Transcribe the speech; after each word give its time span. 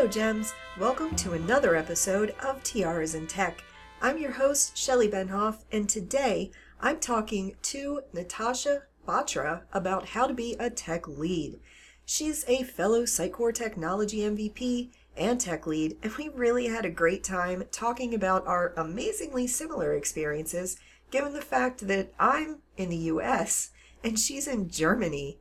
Hello, 0.00 0.10
Gems. 0.10 0.54
Welcome 0.78 1.14
to 1.16 1.34
another 1.34 1.76
episode 1.76 2.30
of 2.42 2.62
Tiaras 2.62 3.14
in 3.14 3.26
Tech. 3.26 3.62
I'm 4.00 4.16
your 4.16 4.30
host, 4.32 4.74
Shelly 4.74 5.08
Benhoff, 5.08 5.64
and 5.70 5.90
today 5.90 6.52
I'm 6.80 6.98
talking 7.00 7.56
to 7.64 8.00
Natasha 8.14 8.84
Batra 9.06 9.64
about 9.74 10.08
how 10.08 10.26
to 10.26 10.32
be 10.32 10.56
a 10.58 10.70
tech 10.70 11.06
lead. 11.06 11.60
She's 12.06 12.46
a 12.48 12.62
fellow 12.62 13.02
Sitecore 13.02 13.52
Technology 13.52 14.20
MVP 14.20 14.88
and 15.18 15.38
tech 15.38 15.66
lead, 15.66 15.98
and 16.02 16.16
we 16.16 16.30
really 16.30 16.68
had 16.68 16.86
a 16.86 16.90
great 16.90 17.22
time 17.22 17.64
talking 17.70 18.14
about 18.14 18.46
our 18.46 18.72
amazingly 18.78 19.46
similar 19.46 19.92
experiences, 19.92 20.78
given 21.10 21.34
the 21.34 21.42
fact 21.42 21.86
that 21.88 22.14
I'm 22.18 22.60
in 22.78 22.88
the 22.88 22.96
US 22.96 23.70
and 24.02 24.18
she's 24.18 24.48
in 24.48 24.70
Germany. 24.70 25.40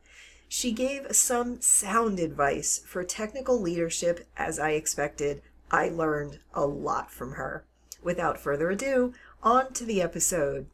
She 0.51 0.71
gave 0.71 1.15
some 1.15 1.61
sound 1.61 2.19
advice 2.19 2.81
for 2.83 3.03
technical 3.03 3.61
leadership 3.61 4.27
as 4.35 4.57
I 4.57 4.71
expected. 4.71 5.43
I 5.69 5.89
learned 5.89 6.39
a 6.55 6.65
lot 6.65 7.11
from 7.11 7.33
her. 7.33 7.67
Without 8.01 8.39
further 8.39 8.71
ado, 8.71 9.13
on 9.43 9.71
to 9.73 9.85
the 9.85 10.01
episode. 10.01 10.65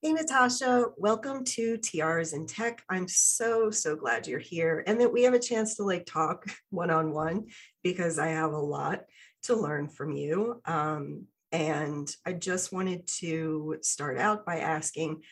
Hey, 0.00 0.12
Natasha, 0.12 0.84
welcome 0.96 1.42
to 1.46 1.76
Tiaras 1.78 2.32
in 2.32 2.46
Tech. 2.46 2.84
I'm 2.88 3.08
so, 3.08 3.72
so 3.72 3.96
glad 3.96 4.28
you're 4.28 4.38
here 4.38 4.84
and 4.86 5.00
that 5.00 5.12
we 5.12 5.24
have 5.24 5.34
a 5.34 5.40
chance 5.40 5.74
to 5.76 5.82
like 5.82 6.06
talk 6.06 6.46
one 6.70 6.92
on 6.92 7.10
one 7.10 7.46
because 7.82 8.20
I 8.20 8.28
have 8.28 8.52
a 8.52 8.56
lot 8.56 9.02
to 9.44 9.56
learn 9.56 9.88
from 9.88 10.12
you. 10.12 10.62
Um, 10.64 11.24
and 11.50 12.08
I 12.24 12.34
just 12.34 12.72
wanted 12.72 13.08
to 13.18 13.78
start 13.82 14.16
out 14.16 14.46
by 14.46 14.60
asking 14.60 15.22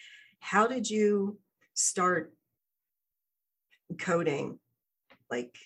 how 0.40 0.66
did 0.66 0.90
you 0.90 1.38
start 1.74 2.32
coding 3.98 4.58
like 5.30 5.56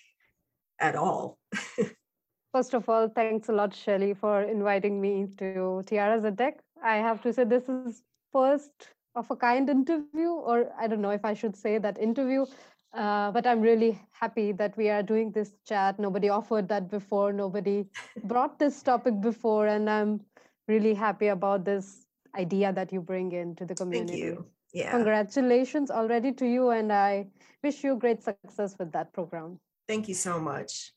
at 0.79 0.95
all. 0.95 1.37
First 2.53 2.73
of 2.73 2.87
all, 2.89 3.09
thanks 3.09 3.49
a 3.49 3.51
lot, 3.51 3.73
Shelly, 3.75 4.13
for 4.13 4.43
inviting 4.43 4.99
me 5.01 5.27
to 5.37 5.83
Tiaras 5.85 6.23
Tech. 6.37 6.59
I 6.83 6.97
have 6.97 7.21
to 7.23 7.33
say 7.33 7.43
this 7.43 7.67
is 7.69 8.03
first 8.31 8.89
of 9.15 9.29
a 9.29 9.35
kind 9.35 9.69
interview, 9.69 10.29
or 10.29 10.71
I 10.79 10.87
don't 10.87 11.01
know 11.01 11.11
if 11.11 11.25
I 11.25 11.33
should 11.33 11.55
say 11.55 11.77
that 11.77 11.97
interview, 11.99 12.45
uh, 12.93 13.31
but 13.31 13.45
I'm 13.45 13.61
really 13.61 13.99
happy 14.11 14.53
that 14.53 14.77
we 14.77 14.89
are 14.89 15.03
doing 15.03 15.31
this 15.31 15.51
chat. 15.65 15.99
Nobody 15.99 16.29
offered 16.29 16.67
that 16.69 16.89
before. 16.89 17.33
Nobody 17.33 17.85
brought 18.23 18.57
this 18.59 18.81
topic 18.81 19.19
before, 19.21 19.67
and 19.67 19.89
I'm 19.89 20.21
really 20.67 20.93
happy 20.93 21.27
about 21.27 21.65
this 21.65 22.05
idea 22.35 22.71
that 22.73 22.93
you 22.93 23.01
bring 23.01 23.31
into 23.31 23.65
the 23.65 23.75
community. 23.75 24.21
Thank 24.21 24.23
you. 24.23 24.45
Yeah. 24.77 24.91
Congratulations 24.91 25.89
already 25.89 26.31
to 26.33 26.45
you, 26.45 26.69
and 26.69 26.93
I 26.93 27.25
wish 27.63 27.83
you 27.83 27.95
great 27.95 28.21
success 28.21 28.75
with 28.77 28.91
that 28.91 29.11
program. 29.11 29.59
Thank 29.87 30.07
you 30.07 30.13
so 30.13 30.39
much. 30.39 30.93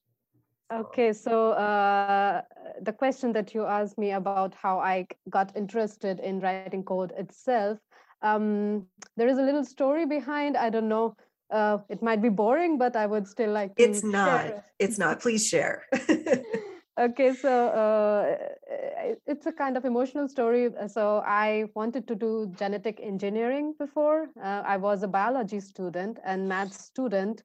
Okay, 0.70 1.14
so 1.14 1.52
uh, 1.52 2.42
the 2.82 2.92
question 2.92 3.32
that 3.32 3.54
you 3.54 3.64
asked 3.64 3.96
me 3.96 4.12
about 4.12 4.54
how 4.54 4.78
I 4.78 5.06
got 5.30 5.56
interested 5.56 6.20
in 6.20 6.40
writing 6.40 6.84
code 6.84 7.12
itself, 7.16 7.78
um, 8.20 8.84
there 9.16 9.28
is 9.28 9.38
a 9.38 9.42
little 9.42 9.64
story 9.64 10.04
behind. 10.04 10.58
I 10.58 10.68
don't 10.68 10.88
know. 10.88 11.16
Uh, 11.50 11.78
it 11.88 12.02
might 12.02 12.20
be 12.20 12.28
boring, 12.28 12.76
but 12.76 12.94
I 12.96 13.06
would 13.06 13.26
still 13.26 13.50
like 13.50 13.76
to. 13.76 13.82
It's 13.82 14.04
not. 14.04 14.62
It's 14.78 14.98
not. 14.98 15.20
Please 15.20 15.48
share. 15.48 15.86
okay, 17.00 17.34
so 17.34 17.68
uh, 17.68 18.36
it's 19.26 19.46
a 19.46 19.52
kind 19.52 19.76
of 19.76 19.84
emotional 19.84 20.28
story. 20.28 20.70
So 20.88 21.22
I 21.26 21.64
wanted 21.74 22.06
to 22.08 22.14
do 22.14 22.52
genetic 22.58 23.00
engineering 23.02 23.74
before. 23.78 24.28
Uh, 24.42 24.62
I 24.66 24.76
was 24.76 25.02
a 25.02 25.08
biology 25.08 25.60
student 25.60 26.18
and 26.24 26.48
math 26.48 26.72
student. 26.72 27.42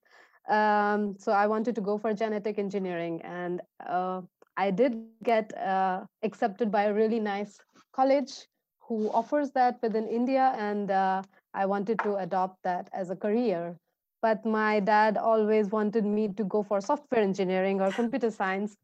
Um, 0.50 1.16
so 1.18 1.32
I 1.32 1.48
wanted 1.48 1.76
to 1.76 1.82
go 1.82 1.98
for 1.98 2.14
genetic 2.14 2.60
engineering, 2.60 3.22
and 3.24 3.62
uh, 3.88 4.22
I 4.58 4.72
did 4.72 4.96
get 5.24 5.58
uh, 5.58 6.06
accepted 6.24 6.72
by 6.72 6.84
a 6.84 6.94
really 6.94 7.20
nice 7.20 7.60
college 7.94 8.48
who 8.88 9.10
offers 9.12 9.52
that 9.52 9.80
within 9.82 10.08
India, 10.08 10.54
and 10.58 10.92
uh, 10.92 11.24
I 11.54 11.66
wanted 11.66 12.00
to 12.04 12.18
adopt 12.18 12.62
that 12.64 12.90
as 12.94 13.10
a 13.10 13.16
career. 13.16 13.80
But 14.26 14.44
my 14.44 14.80
dad 14.80 15.18
always 15.18 15.70
wanted 15.70 16.04
me 16.04 16.30
to 16.30 16.44
go 16.46 16.64
for 16.64 16.82
software 16.82 17.22
engineering 17.22 17.80
or 17.80 17.92
computer 17.92 18.32
science. 18.32 18.76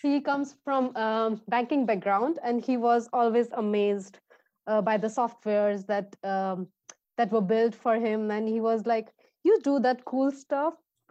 He 0.00 0.20
comes 0.20 0.54
from 0.64 0.94
um, 0.96 1.40
banking 1.48 1.84
background 1.84 2.38
and 2.44 2.64
he 2.64 2.76
was 2.76 3.08
always 3.12 3.48
amazed 3.54 4.20
uh, 4.68 4.82
by 4.82 4.96
the 4.98 5.08
softwares 5.08 5.84
that 5.86 6.14
um, 6.22 6.68
that 7.16 7.32
were 7.32 7.40
built 7.40 7.74
for 7.74 7.96
him. 7.96 8.30
And 8.30 8.48
he 8.48 8.60
was 8.60 8.86
like 8.86 9.08
you 9.42 9.58
do 9.64 9.80
that 9.80 10.04
cool 10.04 10.30
stuff? 10.30 10.74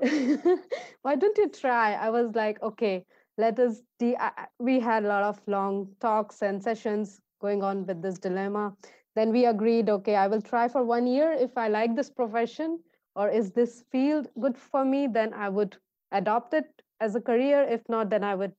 Why 1.02 1.16
don't 1.18 1.38
you 1.38 1.50
try? 1.50 1.94
I 1.96 2.10
was 2.10 2.34
like 2.36 2.62
okay 2.62 3.06
let 3.38 3.60
us 3.60 3.82
de- 4.00 4.18
we 4.60 4.80
had 4.80 5.04
a 5.04 5.08
lot 5.10 5.24
of 5.24 5.42
long 5.46 5.90
talks 6.00 6.42
and 6.42 6.64
sessions 6.64 7.20
going 7.42 7.62
on 7.62 7.86
with 7.86 8.02
this 8.02 8.18
dilemma. 8.18 8.74
Then 9.16 9.32
we 9.34 9.46
agreed 9.46 9.90
okay 9.90 10.16
i 10.16 10.26
will 10.28 10.42
try 10.42 10.68
for 10.70 10.84
one 10.84 11.06
year 11.06 11.34
if 11.34 11.58
i 11.58 11.68
like 11.68 11.96
this 11.96 12.10
profession 12.10 12.80
or 13.16 13.30
is 13.30 13.52
this 13.52 13.84
field 13.92 14.28
good 14.40 14.58
for 14.58 14.84
me 14.84 15.08
then 15.08 15.34
i 15.34 15.50
would 15.50 15.78
adopt 16.12 16.54
it 16.54 16.82
as 17.00 17.16
a 17.16 17.22
career 17.22 17.64
if 17.70 17.82
not 17.90 18.10
then 18.10 18.24
i 18.24 18.36
would 18.36 18.54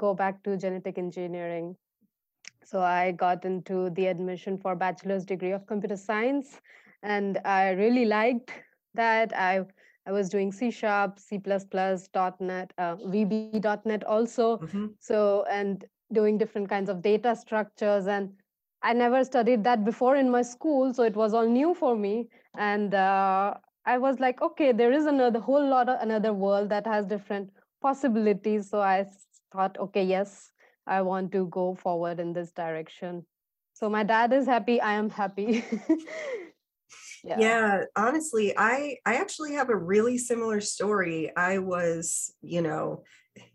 go 0.00 0.14
back 0.14 0.42
to 0.42 0.56
genetic 0.56 0.98
engineering. 0.98 1.76
So 2.64 2.80
I 2.80 3.12
got 3.12 3.44
into 3.44 3.90
the 3.90 4.06
admission 4.06 4.58
for 4.58 4.74
bachelor's 4.74 5.24
degree 5.24 5.52
of 5.52 5.66
computer 5.66 5.96
science, 5.96 6.60
and 7.02 7.38
I 7.44 7.70
really 7.82 8.06
liked 8.06 8.52
that. 8.94 9.36
I 9.36 9.66
I 10.06 10.12
was 10.12 10.30
doing 10.30 10.50
C 10.50 10.70
sharp, 10.70 11.18
C++, 11.18 11.38
plus 11.38 12.08
.NET, 12.40 12.72
uh, 12.78 12.96
VB.NET 12.96 14.04
also. 14.04 14.56
Mm-hmm. 14.56 14.86
So 14.98 15.44
and 15.50 15.84
doing 16.12 16.38
different 16.38 16.68
kinds 16.68 16.88
of 16.88 17.02
data 17.02 17.36
structures 17.36 18.06
and 18.06 18.30
I 18.82 18.94
never 18.94 19.22
studied 19.24 19.62
that 19.64 19.84
before 19.84 20.16
in 20.16 20.30
my 20.30 20.40
school, 20.42 20.94
so 20.94 21.02
it 21.02 21.14
was 21.14 21.34
all 21.34 21.46
new 21.46 21.74
for 21.74 21.94
me. 21.94 22.28
And 22.56 22.94
uh, 22.94 23.54
I 23.86 23.98
was 23.98 24.20
like, 24.20 24.42
okay, 24.42 24.72
there 24.72 24.92
is 24.92 25.06
another 25.06 25.40
whole 25.40 25.66
lot 25.66 25.88
of 25.88 26.00
another 26.00 26.32
world 26.32 26.68
that 26.68 26.86
has 26.86 27.06
different 27.06 27.50
possibilities. 27.80 28.70
So 28.70 28.80
I 28.80 29.06
thought, 29.52 29.78
okay, 29.78 30.04
yes, 30.04 30.52
I 30.86 31.02
want 31.02 31.32
to 31.32 31.46
go 31.46 31.74
forward 31.74 32.20
in 32.20 32.32
this 32.32 32.52
direction. 32.52 33.24
So 33.74 33.88
my 33.88 34.02
dad 34.02 34.32
is 34.32 34.46
happy, 34.46 34.80
I 34.80 34.92
am 34.94 35.08
happy. 35.08 35.64
yeah. 37.24 37.36
yeah 37.38 37.84
honestly 37.96 38.54
i 38.56 38.96
i 39.06 39.16
actually 39.16 39.52
have 39.52 39.70
a 39.70 39.76
really 39.76 40.18
similar 40.18 40.60
story 40.60 41.30
i 41.36 41.58
was 41.58 42.34
you 42.40 42.62
know 42.62 43.02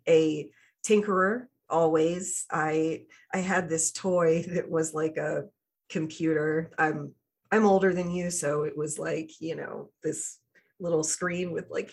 a 0.08 0.50
tinkerer 0.86 1.46
always 1.70 2.46
i 2.52 3.02
i 3.34 3.40
had 3.40 3.70
this 3.70 3.92
toy 3.92 4.44
that 4.54 4.70
was 4.70 4.94
like 4.94 5.18
a 5.18 5.44
computer 5.90 6.72
i'm 6.78 7.14
i'm 7.56 7.66
older 7.66 7.94
than 7.94 8.12
you 8.12 8.30
so 8.30 8.64
it 8.64 8.78
was 8.78 9.00
like 9.00 9.32
you 9.40 9.56
know 9.56 9.90
this 10.04 10.40
little 10.80 11.04
screen 11.04 11.52
with 11.52 11.70
like 11.70 11.90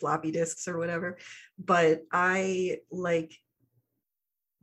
floppy 0.00 0.30
disks 0.30 0.66
or 0.66 0.78
whatever 0.78 1.18
but 1.58 2.02
i 2.10 2.78
like 2.90 3.32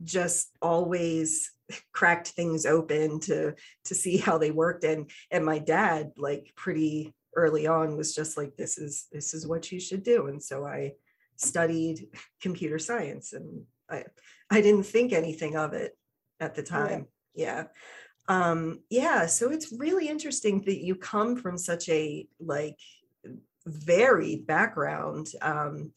just 0.02 0.50
always 0.60 1.52
cracked 1.92 2.28
things 2.28 2.66
open 2.66 3.20
to 3.20 3.54
to 3.84 3.94
see 3.94 4.16
how 4.16 4.36
they 4.36 4.50
worked 4.50 4.84
and 4.84 5.10
and 5.30 5.44
my 5.44 5.58
dad 5.58 6.10
like 6.16 6.52
pretty 6.56 7.14
early 7.36 7.66
on 7.66 7.96
was 7.96 8.14
just 8.14 8.36
like 8.36 8.54
this 8.56 8.78
is 8.78 9.06
this 9.12 9.32
is 9.32 9.46
what 9.46 9.70
you 9.70 9.78
should 9.78 10.02
do 10.02 10.26
and 10.26 10.42
so 10.42 10.66
i 10.66 10.92
studied 11.36 12.08
computer 12.42 12.78
science 12.80 13.32
and 13.32 13.62
i 13.88 14.04
i 14.50 14.60
didn't 14.60 14.82
think 14.82 15.12
anything 15.12 15.56
of 15.56 15.72
it 15.72 15.96
at 16.40 16.54
the 16.56 16.62
time 16.62 17.06
yeah, 17.34 17.46
yeah. 17.46 17.64
Um 18.28 18.78
yeah 18.88 19.26
so 19.26 19.50
it's 19.50 19.72
really 19.72 20.08
interesting 20.08 20.62
that 20.64 20.82
you 20.82 20.94
come 20.94 21.36
from 21.36 21.58
such 21.58 21.88
a 21.88 22.26
like 22.38 22.76
varied 23.66 24.46
background 24.46 25.28
um, 25.40 25.92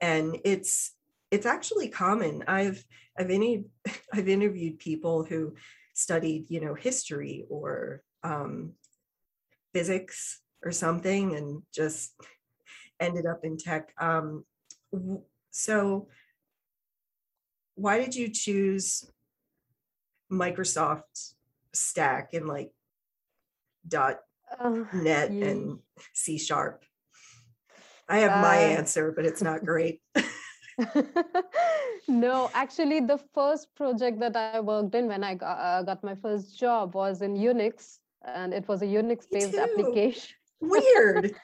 and 0.00 0.38
it's 0.44 0.92
it's 1.30 1.46
actually 1.46 1.88
common. 1.88 2.44
I've 2.46 2.84
i've 3.18 3.30
any 3.30 3.64
i've 4.12 4.28
interviewed 4.28 4.78
people 4.78 5.24
who 5.24 5.54
studied 5.94 6.50
you 6.50 6.60
know 6.60 6.74
history 6.74 7.44
or 7.48 8.02
um, 8.22 8.72
physics 9.72 10.40
or 10.64 10.72
something 10.72 11.36
and 11.36 11.62
just 11.74 12.14
ended 13.00 13.26
up 13.26 13.40
in 13.44 13.56
tech. 13.56 13.92
Um, 13.98 14.44
so 15.50 16.08
why 17.74 17.98
did 17.98 18.14
you 18.14 18.28
choose 18.28 19.04
microsoft 20.32 21.34
stack 21.76 22.34
and 22.34 22.46
like 22.46 22.70
dot 23.86 24.20
uh, 24.58 24.84
net 24.92 25.32
yeah. 25.32 25.46
and 25.46 25.78
c 26.12 26.38
sharp 26.38 26.84
I 28.08 28.18
have 28.18 28.40
my 28.40 28.56
uh, 28.56 28.78
answer, 28.78 29.10
but 29.10 29.24
it's 29.24 29.42
not 29.42 29.64
great. 29.70 30.00
no, 32.06 32.50
actually, 32.54 33.00
the 33.00 33.18
first 33.34 33.74
project 33.74 34.20
that 34.20 34.36
I 34.36 34.60
worked 34.60 34.94
in 34.94 35.08
when 35.08 35.24
I 35.24 35.34
got, 35.34 35.58
uh, 35.58 35.82
got 35.82 36.04
my 36.04 36.14
first 36.14 36.56
job 36.56 36.94
was 36.94 37.20
in 37.20 37.34
Unix, 37.34 37.98
and 38.22 38.54
it 38.54 38.68
was 38.68 38.82
a 38.82 38.86
Unix 38.86 39.26
based 39.28 39.56
application. 39.56 40.36
Weird. 40.60 41.34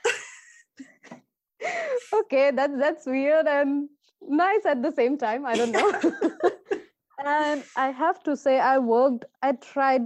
okay, 2.15 2.53
that's 2.53 2.79
that's 2.79 3.07
weird, 3.07 3.49
and 3.49 3.89
nice 4.29 4.65
at 4.67 4.83
the 4.83 4.93
same 4.93 5.19
time 5.19 5.45
i 5.45 5.55
don't 5.55 5.73
know 5.73 6.79
and 7.25 7.63
i 7.77 7.91
have 7.91 8.23
to 8.23 8.37
say 8.37 8.59
i 8.59 8.79
worked 8.79 9.25
i 9.43 9.53
tried 9.53 10.03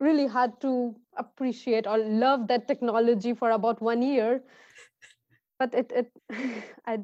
really 0.00 0.26
hard 0.26 0.60
to 0.60 0.94
appreciate 1.16 1.86
or 1.86 1.98
love 1.98 2.48
that 2.48 2.66
technology 2.68 3.32
for 3.32 3.50
about 3.50 3.80
one 3.80 4.02
year 4.02 4.42
but 5.58 5.74
it 5.74 5.92
it 5.92 6.10
i 6.86 6.98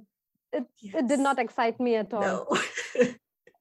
it, 0.52 0.64
yes. 0.78 0.94
it 0.96 1.08
did 1.08 1.20
not 1.20 1.38
excite 1.38 1.78
me 1.78 1.94
at 1.94 2.12
all 2.12 2.22
no. 2.22 2.58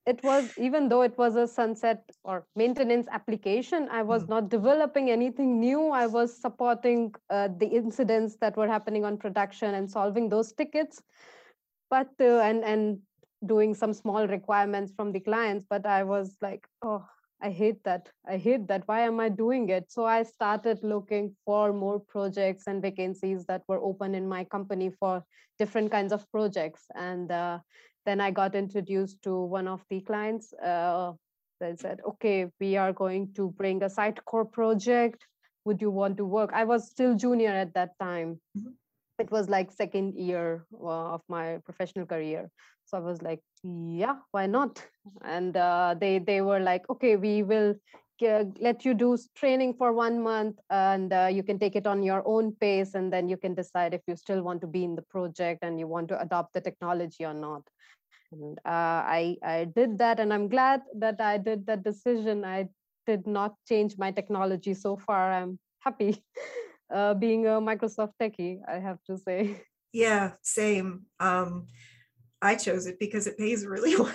it 0.05 0.23
was 0.23 0.51
even 0.57 0.89
though 0.89 1.03
it 1.03 1.15
was 1.17 1.35
a 1.35 1.47
sunset 1.47 2.03
or 2.23 2.45
maintenance 2.55 3.07
application 3.11 3.87
i 3.91 4.01
was 4.01 4.23
mm. 4.23 4.29
not 4.29 4.49
developing 4.49 5.09
anything 5.11 5.59
new 5.59 5.89
i 5.89 6.05
was 6.07 6.35
supporting 6.35 7.13
uh, 7.29 7.47
the 7.57 7.67
incidents 7.67 8.37
that 8.41 8.57
were 8.57 8.67
happening 8.67 9.05
on 9.05 9.17
production 9.17 9.75
and 9.75 9.89
solving 9.89 10.27
those 10.27 10.51
tickets 10.53 11.03
but 11.89 12.09
uh, 12.19 12.39
and 12.39 12.63
and 12.63 12.99
doing 13.45 13.73
some 13.73 13.93
small 13.93 14.27
requirements 14.27 14.91
from 14.95 15.11
the 15.11 15.19
clients 15.19 15.65
but 15.69 15.85
i 15.85 16.03
was 16.03 16.35
like 16.41 16.67
oh 16.81 17.05
i 17.41 17.49
hate 17.49 17.83
that. 17.83 18.09
I 18.27 18.37
hate 18.37 18.67
that. 18.67 18.83
Why 18.85 19.01
am 19.01 19.19
i 19.19 19.29
doing 19.29 19.69
it? 19.69 19.91
So 19.91 20.05
i 20.05 20.23
started 20.23 20.79
looking 20.83 21.35
for 21.45 21.73
more 21.73 21.99
projects 21.99 22.67
and 22.67 22.81
vacancies 22.81 23.45
that 23.45 23.63
were 23.67 23.81
open 23.81 24.15
in 24.15 24.27
my 24.27 24.43
company 24.43 24.89
for 24.89 25.23
different 25.57 25.91
kinds 25.91 26.13
of 26.13 26.29
projects. 26.31 26.83
And 26.95 27.31
uh, 27.31 27.59
then 28.05 28.21
i 28.21 28.31
got 28.31 28.55
introduced 28.55 29.21
to 29.23 29.41
one 29.41 29.67
of 29.67 29.83
the 29.89 30.01
clients 30.01 30.53
uh, 30.53 31.13
that 31.59 31.79
said 31.79 31.99
okay 32.07 32.47
we 32.59 32.77
are 32.77 32.93
going 32.93 33.33
to 33.33 33.51
bring 33.51 33.83
a 33.83 33.89
Sitecore 33.89 34.51
project. 34.51 35.25
Would 35.65 35.81
you 35.81 35.91
want 35.91 36.17
to 36.17 36.25
work? 36.25 36.51
I 36.53 36.63
was 36.63 36.89
still 36.89 37.15
junior 37.15 37.51
at 37.51 37.73
that 37.73 37.91
time. 37.99 38.39
Mm-hmm. 38.57 38.71
It 39.19 39.31
was 39.31 39.49
like 39.49 39.71
second 39.71 40.15
year 40.15 40.65
uh, 40.73 41.13
of 41.15 41.21
my 41.27 41.57
professional 41.65 42.05
career. 42.05 42.49
So 42.85 42.97
i 42.97 43.01
was 43.01 43.21
like 43.21 43.41
yeah 43.63 44.15
why 44.31 44.47
not? 44.47 44.83
And 45.23 45.55
uh, 45.55 45.95
they 45.99 46.19
they 46.19 46.41
were 46.41 46.59
like 46.59 46.89
okay 46.89 47.15
we 47.15 47.43
will 47.43 47.75
let 48.59 48.83
you 48.83 48.93
do 48.93 49.17
training 49.35 49.73
for 49.73 49.93
one 49.93 50.21
month 50.21 50.59
and 50.69 51.13
uh, 51.13 51.29
you 51.31 51.41
can 51.43 51.57
take 51.57 51.75
it 51.75 51.87
on 51.87 52.03
your 52.03 52.21
own 52.25 52.53
pace 52.59 52.93
and 52.95 53.13
then 53.13 53.29
you 53.29 53.37
can 53.37 53.53
decide 53.55 53.93
if 53.93 54.01
you 54.07 54.15
still 54.15 54.41
want 54.41 54.59
to 54.61 54.67
be 54.67 54.83
in 54.83 54.95
the 54.95 55.01
project 55.03 55.59
and 55.63 55.79
you 55.79 55.87
want 55.87 56.07
to 56.09 56.19
adopt 56.21 56.53
the 56.53 56.61
technology 56.61 57.23
or 57.25 57.33
not. 57.33 57.61
And 58.31 58.57
uh, 58.65 59.01
i 59.19 59.37
i 59.43 59.65
did 59.65 59.97
that 59.99 60.19
and 60.19 60.33
i'm 60.33 60.49
glad 60.49 60.81
that 60.95 61.21
i 61.21 61.37
did 61.37 61.65
that 61.67 61.83
decision. 61.83 62.43
I 62.45 62.67
did 63.07 63.25
not 63.25 63.55
change 63.67 63.97
my 63.97 64.11
technology 64.11 64.73
so 64.73 64.97
far. 64.97 65.31
I'm 65.31 65.59
happy 65.79 66.23
uh, 66.93 67.13
being 67.13 67.45
a 67.45 67.61
microsoft 67.61 68.13
techie 68.21 68.59
i 68.67 68.79
have 68.79 68.97
to 69.03 69.17
say 69.17 69.61
yeah 69.93 70.31
same 70.41 71.05
um, 71.19 71.67
i 72.41 72.55
chose 72.55 72.85
it 72.85 72.99
because 72.99 73.27
it 73.27 73.37
pays 73.37 73.65
really 73.65 73.95
well 73.99 74.11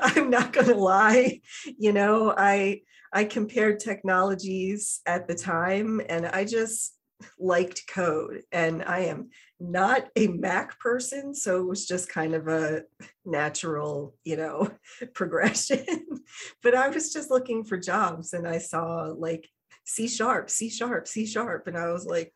I'm 0.00 0.30
not 0.30 0.52
going 0.52 0.68
to 0.68 0.74
lie. 0.74 1.40
You 1.78 1.92
know, 1.92 2.34
I 2.36 2.82
I 3.12 3.24
compared 3.24 3.80
technologies 3.80 5.00
at 5.06 5.26
the 5.26 5.34
time 5.34 6.00
and 6.08 6.26
I 6.26 6.44
just 6.44 6.96
liked 7.38 7.82
code 7.88 8.42
and 8.52 8.82
I 8.84 9.00
am 9.00 9.30
not 9.58 10.08
a 10.16 10.28
Mac 10.28 10.78
person 10.78 11.34
so 11.34 11.60
it 11.60 11.66
was 11.66 11.86
just 11.86 12.08
kind 12.08 12.34
of 12.34 12.48
a 12.48 12.82
natural, 13.26 14.14
you 14.24 14.36
know, 14.36 14.70
progression. 15.14 15.84
but 16.62 16.74
I 16.74 16.88
was 16.88 17.12
just 17.12 17.30
looking 17.30 17.64
for 17.64 17.76
jobs 17.76 18.32
and 18.32 18.46
I 18.46 18.58
saw 18.58 19.12
like 19.16 19.48
C 19.84 20.08
sharp, 20.08 20.50
C 20.50 20.70
sharp, 20.70 21.08
C 21.08 21.26
sharp. 21.26 21.66
And 21.66 21.76
I 21.76 21.90
was 21.92 22.06
like, 22.06 22.32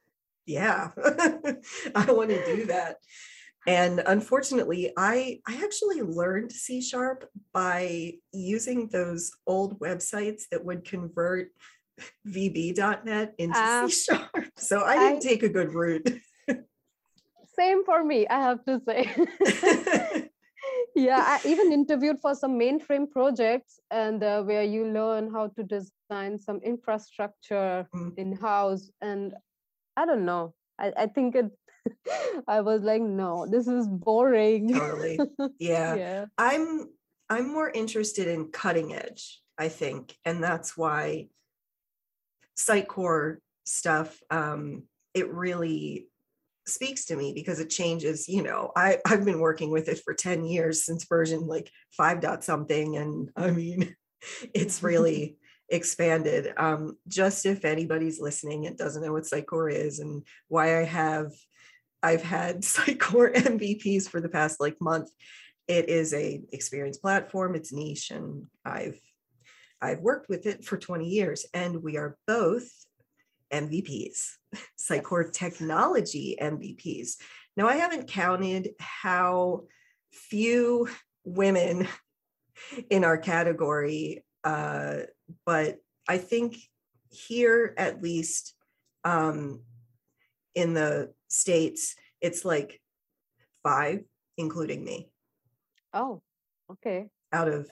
yeah, 0.47 0.91
I 1.95 2.11
want 2.11 2.31
to 2.31 2.45
do 2.45 2.67
that. 2.67 2.97
And 3.67 4.03
unfortunately 4.07 4.93
i 4.97 5.41
i 5.47 5.55
actually 5.65 6.03
learned 6.03 6.53
c 6.53 6.83
sharp 6.83 7.29
by 7.53 8.13
using 8.33 8.89
those 8.89 9.31
old 9.47 9.81
websites 9.81 10.43
that 10.51 10.65
would 10.65 10.85
convert 10.85 11.49
vb.net 12.29 13.35
into 13.39 13.59
um, 13.59 13.89
c 13.89 14.05
sharp. 14.05 14.31
So 14.59 14.83
i 14.85 14.99
didn't 14.99 15.25
I, 15.25 15.29
take 15.29 15.43
a 15.43 15.49
good 15.49 15.73
route. 15.73 16.07
Same 17.57 17.85
for 17.85 18.05
me 18.05 18.27
i 18.29 18.41
have 18.41 18.65
to 18.67 18.83
say 18.87 20.24
yeah 20.95 21.23
i 21.27 21.49
even 21.49 21.73
interviewed 21.73 22.19
for 22.21 22.35
some 22.35 22.59
mainframe 22.59 23.11
projects 23.11 23.81
and 23.91 24.23
uh, 24.23 24.43
where 24.43 24.63
you 24.63 24.87
learn 24.87 25.31
how 25.31 25.49
to 25.49 25.63
design 25.63 26.39
some 26.39 26.61
infrastructure 26.65 27.87
mm. 27.95 28.17
in 28.17 28.33
house 28.37 28.91
and 29.01 29.35
i 29.97 30.07
don't 30.07 30.25
know 30.25 30.55
I, 30.79 30.93
I 30.97 31.07
think 31.07 31.37
it 31.37 31.51
I 32.49 32.61
was 32.61 32.83
like, 32.83 33.03
no, 33.03 33.47
this 33.47 33.67
is 33.67 33.89
boring. 33.89 34.73
Totally. 34.73 35.19
Yeah. 35.59 35.95
yeah. 35.95 36.25
I'm 36.39 36.89
I'm 37.31 37.53
more 37.53 37.71
interested 37.71 38.29
in 38.29 38.51
cutting 38.51 38.95
edge, 38.95 39.41
I 39.59 39.69
think. 39.69 40.17
And 40.25 40.43
that's 40.43 40.77
why 40.77 41.29
Sitecore 42.59 43.39
stuff, 43.65 44.21
um, 44.31 44.85
it 45.15 45.33
really 45.33 46.09
speaks 46.67 47.05
to 47.07 47.17
me 47.17 47.33
because 47.35 47.61
it 47.61 47.71
changes, 47.71 48.29
you 48.29 48.43
know, 48.43 48.73
I, 48.77 48.99
I've 49.07 49.25
been 49.25 49.41
working 49.41 49.71
with 49.71 49.89
it 49.89 50.01
for 50.05 50.15
10 50.15 50.45
years 50.45 50.85
since 50.85 51.05
version 51.05 51.47
like 51.47 51.71
five 51.97 52.21
dot 52.21 52.45
something. 52.45 52.97
And 52.97 53.31
I 53.37 53.51
mean, 53.51 53.95
it's 54.55 54.83
really 54.83 55.37
expanded. 55.69 56.53
Um, 56.57 56.97
just 57.09 57.47
if 57.47 57.65
anybody's 57.65 58.21
listening 58.21 58.67
and 58.67 58.77
doesn't 58.77 59.03
know 59.03 59.13
what 59.13 59.25
Sitecore 59.25 59.73
is 59.73 59.99
and 59.99 60.23
why 60.49 60.81
I 60.81 60.85
have 60.85 61.33
I've 62.05 62.23
had 62.23 62.61
Sitecore 62.63 63.35
MVPs 63.35 64.09
for 64.09 64.21
the 64.21 64.29
past 64.29 64.61
like 64.61 64.81
month. 64.81 65.11
It 65.67 65.89
is 65.89 66.13
a 66.13 66.43
experience 66.53 66.99
platform. 66.99 67.55
It's 67.55 67.73
niche, 67.73 68.11
and 68.11 68.47
I've 68.65 69.01
I've 69.81 70.01
worked 70.01 70.29
with 70.29 70.45
it 70.45 70.63
for 70.65 70.77
20 70.77 71.09
years, 71.09 71.47
and 71.55 71.83
we 71.83 71.97
are 71.97 72.19
both 72.27 72.69
MVPs, 73.53 74.33
Sitecore 74.79 75.33
technology 75.33 76.37
MVPs. 76.41 77.17
Now 77.57 77.69
I 77.69 77.77
haven't 77.77 78.09
counted 78.09 78.71
how 78.79 79.65
few 80.13 80.89
women 81.25 81.89
in 82.91 83.05
our 83.05 83.19
category, 83.19 84.25
uh, 84.43 85.01
but 85.47 85.79
I 86.09 86.19
think 86.19 86.57
here 87.11 87.75
at 87.77 88.03
least 88.03 88.55
um, 89.05 89.63
in 90.55 90.75
the 90.75 91.13
states 91.29 91.95
it's 92.21 92.45
like 92.45 92.81
five 93.63 94.01
including 94.37 94.85
me. 94.85 95.09
Oh 95.93 96.23
okay. 96.71 97.09
Out 97.33 97.49
of 97.49 97.69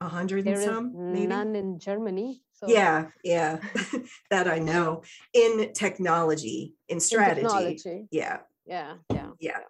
a 0.00 0.08
hundred 0.08 0.46
and 0.46 0.62
some 0.62 1.12
maybe 1.12 1.26
none 1.26 1.56
in 1.56 1.78
germany 1.78 2.42
so. 2.52 2.68
yeah 2.68 3.06
yeah 3.24 3.58
that 4.30 4.46
i 4.46 4.58
know 4.58 5.02
in 5.32 5.72
technology 5.72 6.74
in 6.88 7.00
strategy, 7.00 7.40
in 7.40 7.46
technology. 7.46 8.08
yeah 8.10 8.38
yeah 8.66 8.94
yeah 9.12 9.30
yeah 9.40 9.60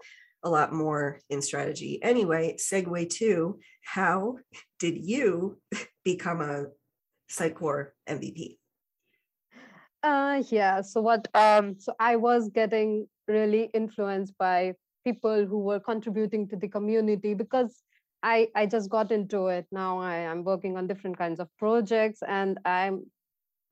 a 0.43 0.51
lot 0.51 0.73
more 0.73 1.21
in 1.31 1.41
strategy 1.41 2.03
anyway 2.03 2.57
segue 2.59 3.09
to 3.11 3.59
how 3.83 4.37
did 4.79 4.97
you 4.99 5.59
become 6.05 6.41
a 6.41 6.67
Sitecore 7.31 7.89
mvp 8.09 8.57
uh, 10.07 10.41
yeah. 10.51 10.83
So 10.83 11.01
what? 11.01 11.27
Um, 11.35 11.81
so 11.81 11.93
I 11.99 12.15
was 12.15 12.49
getting 12.51 13.09
really 13.27 13.71
influenced 13.75 14.39
by 14.39 14.75
people 15.05 15.47
who 15.47 15.59
were 15.59 15.81
contributing 15.81 16.49
to 16.49 16.57
the 16.57 16.69
community 16.69 17.35
because 17.35 17.83
I 18.35 18.37
I 18.61 18.67
just 18.75 18.91
got 18.91 19.13
into 19.19 19.41
it. 19.57 19.67
Now 19.71 19.93
I 19.99 20.17
am 20.33 20.45
working 20.45 20.77
on 20.77 20.89
different 20.93 21.19
kinds 21.19 21.41
of 21.41 21.49
projects 21.65 22.23
and 22.39 22.59
I'm 22.65 23.05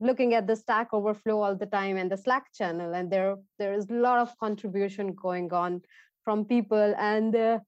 looking 0.09 0.33
at 0.33 0.47
the 0.47 0.55
Stack 0.55 0.93
Overflow 0.93 1.41
all 1.41 1.55
the 1.55 1.71
time 1.79 1.97
and 1.97 2.09
the 2.11 2.17
Slack 2.25 2.45
channel, 2.59 2.95
and 2.99 3.11
there 3.11 3.35
there 3.59 3.73
is 3.79 3.89
a 3.89 3.99
lot 4.07 4.19
of 4.25 4.37
contribution 4.45 5.13
going 5.27 5.51
on 5.53 5.81
from 6.23 6.45
people 6.45 6.93
and. 6.97 7.35
Uh, 7.35 7.59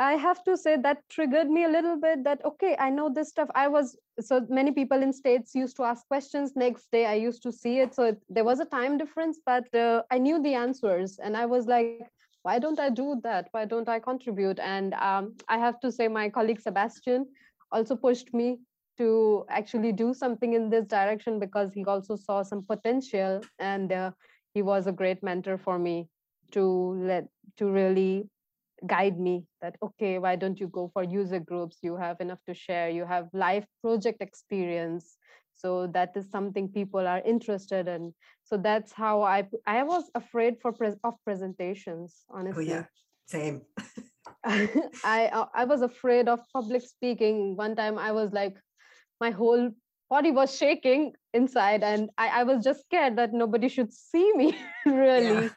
I 0.00 0.12
have 0.14 0.42
to 0.44 0.56
say 0.56 0.76
that 0.84 0.98
triggered 1.10 1.50
me 1.50 1.64
a 1.64 1.68
little 1.68 1.96
bit 2.00 2.24
that, 2.24 2.42
okay, 2.50 2.74
I 2.78 2.88
know 2.88 3.10
this 3.12 3.28
stuff. 3.28 3.50
I 3.54 3.68
was, 3.68 3.98
so 4.18 4.46
many 4.48 4.70
people 4.72 5.02
in 5.02 5.12
states 5.12 5.54
used 5.54 5.76
to 5.76 5.82
ask 5.84 6.06
questions. 6.08 6.52
Next 6.56 6.90
day, 6.90 7.04
I 7.04 7.14
used 7.14 7.42
to 7.42 7.52
see 7.52 7.80
it. 7.80 7.94
So 7.94 8.04
it, 8.04 8.18
there 8.30 8.44
was 8.44 8.60
a 8.60 8.64
time 8.64 8.96
difference, 8.96 9.40
but 9.44 9.74
uh, 9.74 10.02
I 10.10 10.16
knew 10.16 10.42
the 10.42 10.54
answers. 10.54 11.18
And 11.18 11.36
I 11.36 11.44
was 11.44 11.66
like, 11.66 12.08
why 12.42 12.58
don't 12.58 12.80
I 12.80 12.90
do 12.90 13.20
that? 13.22 13.48
Why 13.52 13.64
don't 13.64 13.88
I 13.88 13.98
contribute? 13.98 14.58
And 14.58 14.94
um, 14.94 15.34
I 15.48 15.58
have 15.58 15.80
to 15.80 15.92
say, 15.92 16.08
my 16.08 16.28
colleague 16.28 16.60
Sebastian 16.60 17.26
also 17.72 17.96
pushed 17.96 18.32
me 18.32 18.58
to 18.98 19.44
actually 19.48 19.92
do 19.92 20.12
something 20.12 20.52
in 20.54 20.68
this 20.70 20.86
direction 20.86 21.38
because 21.38 21.72
he 21.72 21.84
also 21.84 22.16
saw 22.16 22.42
some 22.42 22.64
potential 22.64 23.40
and 23.58 23.92
uh, 23.92 24.10
he 24.54 24.62
was 24.62 24.86
a 24.86 24.92
great 24.92 25.22
mentor 25.22 25.56
for 25.56 25.78
me 25.78 26.08
to 26.52 26.94
let 26.98 27.24
to 27.56 27.70
really 27.70 28.28
guide 28.86 29.18
me 29.18 29.44
that 29.60 29.76
okay 29.82 30.18
why 30.18 30.34
don't 30.36 30.58
you 30.58 30.66
go 30.68 30.90
for 30.92 31.02
user 31.02 31.38
groups 31.38 31.78
you 31.82 31.96
have 31.96 32.20
enough 32.20 32.38
to 32.46 32.54
share 32.54 32.88
you 32.88 33.04
have 33.04 33.28
live 33.32 33.64
project 33.82 34.22
experience 34.22 35.16
so 35.60 35.86
that 35.88 36.16
is 36.16 36.30
something 36.30 36.68
people 36.68 37.06
are 37.06 37.22
interested 37.24 37.88
in 37.88 38.12
so 38.44 38.56
that's 38.56 38.92
how 38.92 39.22
i 39.22 39.46
i 39.66 39.82
was 39.82 40.10
afraid 40.14 40.56
for 40.62 40.72
pres 40.72 40.96
of 41.04 41.14
presentations 41.24 42.24
honestly 42.30 42.70
oh, 42.70 42.74
yeah 42.74 42.84
same. 43.30 43.62
I 44.44 45.46
I 45.54 45.64
was 45.64 45.82
afraid 45.82 46.28
of 46.28 46.40
public 46.52 46.82
speaking. 46.82 47.56
One 47.56 47.76
time 47.76 47.96
I 47.98 48.10
was 48.12 48.32
like, 48.32 48.56
my 49.20 49.30
whole 49.30 49.70
body 50.08 50.32
was 50.32 50.56
shaking 50.56 51.12
inside, 51.32 51.84
and 51.84 52.10
I, 52.18 52.40
I 52.40 52.42
was 52.42 52.64
just 52.64 52.82
scared 52.82 53.16
that 53.16 53.32
nobody 53.32 53.68
should 53.68 53.92
see 53.92 54.32
me 54.34 54.58
really. 54.86 55.50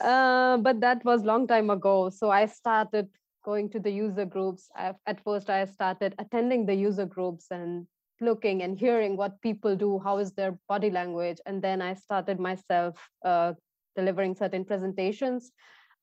Yeah. 0.00 0.08
Uh, 0.10 0.56
but 0.58 0.80
that 0.80 1.04
was 1.04 1.24
long 1.24 1.46
time 1.46 1.70
ago. 1.70 2.10
So 2.10 2.30
I 2.30 2.46
started 2.46 3.08
going 3.44 3.70
to 3.70 3.80
the 3.80 3.90
user 3.90 4.24
groups. 4.24 4.68
I, 4.74 4.94
at 5.06 5.22
first, 5.22 5.50
I 5.50 5.64
started 5.66 6.14
attending 6.18 6.66
the 6.66 6.74
user 6.74 7.06
groups 7.06 7.46
and 7.50 7.86
looking 8.20 8.62
and 8.62 8.78
hearing 8.78 9.16
what 9.16 9.40
people 9.42 9.76
do, 9.76 9.98
how 9.98 10.18
is 10.18 10.32
their 10.32 10.58
body 10.68 10.90
language, 10.90 11.38
and 11.46 11.62
then 11.62 11.82
I 11.82 11.94
started 11.94 12.38
myself 12.38 12.96
uh, 13.24 13.54
delivering 13.96 14.34
certain 14.34 14.64
presentations 14.64 15.52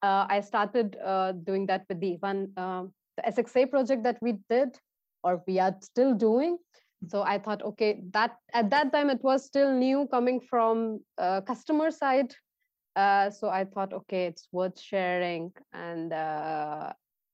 uh, 0.01 0.25
I 0.29 0.41
started 0.41 0.97
uh, 1.03 1.31
doing 1.31 1.65
that 1.67 1.85
with 1.89 1.99
the 1.99 2.17
one 2.19 2.51
uh, 2.57 2.83
the 3.17 3.23
SXA 3.31 3.69
project 3.69 4.03
that 4.03 4.17
we 4.21 4.37
did, 4.49 4.77
or 5.23 5.43
we 5.47 5.59
are 5.59 5.75
still 5.81 6.13
doing. 6.13 6.57
So 7.07 7.23
I 7.23 7.39
thought, 7.39 7.63
okay, 7.63 8.01
that 8.11 8.37
at 8.53 8.69
that 8.69 8.91
time 8.91 9.09
it 9.09 9.23
was 9.23 9.45
still 9.45 9.73
new 9.73 10.07
coming 10.07 10.39
from 10.39 11.01
uh, 11.17 11.41
customer 11.41 11.91
side. 11.91 12.33
Uh, 12.95 13.29
so 13.29 13.49
I 13.49 13.65
thought, 13.65 13.93
okay, 13.93 14.25
it's 14.25 14.47
worth 14.51 14.79
sharing, 14.79 15.51
and 15.73 16.11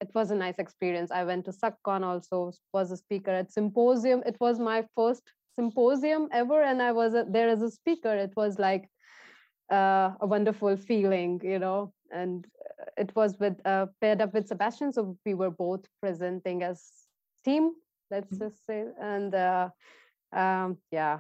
it 0.04 0.12
was 0.14 0.32
a 0.32 0.36
nice 0.46 0.60
experience. 0.66 1.10
I 1.12 1.24
went 1.24 1.46
to 1.46 1.52
SUGCON 1.52 2.02
also, 2.04 2.38
was 2.74 2.92
a 2.92 2.98
speaker 3.06 3.32
at 3.42 3.52
Symposium. 3.58 4.20
It 4.26 4.38
was 4.46 4.60
my 4.60 4.80
first 4.96 5.24
symposium 5.58 6.24
ever, 6.32 6.60
and 6.70 6.82
I 6.82 6.92
was 6.92 7.14
a, 7.14 7.26
there 7.36 7.50
as 7.56 7.62
a 7.62 7.72
speaker. 7.72 8.14
It 8.28 8.34
was 8.36 8.60
like 8.68 8.90
uh, 9.72 10.10
a 10.20 10.28
wonderful 10.36 10.76
feeling, 10.90 11.42
you 11.44 11.60
know. 11.60 11.94
And 12.12 12.46
uh, 12.46 13.04
it 13.04 13.16
was 13.16 13.38
with 13.40 13.58
uh, 13.66 13.88
paired 14.02 14.22
up 14.22 14.34
with 14.34 14.48
Sebastian, 14.48 14.94
so 14.94 15.18
we 15.26 15.34
were 15.42 15.52
both 15.66 15.84
presenting 16.02 16.64
as 16.64 16.80
team. 17.46 17.72
Let's 18.12 18.34
mm-hmm. 18.34 18.44
just 18.44 18.66
say, 18.68 18.86
and 19.02 19.34
uh, 19.34 19.70
um, 20.44 20.78
yeah, 20.92 21.20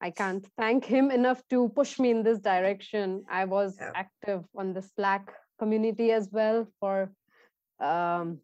I 0.00 0.10
can't 0.10 0.46
thank 0.58 0.84
him 0.84 1.10
enough 1.10 1.40
to 1.50 1.68
push 1.80 1.98
me 1.98 2.10
in 2.10 2.22
this 2.22 2.40
direction. 2.40 3.24
I 3.30 3.44
was 3.44 3.76
yeah. 3.78 3.92
active 3.94 4.44
on 4.60 4.72
the 4.72 4.82
Slack 4.82 5.32
community 5.58 6.12
as 6.12 6.28
well 6.32 6.66
for 6.80 7.10
um, 7.80 8.40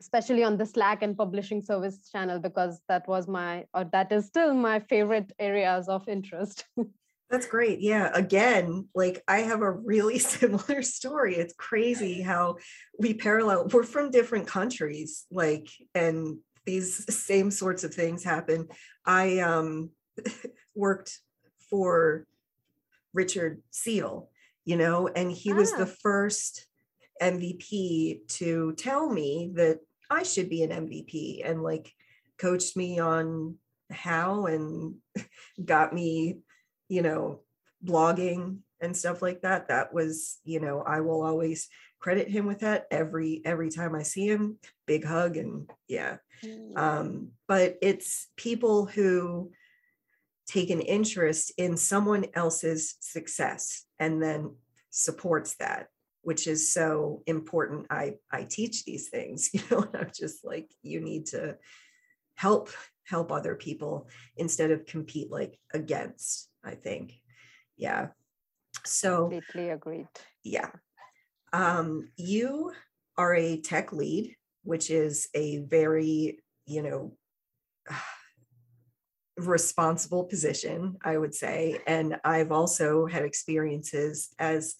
especially 0.00 0.44
on 0.44 0.56
the 0.56 0.66
Slack 0.66 1.02
and 1.02 1.16
publishing 1.16 1.62
service 1.62 2.08
channel 2.10 2.38
because 2.38 2.80
that 2.88 3.06
was 3.08 3.26
my 3.26 3.64
or 3.74 3.84
that 3.92 4.12
is 4.12 4.26
still 4.26 4.54
my 4.54 4.80
favorite 4.80 5.32
areas 5.38 5.88
of 5.88 6.08
interest. 6.08 6.64
That's 7.30 7.46
great. 7.46 7.80
Yeah. 7.80 8.10
Again, 8.14 8.88
like 8.94 9.22
I 9.26 9.38
have 9.40 9.62
a 9.62 9.70
really 9.70 10.18
similar 10.36 10.82
story. 10.82 11.36
It's 11.36 11.54
crazy 11.54 12.22
how 12.22 12.58
we 12.98 13.14
parallel, 13.14 13.68
we're 13.72 13.82
from 13.82 14.10
different 14.10 14.46
countries, 14.46 15.26
like, 15.30 15.68
and 15.94 16.38
these 16.66 17.04
same 17.14 17.50
sorts 17.50 17.82
of 17.82 17.94
things 17.94 18.24
happen. 18.24 18.68
I 19.04 19.38
um, 19.40 19.90
worked 20.74 21.18
for 21.70 22.26
Richard 23.12 23.62
Seal, 23.70 24.28
you 24.64 24.76
know, 24.76 25.08
and 25.08 25.30
he 25.30 25.52
ah. 25.52 25.56
was 25.56 25.72
the 25.72 25.88
ah. 25.90 25.96
first 26.02 26.66
MVP 27.22 28.28
to 28.28 28.72
tell 28.74 29.08
me 29.08 29.52
that 29.54 29.80
I 30.10 30.22
should 30.22 30.48
be 30.48 30.62
an 30.62 30.70
MVP 30.70 31.48
and 31.48 31.62
like 31.62 31.92
coached 32.38 32.76
me 32.76 32.98
on 32.98 33.56
how 33.90 34.46
and 34.46 34.96
got 35.64 35.92
me 35.92 36.38
you 36.88 37.02
know, 37.02 37.40
blogging 37.84 38.58
and 38.80 38.96
stuff 38.96 39.22
like 39.22 39.42
that. 39.42 39.68
That 39.68 39.92
was, 39.92 40.38
you 40.44 40.60
know, 40.60 40.80
I 40.80 41.00
will 41.00 41.22
always 41.22 41.68
credit 42.00 42.28
him 42.28 42.46
with 42.46 42.60
that 42.60 42.86
every 42.90 43.40
every 43.44 43.70
time 43.70 43.94
I 43.94 44.02
see 44.02 44.26
him. 44.26 44.58
Big 44.86 45.04
hug 45.04 45.36
and 45.36 45.70
yeah. 45.88 46.16
Mm. 46.44 46.78
Um, 46.78 47.28
but 47.48 47.78
it's 47.82 48.28
people 48.36 48.86
who 48.86 49.50
take 50.46 50.70
an 50.70 50.80
interest 50.80 51.52
in 51.56 51.76
someone 51.76 52.26
else's 52.34 52.96
success 53.00 53.84
and 53.98 54.22
then 54.22 54.54
supports 54.90 55.56
that 55.56 55.88
which 56.24 56.46
is 56.46 56.72
so 56.72 57.22
important 57.26 57.86
i 57.90 58.14
i 58.32 58.42
teach 58.42 58.84
these 58.84 59.08
things 59.08 59.50
you 59.54 59.60
know 59.70 59.86
i'm 59.94 60.10
just 60.14 60.44
like 60.44 60.68
you 60.82 61.00
need 61.00 61.26
to 61.26 61.56
help 62.34 62.70
help 63.06 63.30
other 63.30 63.54
people 63.54 64.08
instead 64.36 64.70
of 64.70 64.86
compete 64.86 65.30
like 65.30 65.58
against 65.72 66.48
I 66.64 66.74
think. 66.74 67.14
Yeah. 67.76 68.08
So 68.84 69.28
completely 69.28 69.70
agreed. 69.70 70.08
Yeah. 70.42 70.70
Um, 71.52 72.08
you 72.16 72.72
are 73.16 73.34
a 73.34 73.60
tech 73.60 73.92
lead, 73.92 74.34
which 74.62 74.90
is 74.90 75.28
a 75.34 75.58
very, 75.58 76.40
you 76.66 76.82
know, 76.82 77.16
responsible 79.36 80.24
position, 80.24 80.96
I 81.04 81.18
would 81.18 81.34
say. 81.34 81.78
And 81.86 82.18
I've 82.24 82.52
also 82.52 83.06
had 83.06 83.24
experiences 83.24 84.30
as 84.38 84.74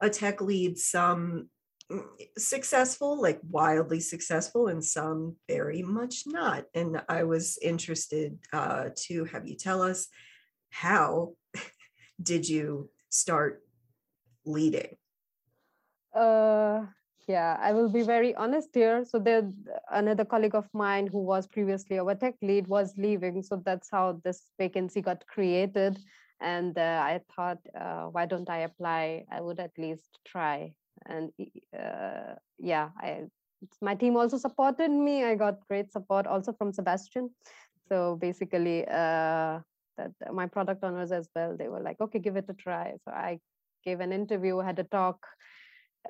a 0.00 0.10
tech 0.10 0.40
lead, 0.40 0.78
some 0.78 1.48
mm, 1.90 2.04
successful, 2.36 3.20
like 3.20 3.40
wildly 3.48 4.00
successful, 4.00 4.68
and 4.68 4.84
some 4.84 5.36
very 5.48 5.82
much 5.82 6.24
not. 6.26 6.64
And 6.74 7.02
I 7.08 7.24
was 7.24 7.58
interested 7.62 8.38
uh, 8.52 8.90
to 9.06 9.24
have 9.26 9.46
you 9.46 9.56
tell 9.56 9.82
us 9.82 10.08
how 10.70 11.34
did 12.22 12.48
you 12.48 12.90
start 13.08 13.62
leading? 14.44 14.96
Uh, 16.14 16.86
yeah, 17.28 17.58
I 17.60 17.72
will 17.72 17.88
be 17.88 18.02
very 18.02 18.34
honest 18.36 18.70
here. 18.72 19.04
So 19.04 19.18
there, 19.18 19.50
another 19.90 20.24
colleague 20.24 20.54
of 20.54 20.68
mine 20.72 21.06
who 21.06 21.18
was 21.18 21.46
previously 21.46 21.98
our 21.98 22.14
tech 22.14 22.34
lead 22.40 22.68
was 22.68 22.94
leaving. 22.96 23.42
So 23.42 23.62
that's 23.64 23.90
how 23.90 24.20
this 24.24 24.42
vacancy 24.58 25.02
got 25.02 25.26
created. 25.26 25.98
And 26.40 26.76
uh, 26.76 27.00
I 27.02 27.20
thought, 27.34 27.58
uh, 27.78 28.04
why 28.06 28.26
don't 28.26 28.50
I 28.50 28.58
apply? 28.58 29.24
I 29.30 29.40
would 29.40 29.58
at 29.58 29.72
least 29.78 30.18
try. 30.26 30.72
And 31.06 31.32
uh, 31.78 32.34
yeah, 32.58 32.90
I 33.00 33.24
my 33.80 33.94
team 33.94 34.16
also 34.16 34.36
supported 34.36 34.90
me. 34.90 35.24
I 35.24 35.34
got 35.34 35.66
great 35.68 35.90
support 35.92 36.26
also 36.26 36.52
from 36.52 36.72
Sebastian. 36.72 37.30
So 37.88 38.16
basically, 38.16 38.86
uh, 38.86 39.60
that 39.96 40.12
my 40.32 40.46
product 40.46 40.84
owners 40.84 41.12
as 41.12 41.28
well 41.34 41.56
they 41.56 41.68
were 41.68 41.80
like 41.80 42.00
okay 42.00 42.18
give 42.18 42.36
it 42.36 42.46
a 42.48 42.54
try 42.54 42.92
so 43.04 43.10
i 43.12 43.38
gave 43.84 44.00
an 44.00 44.12
interview 44.12 44.58
had 44.58 44.78
a 44.78 44.84
talk 44.84 45.26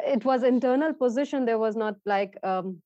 it 0.00 0.24
was 0.24 0.42
internal 0.42 0.92
position 0.92 1.44
there 1.44 1.58
was 1.58 1.76
not 1.76 1.96
like 2.04 2.36
um, 2.42 2.82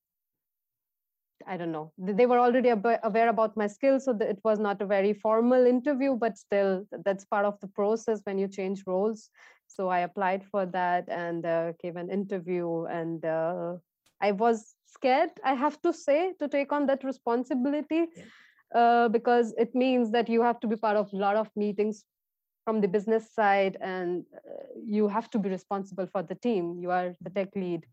i 1.47 1.57
don't 1.57 1.73
know. 1.73 1.93
They 1.99 2.27
were 2.27 2.39
already 2.39 2.69
aware 2.69 3.29
about 3.29 3.57
my 3.57 3.67
skills 3.67 4.05
so 4.05 4.17
it 4.21 4.41
was 4.45 4.59
not 4.59 4.83
a 4.83 4.87
very 4.87 5.13
formal 5.13 5.67
interview 5.67 6.17
but 6.17 6.39
still 6.39 6.85
that's 7.05 7.25
part 7.25 7.47
of 7.47 7.59
the 7.61 7.69
process 7.69 8.21
when 8.25 8.39
you 8.39 8.49
change 8.49 8.85
roles. 8.87 9.31
So 9.67 9.89
i 9.89 10.01
applied 10.01 10.45
for 10.45 10.67
that 10.67 11.09
and 11.09 11.47
uh, 11.47 11.73
gave 11.83 11.97
an 11.97 12.11
interview 12.11 12.85
and 12.87 13.25
uh, 13.25 13.75
i 14.21 14.33
was 14.33 14.75
scared 14.87 15.31
i 15.45 15.55
have 15.55 15.81
to 15.83 15.93
say 15.93 16.33
to 16.41 16.49
take 16.49 16.73
on 16.73 16.87
that 16.87 17.05
responsibility 17.05 18.07
yeah. 18.17 18.25
uh, 18.81 19.09
because 19.09 19.55
it 19.57 19.75
means 19.75 20.11
that 20.11 20.29
you 20.29 20.43
have 20.43 20.59
to 20.61 20.67
be 20.67 20.77
part 20.77 20.97
of 20.97 21.13
a 21.13 21.17
lot 21.17 21.37
of 21.37 21.49
meetings 21.57 22.05
from 22.65 22.81
the 22.81 22.89
business 22.89 23.33
side 23.33 23.77
and 23.81 24.25
uh, 24.35 24.41
you 24.87 25.09
have 25.09 25.31
to 25.31 25.39
be 25.39 25.49
responsible 25.49 26.07
for 26.07 26.23
the 26.23 26.35
team. 26.35 26.79
You 26.79 26.91
are 26.91 27.15
the 27.21 27.31
tech 27.31 27.49
lead. 27.57 27.87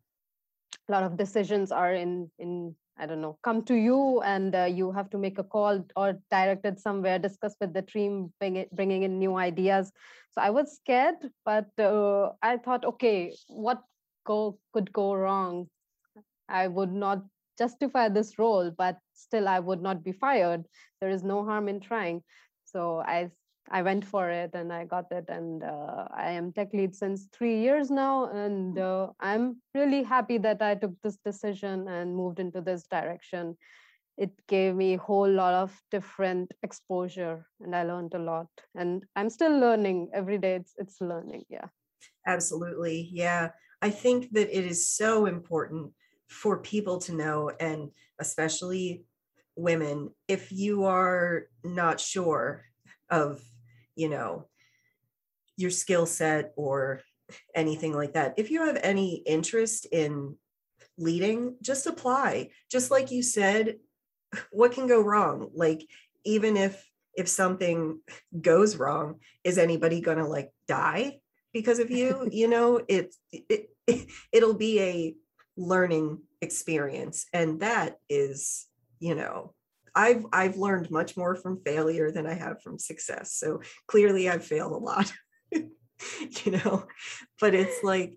A 0.90 0.92
lot 0.92 1.04
of 1.04 1.18
decisions 1.18 1.72
are 1.72 1.94
in 1.94 2.30
in 2.40 2.76
i 3.00 3.06
don't 3.06 3.22
know 3.22 3.38
come 3.44 3.64
to 3.64 3.76
you 3.76 4.22
and 4.22 4.56
uh, 4.56 4.64
you 4.66 4.92
have 4.92 5.10
to 5.10 5.18
make 5.18 5.38
a 5.40 5.44
call 5.44 5.84
or 5.96 6.20
direct 6.32 6.66
it 6.66 6.80
somewhere 6.80 7.20
discuss 7.20 7.56
with 7.62 7.74
the 7.74 7.82
team 7.82 8.32
bring 8.40 8.56
it, 8.58 8.76
bringing 8.76 9.04
in 9.04 9.20
new 9.20 9.36
ideas. 9.36 9.92
So 10.32 10.42
i 10.42 10.50
was 10.50 10.76
scared 10.76 11.16
but 11.46 11.68
uh, 11.80 12.32
i 12.42 12.58
thought 12.58 12.86
okay 12.86 13.34
what 13.48 13.82
go 14.26 14.60
could 14.74 14.92
go 14.92 15.14
wrong? 15.14 15.68
I 16.50 16.68
would 16.68 16.92
not 16.92 17.24
justify 17.58 18.10
this 18.10 18.38
role 18.38 18.72
but 18.78 18.98
still 19.14 19.48
i 19.48 19.60
would 19.60 19.82
not 19.82 20.04
be 20.04 20.12
fired. 20.12 20.66
There 21.02 21.10
is 21.10 21.24
no 21.24 21.44
harm 21.46 21.68
in 21.68 21.80
trying. 21.80 22.24
So 22.66 23.04
i 23.06 23.32
i 23.72 23.82
went 23.82 24.06
for 24.06 24.30
it 24.30 24.52
and 24.54 24.72
i 24.72 24.86
got 24.86 25.12
it 25.12 25.26
and 25.30 25.64
uh, 25.64 26.08
i 26.12 26.32
am 26.32 26.52
tech 26.52 26.74
lead 26.74 26.96
since 26.96 27.28
three 27.34 27.60
years 27.60 27.90
now 27.90 28.30
and 28.32 28.78
uh, 28.80 29.08
i'm 29.20 29.58
really 29.74 30.04
happy 30.04 30.38
that 30.38 30.62
i 30.62 30.76
took 30.76 30.94
this 31.04 31.18
decision 31.26 31.88
and 31.88 32.16
moved 32.16 32.40
into 32.40 32.62
this 32.62 32.84
direction. 32.90 33.58
It 34.18 34.32
gave 34.48 34.74
me 34.74 34.96
a 34.96 34.98
whole 34.98 35.30
lot 35.30 35.54
of 35.54 35.80
different 35.92 36.52
exposure 36.64 37.46
and 37.62 37.76
i 37.76 37.84
learned 37.84 38.14
a 38.16 38.20
lot 38.20 38.48
and 38.76 39.04
i'm 39.16 39.30
still 39.30 39.60
learning. 39.60 40.10
Every 40.14 40.38
day 40.38 40.56
it's 40.56 40.74
it's 40.78 41.00
learning 41.02 41.44
yeah. 41.50 41.68
Absolutely 42.26 43.10
yeah. 43.12 43.50
I 43.82 43.92
think 43.92 44.32
that 44.34 44.50
it 44.58 44.66
is 44.66 44.90
so 44.90 45.28
important 45.28 45.94
for 46.28 46.58
people 46.58 46.98
to 47.00 47.14
know 47.14 47.52
and 47.60 47.92
especially 48.20 49.04
women 49.56 50.10
if 50.28 50.52
you 50.52 50.86
are 50.86 51.48
not 51.64 52.00
sure 52.00 52.66
of 53.10 53.42
you 53.98 54.10
know 54.10 54.48
your 55.58 55.72
skill 55.72 56.06
set 56.06 56.54
or 56.56 57.02
anything 57.56 57.94
like 57.94 58.14
that. 58.14 58.36
If 58.38 58.52
you 58.52 58.66
have 58.66 58.78
any 58.82 59.16
interest 59.26 59.86
in 59.92 60.38
leading 60.98 61.56
just 61.62 61.88
apply. 61.88 62.50
Just 62.72 62.92
like 62.92 63.12
you 63.12 63.24
said 63.24 63.78
what 64.52 64.74
can 64.74 64.88
go 64.88 65.02
wrong? 65.02 65.50
Like 65.54 65.88
even 66.26 66.58
if 66.58 66.86
if 67.16 67.28
something 67.28 68.00
goes 68.40 68.76
wrong 68.76 69.20
is 69.44 69.58
anybody 69.58 70.02
going 70.02 70.18
to 70.18 70.26
like 70.26 70.52
die 70.68 71.20
because 71.54 71.80
of 71.80 71.92
you? 71.92 72.30
You 72.32 72.48
know 72.48 72.82
it, 72.88 73.16
it, 73.32 73.70
it 73.88 74.08
it'll 74.32 74.58
be 74.58 74.82
a 74.82 75.16
learning 75.56 76.20
experience. 76.42 77.26
And 77.34 77.62
that 77.62 77.98
is 78.10 78.68
you 79.00 79.16
know 79.16 79.54
i've 79.98 80.26
i've 80.32 80.58
learned 80.58 80.90
much 80.92 81.18
more 81.18 81.36
from 81.36 81.62
failure 81.66 82.12
than 82.12 82.26
i 82.26 82.34
have 82.34 82.62
from 82.62 82.78
success. 82.80 83.34
So 83.34 83.62
clearly 83.88 84.30
i've 84.30 84.46
failed 84.46 84.72
a 84.72 84.78
lot 84.78 85.12
you 85.52 86.52
know 86.52 86.86
but 87.42 87.54
it's 87.54 87.84
like 87.84 88.14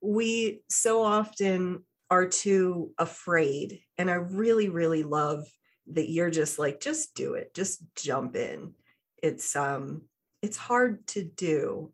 we 0.00 0.60
so 0.68 1.02
often 1.02 1.84
are 2.10 2.28
too 2.28 2.92
afraid 2.98 3.80
and 3.96 4.10
i 4.10 4.14
really 4.14 4.68
really 4.68 5.02
love 5.02 5.44
that 5.92 6.10
you're 6.10 6.30
just 6.30 6.58
like 6.58 6.80
just 6.80 7.14
do 7.14 7.34
it. 7.34 7.54
Just 7.54 7.82
jump 7.96 8.36
in. 8.36 8.74
It's 9.22 9.54
um 9.56 10.02
it's 10.42 10.56
hard 10.56 11.06
to 11.08 11.24
do. 11.24 11.92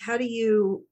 How 0.00 0.16
do 0.16 0.24
you 0.24 0.86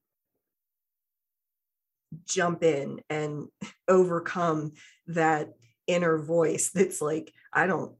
jump 2.26 2.62
in 2.62 3.00
and 3.10 3.48
overcome 3.88 4.72
that 5.08 5.50
inner 5.86 6.18
voice 6.18 6.70
that's 6.74 7.00
like 7.00 7.32
i 7.52 7.66
don't 7.66 7.92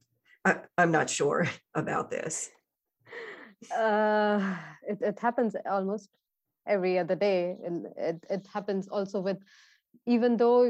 I, 0.46 0.60
am 0.78 0.92
not 0.92 1.10
sure 1.10 1.48
about 1.74 2.10
this. 2.10 2.50
Uh 3.76 4.56
it, 4.86 4.98
it 5.02 5.18
happens 5.18 5.56
almost 5.68 6.08
every 6.66 6.98
other 6.98 7.16
day 7.16 7.56
and 7.64 7.86
it, 7.96 8.24
it 8.30 8.46
happens 8.52 8.86
also 8.88 9.20
with 9.20 9.38
even 10.06 10.36
though 10.36 10.62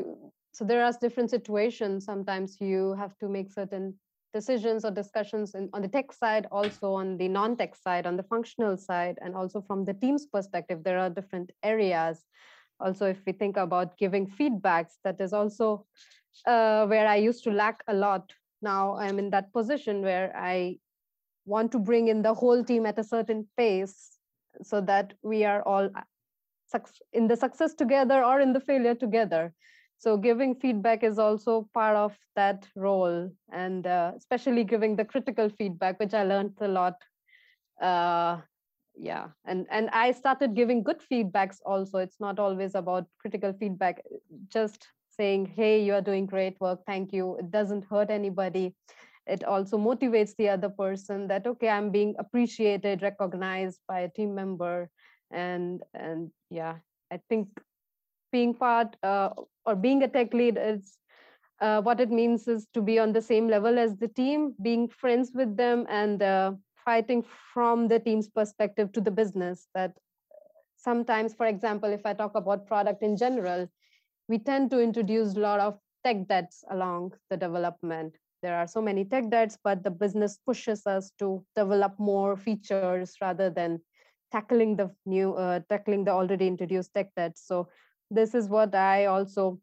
so 0.53 0.65
there 0.65 0.83
are 0.85 0.93
different 1.01 1.31
situations 1.31 2.05
sometimes 2.05 2.59
you 2.61 2.95
have 2.95 3.15
to 3.19 3.29
make 3.29 3.51
certain 3.51 3.95
decisions 4.33 4.85
or 4.85 4.91
discussions 4.91 5.55
in, 5.55 5.69
on 5.73 5.83
the 5.83 5.89
tech 5.89 6.13
side 6.13 6.47
also 6.51 6.93
on 6.95 7.17
the 7.19 7.29
non-tech 7.29 7.75
side 7.75 8.07
on 8.07 8.17
the 8.17 8.23
functional 8.23 8.77
side 8.77 9.19
and 9.23 9.35
also 9.35 9.61
from 9.61 9.85
the 9.85 9.95
team's 9.95 10.27
perspective 10.27 10.79
there 10.85 10.99
are 10.99 11.11
different 11.11 11.51
areas. 11.63 12.25
Also 12.79 13.07
if 13.07 13.21
we 13.27 13.33
think 13.33 13.57
about 13.57 13.97
giving 13.99 14.27
feedbacks 14.27 14.95
that 15.05 15.21
is 15.21 15.33
also 15.33 15.87
uh, 16.47 16.87
where 16.87 17.07
i 17.07 17.17
used 17.17 17.45
to 17.45 17.51
lack 17.51 17.83
a 17.89 17.95
lot. 17.95 18.33
Now 18.63 18.97
i'm 18.97 19.19
in 19.19 19.31
that 19.31 19.53
position 19.53 20.03
where 20.03 20.33
i 20.37 20.79
want 21.45 21.73
to 21.73 21.79
bring 21.79 22.09
in 22.09 22.23
the 22.23 22.35
whole 22.35 22.65
team 22.65 22.87
at 22.87 22.99
a 22.99 23.05
certain 23.05 23.47
pace 23.57 24.19
so 24.63 24.81
that 24.81 25.15
we 25.23 25.45
are 25.45 25.63
all 25.63 25.91
in 27.13 27.29
the 27.29 27.37
success 27.37 27.75
together 27.75 28.25
or 28.25 28.41
in 28.41 28.53
the 28.53 28.61
failure 28.61 28.95
together. 28.95 29.53
So 29.99 30.17
giving 30.17 30.55
feedback 30.55 31.05
is 31.05 31.19
also 31.19 31.69
part 31.73 31.97
of 31.97 32.19
that 32.35 32.67
role 32.77 33.31
and 33.53 33.87
uh, 33.87 34.13
especially 34.17 34.65
giving 34.65 34.97
the 34.97 35.05
critical 35.05 35.49
feedback 35.49 35.99
which 36.01 36.13
i 36.13 36.23
learned 36.23 36.53
a 36.61 36.69
lot 36.69 36.95
uh, 37.81 38.41
yeah. 38.99 39.29
And 39.45 39.67
and 39.71 39.91
i 39.91 40.13
started 40.13 40.55
giving 40.55 40.83
good 40.83 41.01
feedbacks 41.01 41.59
also. 41.65 41.99
It's 41.99 42.21
not 42.21 42.39
always 42.39 42.75
about 42.75 43.07
critical 43.21 43.53
feedback 43.53 44.03
just 44.49 44.89
saying 45.17 45.47
hey 45.57 45.83
you 45.83 45.95
are 45.95 46.03
doing 46.03 46.27
great 46.27 46.61
work. 46.61 46.81
Thank 46.87 47.13
you. 47.13 47.37
It 47.39 47.51
doesn't 47.51 47.85
hurt 47.85 48.11
anybody. 48.11 48.75
It 49.27 49.45
also 49.45 49.77
motivates 49.79 50.35
the 50.37 50.49
other 50.51 50.69
person 50.69 51.29
that 51.29 51.47
okay 51.47 51.69
i'm 51.69 51.91
being 51.91 52.15
appreciated 52.19 53.03
recognized 53.03 53.81
by 53.89 54.01
a 54.01 54.11
team 54.11 54.35
member. 54.35 54.91
And 55.31 55.83
and 55.95 56.31
yeah 56.51 56.77
i 57.13 57.21
think 57.29 57.49
being 58.33 58.55
part 58.55 58.97
uh, 59.03 59.31
or 59.65 59.75
being 59.75 60.03
a 60.03 60.09
tech 60.09 60.33
lead 60.35 60.59
is 60.61 60.99
uh, 61.61 61.81
what 61.81 62.01
it 62.01 62.11
means 62.11 62.47
is 62.49 62.67
to 62.75 62.83
be 62.83 62.99
on 62.99 63.13
the 63.13 63.23
same 63.23 63.49
level 63.49 63.79
as 63.79 63.97
the 63.97 64.09
team 64.09 64.55
being 64.63 64.89
friends 64.89 65.33
with 65.35 65.57
them 65.57 65.87
and 65.89 66.23
uh, 66.23 66.53
fighting 66.85 67.25
from 67.53 67.89
the 67.89 67.99
team's 67.99 68.29
perspective 68.29 68.93
to 68.93 69.01
the 69.01 69.11
business. 69.11 69.69
That 69.75 69.93
sometimes 70.77 71.35
for 71.35 71.47
example 71.47 71.91
if 71.93 72.07
i 72.07 72.13
talk 72.13 72.35
about 72.35 72.67
product 72.67 73.03
in 73.03 73.17
general 73.17 73.69
we 74.29 74.39
tend 74.39 74.71
to 74.71 74.81
introduce 74.81 75.37
a 75.37 75.41
lot 75.41 75.61
of 75.61 75.79
tech 76.05 76.27
debts 76.29 76.65
along 76.71 77.13
the 77.31 77.37
development. 77.37 78.15
There 78.43 78.57
are 78.57 78.67
so 78.67 78.81
many 78.83 79.05
tech 79.05 79.31
debts 79.31 79.59
but 79.63 79.83
the 79.83 79.91
business 79.91 80.39
pushes 80.45 80.87
us 80.87 81.11
to 81.19 81.45
develop 81.57 81.99
more 81.99 82.37
features 82.37 83.17
rather 83.21 83.51
than 83.51 83.81
tackling 84.33 84.77
the 84.77 84.91
new 85.05 85.35
uh, 85.35 85.61
tackling 85.69 86.05
the 86.05 86.13
already 86.13 86.47
introduced 86.47 86.93
tech 86.95 87.15
debts. 87.17 87.43
So 87.47 87.69
this 88.11 88.35
is 88.35 88.49
what 88.49 88.75
i 88.75 89.07
also 89.07 89.59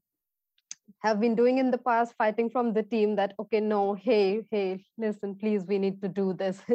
have 0.99 1.19
been 1.19 1.35
doing 1.35 1.57
in 1.57 1.71
the 1.71 1.77
past 1.77 2.13
fighting 2.17 2.49
from 2.49 2.73
the 2.73 2.83
team 2.83 3.15
that 3.15 3.33
okay 3.39 3.59
no 3.59 3.93
hey 3.93 4.43
hey 4.51 4.83
listen 4.97 5.35
please 5.35 5.63
we 5.67 5.77
need 5.77 6.01
to 6.01 6.07
do 6.07 6.33
this. 6.33 6.61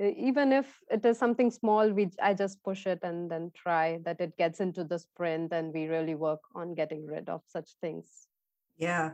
Even 0.00 0.50
if 0.50 0.78
it 0.90 1.04
is 1.04 1.18
something 1.18 1.50
small 1.50 1.90
we 1.90 2.10
i 2.22 2.32
just 2.32 2.62
push 2.64 2.86
it 2.86 3.00
and 3.02 3.30
then 3.30 3.50
try 3.54 3.98
that 4.04 4.20
it 4.20 4.36
gets 4.38 4.60
into 4.60 4.82
the 4.84 4.98
sprint 4.98 5.52
and 5.52 5.74
we 5.74 5.86
really 5.86 6.14
work 6.14 6.40
on 6.54 6.74
getting 6.74 7.06
rid 7.06 7.28
of 7.28 7.42
such 7.46 7.70
things. 7.80 8.28
Yeah. 8.78 9.10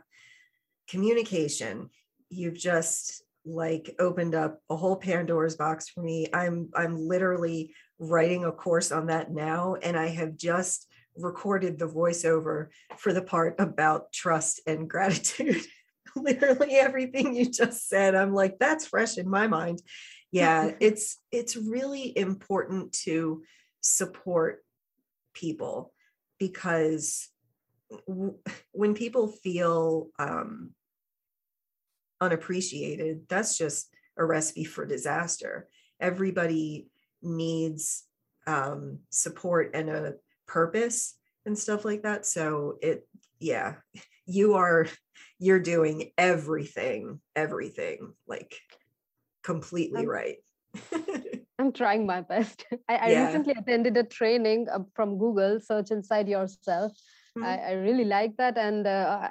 Communication. 0.88 1.90
You've 2.30 2.58
just 2.58 3.22
like 3.44 3.94
opened 3.98 4.34
up 4.34 4.60
a 4.70 4.76
whole 4.76 4.96
pandora's 4.96 5.56
box 5.56 5.88
for 5.88 6.02
me. 6.02 6.26
I'm 6.32 6.68
i'm 6.74 6.96
literally 6.96 7.74
writing 7.98 8.44
a 8.44 8.52
course 8.52 8.92
on 8.92 9.06
that 9.06 9.30
now 9.30 9.76
and 9.82 9.96
i 9.96 10.08
have 10.08 10.36
just 10.36 10.86
recorded 11.18 11.78
the 11.78 11.88
voiceover 11.88 12.68
for 12.96 13.12
the 13.12 13.22
part 13.22 13.56
about 13.58 14.12
trust 14.12 14.60
and 14.66 14.88
gratitude 14.90 15.62
literally 16.14 16.74
everything 16.74 17.34
you 17.34 17.50
just 17.50 17.88
said 17.88 18.14
i'm 18.14 18.32
like 18.32 18.58
that's 18.58 18.86
fresh 18.86 19.18
in 19.18 19.28
my 19.28 19.46
mind 19.46 19.82
yeah 20.32 20.70
it's 20.80 21.18
it's 21.30 21.56
really 21.56 22.16
important 22.16 22.92
to 22.92 23.42
support 23.80 24.64
people 25.34 25.92
because 26.38 27.28
w- 28.06 28.38
when 28.72 28.94
people 28.94 29.28
feel 29.28 30.08
um, 30.18 30.70
unappreciated, 32.20 33.22
that's 33.28 33.56
just 33.56 33.88
a 34.16 34.24
recipe 34.24 34.64
for 34.64 34.86
disaster. 34.86 35.68
Everybody 36.00 36.88
needs 37.22 38.04
um, 38.46 39.00
support 39.10 39.70
and 39.74 39.90
a 39.90 40.14
purpose 40.46 41.14
and 41.44 41.58
stuff 41.58 41.84
like 41.84 42.02
that. 42.02 42.26
So 42.26 42.78
it, 42.82 43.06
yeah, 43.38 43.76
you 44.26 44.54
are, 44.54 44.86
you're 45.38 45.60
doing 45.60 46.10
everything, 46.18 47.20
everything 47.34 48.12
like 48.26 48.54
completely 49.42 50.02
I'm, 50.02 50.08
right. 50.08 50.36
I'm 51.58 51.72
trying 51.72 52.06
my 52.06 52.20
best. 52.20 52.64
I, 52.88 52.96
I 52.96 53.08
yeah. 53.10 53.26
recently 53.26 53.54
attended 53.58 53.96
a 53.96 54.04
training 54.04 54.66
uh, 54.72 54.80
from 54.94 55.18
Google, 55.18 55.60
Search 55.60 55.90
Inside 55.90 56.28
Yourself. 56.28 56.92
Mm-hmm. 57.36 57.44
I, 57.44 57.58
I, 57.58 57.72
really 57.72 58.04
like 58.04 58.36
that. 58.38 58.58
And 58.58 58.86
uh, 58.86 59.30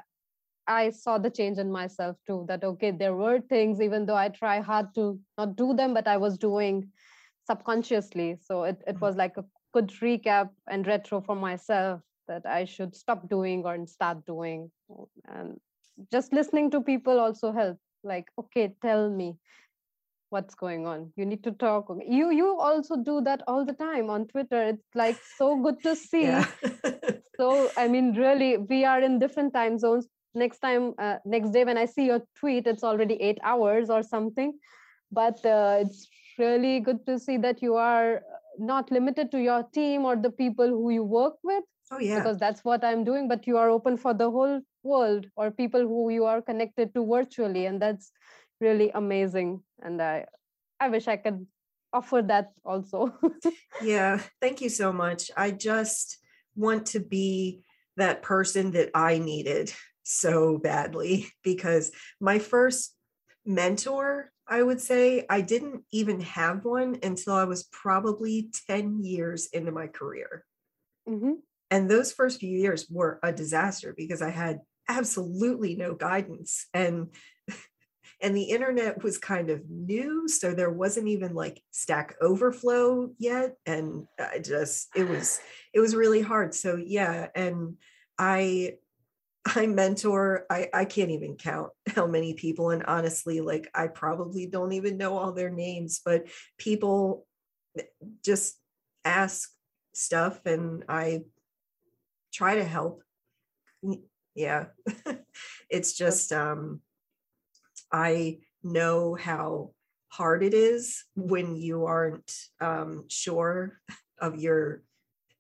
I 0.68 0.90
saw 0.92 1.18
the 1.18 1.30
change 1.30 1.58
in 1.58 1.72
myself 1.72 2.18
too. 2.26 2.46
That 2.48 2.64
okay, 2.64 2.92
there 2.92 3.16
were 3.16 3.42
things, 3.42 3.82
even 3.82 4.06
though 4.06 4.16
I 4.16 4.30
try 4.30 4.60
hard 4.62 4.94
to 4.96 5.20
not 5.38 5.56
do 5.56 5.74
them, 5.74 5.94
but 5.94 6.08
I 6.08 6.18
was 6.18 6.38
doing 6.38 6.90
subconsciously. 7.48 8.38
So 8.42 8.64
it, 8.64 8.82
it 8.88 8.96
mm-hmm. 8.96 9.06
was 9.06 9.16
like 9.16 9.38
a 9.38 9.46
good 9.76 9.92
recap 10.02 10.50
and 10.72 10.88
retro 10.88 11.22
for 11.22 11.36
myself 11.36 12.02
that 12.28 12.46
I 12.46 12.66
should 12.66 12.96
stop 12.96 13.28
doing 13.30 13.66
or 13.66 13.76
start 13.88 14.26
doing. 14.26 14.72
And 15.28 15.60
just 16.12 16.32
listening 16.34 16.72
to 16.72 16.82
people 16.82 17.20
also 17.20 17.52
help. 17.52 17.78
Like, 18.04 18.30
okay, 18.40 18.74
tell 18.82 19.10
me 19.10 19.36
what's 20.30 20.56
going 20.56 20.88
on. 20.88 21.12
You 21.18 21.26
need 21.26 21.44
to 21.44 21.52
talk. 21.52 21.92
You 22.08 22.32
you 22.32 22.48
also 22.60 22.98
do 22.98 23.22
that 23.28 23.44
all 23.48 23.66
the 23.66 23.74
time 23.74 24.10
on 24.10 24.28
Twitter. 24.28 24.64
It's 24.74 24.96
like 24.96 25.18
so 25.38 25.56
good 25.68 25.82
to 25.84 25.96
see. 26.10 26.24
Yeah. 26.24 26.46
so 27.40 27.70
I 27.78 27.88
mean, 27.88 28.14
really, 28.16 28.58
we 28.58 28.86
are 28.86 29.02
in 29.02 29.20
different 29.20 29.54
time 29.54 29.80
zones, 29.80 30.08
next 30.36 30.60
time 30.60 30.94
uh, 31.00 31.18
next 31.26 31.52
day 31.52 31.64
when 31.64 31.78
i 31.78 31.86
see 31.86 32.06
your 32.06 32.22
tweet 32.40 32.68
it's 32.68 32.84
already 32.84 33.16
eight 33.16 33.40
hours 33.44 33.90
or 33.90 34.04
something 34.04 34.54
but 35.12 35.44
uh, 35.46 35.78
it's 35.80 36.08
really 36.38 36.80
good 36.82 37.06
to 37.06 37.18
see 37.18 37.38
that 37.38 37.62
you 37.62 37.76
are 37.76 38.22
not 38.60 38.92
limited 38.92 39.32
to 39.32 39.40
your 39.40 39.64
team 39.74 40.06
or 40.06 40.16
the 40.16 40.30
people 40.30 40.68
who 40.68 40.90
you 40.90 41.04
work 41.04 41.36
with 41.44 41.64
oh 41.92 42.00
yeah. 42.00 42.20
because 42.20 42.38
that's 42.38 42.64
what 42.64 42.84
i'm 42.84 43.04
doing 43.04 43.28
but 43.28 43.48
you 43.48 43.58
are 43.58 43.70
open 43.70 43.98
for 43.98 44.14
the 44.14 44.30
whole 44.30 44.62
world 44.84 45.26
or 45.36 45.52
people 45.52 45.82
who 45.82 46.10
you 46.10 46.26
are 46.26 46.42
connected 46.42 46.94
to 46.94 47.06
virtually 47.06 47.66
and 47.66 47.82
that's 47.82 48.12
really 48.62 48.92
amazing. 48.92 49.62
And 49.82 50.02
i 50.02 50.26
i 50.80 50.90
wish 50.90 51.08
i 51.08 51.18
could 51.18 51.46
offer 51.94 52.22
that 52.22 52.52
also. 52.64 53.14
Yeah 53.82 54.20
thank 54.42 54.62
you 54.62 54.70
so 54.70 54.92
much. 54.94 55.32
I 55.36 55.52
just 55.52 56.18
want 56.56 56.86
to 56.88 57.00
be 57.00 57.62
that 57.98 58.22
person 58.22 58.72
that 58.72 58.90
i 58.94 59.18
needed 59.18 59.74
so 60.04 60.58
badly 60.58 61.28
because 61.44 61.92
my 62.22 62.40
first 62.40 62.96
mentor, 63.46 64.32
I 64.48 64.62
would 64.62 64.82
say. 64.82 65.26
I 65.30 65.42
didn't 65.42 65.84
even 65.92 66.22
have 66.22 66.66
one 66.66 67.00
until 67.04 67.34
I 67.34 67.46
was 67.46 67.64
probably 67.64 68.50
10 68.68 69.04
years 69.04 69.48
into 69.54 69.72
my 69.72 69.88
career. 69.88 70.46
Mm-hmm. 71.08 71.34
And 71.72 71.90
those 71.90 72.12
first 72.12 72.40
few 72.40 72.58
years 72.58 72.88
were 72.90 73.20
a 73.24 73.34
disaster 73.34 73.94
because 73.98 74.22
I 74.22 74.30
had 74.30 74.60
absolutely 74.88 75.76
no 75.76 75.96
guidance. 75.96 76.68
And 76.74 77.08
and 78.22 78.36
the 78.36 78.44
internet 78.44 79.04
was 79.04 79.18
kind 79.18 79.50
of 79.50 79.70
new 79.70 80.28
so 80.28 80.54
there 80.54 80.72
wasn't 80.72 81.08
even 81.08 81.34
like 81.34 81.62
stack 81.72 82.16
overflow 82.22 83.10
yet 83.18 83.56
and 83.66 84.06
i 84.20 84.40
just 84.40 84.88
it 84.96 85.08
was 85.08 85.42
it 85.74 85.80
was 85.80 85.96
really 85.96 86.22
hard 86.22 86.54
so 86.54 86.76
yeah 86.78 87.28
and 87.36 87.76
i 88.18 88.74
I 89.46 89.68
mentor, 89.68 90.46
I, 90.50 90.70
I 90.74 90.86
can't 90.86 91.12
even 91.12 91.36
count 91.36 91.72
how 91.96 92.08
many 92.08 92.34
people. 92.34 92.72
And 92.72 92.84
honestly, 92.86 93.42
like 93.42 93.70
I 93.76 93.88
probably 93.88 94.48
don't 94.48 94.72
even 94.74 94.98
know 94.98 95.18
all 95.18 95.34
their 95.34 95.52
names, 95.52 96.02
but 96.04 96.28
people 96.58 97.26
just 98.24 98.58
ask 99.04 99.50
stuff 99.94 100.46
and 100.46 100.84
I 100.90 101.24
try 102.34 102.56
to 102.56 102.64
help. 102.64 103.04
Yeah. 104.34 104.66
it's 105.70 105.94
just 105.94 106.32
um 106.32 106.82
I 107.92 108.40
know 108.64 109.16
how 109.16 109.72
hard 110.10 110.44
it 110.44 110.54
is 110.54 111.04
when 111.16 111.56
you 111.56 111.86
aren't 111.86 112.34
um 112.60 113.06
sure 113.10 113.80
of 114.20 114.40
your 114.40 114.84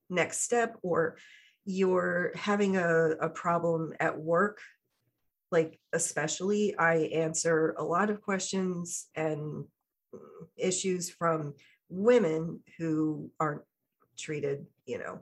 next 0.09 0.41
step 0.41 0.77
or 0.83 1.17
you're 1.65 2.31
having 2.35 2.77
a, 2.77 3.11
a 3.19 3.29
problem 3.29 3.93
at 3.99 4.17
work, 4.17 4.59
like 5.51 5.79
especially, 5.93 6.77
I 6.77 6.95
answer 7.13 7.75
a 7.77 7.83
lot 7.83 8.09
of 8.09 8.21
questions 8.21 9.07
and 9.15 9.65
issues 10.57 11.09
from 11.09 11.55
women 11.89 12.61
who 12.77 13.31
aren't 13.39 13.63
treated, 14.17 14.65
you 14.85 14.99
know, 14.99 15.21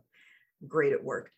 great 0.68 0.94
at 0.94 1.04
work. 1.04 1.32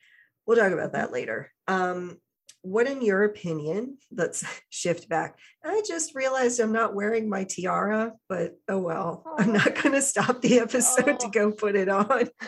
We'll 0.45 0.57
talk 0.57 0.71
about 0.71 0.93
that 0.93 1.11
later. 1.11 1.51
Um, 1.67 2.17
what, 2.61 2.87
in 2.87 3.03
your 3.03 3.23
opinion, 3.23 3.97
let's 4.11 4.43
shift 4.69 5.07
back. 5.07 5.37
I 5.63 5.83
just 5.87 6.15
realized 6.15 6.59
I'm 6.59 6.73
not 6.73 6.95
wearing 6.95 7.29
my 7.29 7.43
tiara, 7.43 8.13
but 8.27 8.57
oh 8.67 8.79
well, 8.79 9.23
oh. 9.25 9.35
I'm 9.37 9.53
not 9.53 9.75
going 9.75 9.93
to 9.93 10.01
stop 10.01 10.41
the 10.41 10.59
episode 10.59 11.09
oh. 11.09 11.17
to 11.17 11.29
go 11.29 11.51
put 11.51 11.75
it 11.75 11.89
on. 11.89 12.29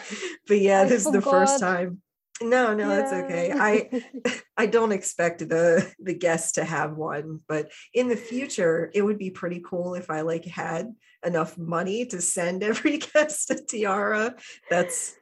But 0.48 0.62
yeah, 0.62 0.82
I 0.82 0.86
this 0.86 1.04
forgot. 1.04 1.18
is 1.18 1.24
the 1.24 1.30
first 1.30 1.60
time 1.60 2.02
no, 2.42 2.74
no, 2.74 2.88
that's 2.88 3.14
okay. 3.14 3.52
I 3.56 4.04
I 4.58 4.66
don't 4.66 4.92
expect 4.92 5.48
the 5.48 5.92
the 6.00 6.14
guests 6.14 6.54
to 6.54 6.64
have 6.64 6.96
one, 6.96 7.40
but 7.48 7.72
in 7.94 8.08
the 8.08 8.16
future, 8.16 8.92
it 8.94 9.02
would 9.02 9.18
be 9.18 9.30
pretty 9.30 9.62
cool 9.66 9.96
if 9.96 10.10
I 10.10 10.22
like 10.22 10.46
had 10.46 10.94
enough 11.26 11.58
money 11.58 12.06
to 12.08 12.22
send 12.22 12.64
every 12.64 12.98
guest 12.98 13.52
a 13.52 13.56
tiara. 13.56 14.36
That's 14.70 15.16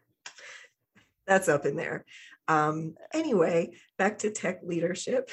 that's 1.27 1.49
up 1.49 1.65
in 1.65 1.75
there. 1.75 2.05
Um, 2.47 2.95
anyway, 3.13 3.71
back 3.97 4.19
to 4.19 4.29
tech 4.29 4.59
leadership. 4.63 5.29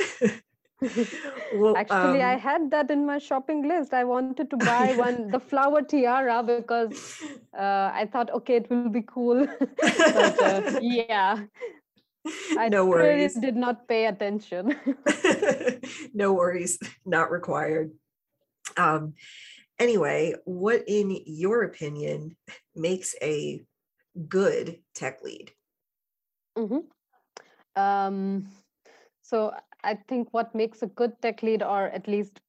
well, 1.55 1.77
Actually, 1.77 2.23
um, 2.23 2.31
I 2.31 2.37
had 2.37 2.71
that 2.71 2.91
in 2.91 3.07
my 3.07 3.19
shopping 3.19 3.67
list. 3.67 3.93
I 3.95 4.05
wanted 4.05 4.51
to 4.51 4.57
buy 4.57 4.95
one, 4.97 5.31
the 5.31 5.41
flower 5.41 5.83
tiara, 5.83 6.43
because 6.43 7.23
uh, 7.57 7.91
I 7.93 8.09
thought, 8.11 8.31
okay, 8.31 8.57
it 8.57 8.71
will 8.71 8.89
be 8.89 9.03
cool. 9.03 9.47
but, 9.59 10.43
uh, 10.43 10.81
yeah, 10.83 11.45
I 12.59 12.69
no 12.69 12.87
worries. 12.87 13.35
Did 13.35 13.57
not 13.57 13.87
pay 13.89 14.07
attention. 14.07 14.77
no 16.15 16.33
worries, 16.33 16.79
not 17.05 17.31
required. 17.31 17.93
Um, 18.77 19.15
anyway, 19.79 20.35
what, 20.45 20.85
in 20.87 21.17
your 21.27 21.63
opinion, 21.63 22.37
makes 22.75 23.15
a 23.23 23.63
good 24.29 24.79
tech 24.95 25.23
lead? 25.23 25.53
Mm-hmm. 26.57 27.81
Um, 27.81 28.47
so 29.23 29.55
I 29.85 29.95
think 30.09 30.29
what 30.33 30.55
makes 30.55 30.83
a 30.83 30.87
good 30.87 31.21
tech 31.23 31.43
lead, 31.43 31.63
or 31.63 31.87
at 31.89 32.07
least 32.07 32.41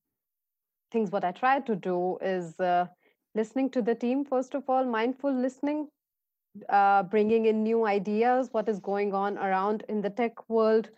things 0.91 1.11
what 1.11 1.23
I 1.23 1.31
try 1.31 1.59
to 1.61 1.75
do, 1.75 2.17
is 2.21 2.59
uh, 2.59 2.87
listening 3.35 3.69
to 3.71 3.81
the 3.81 3.95
team 3.95 4.23
first 4.25 4.53
of 4.53 4.63
all, 4.69 4.85
mindful 4.85 5.33
listening, 5.33 5.87
uh, 6.69 7.03
bringing 7.03 7.45
in 7.45 7.63
new 7.63 7.85
ideas, 7.85 8.49
what 8.51 8.69
is 8.69 8.79
going 8.79 9.13
on 9.13 9.37
around 9.37 9.83
in 9.89 10.01
the 10.01 10.09
tech 10.09 10.49
world, 10.49 10.89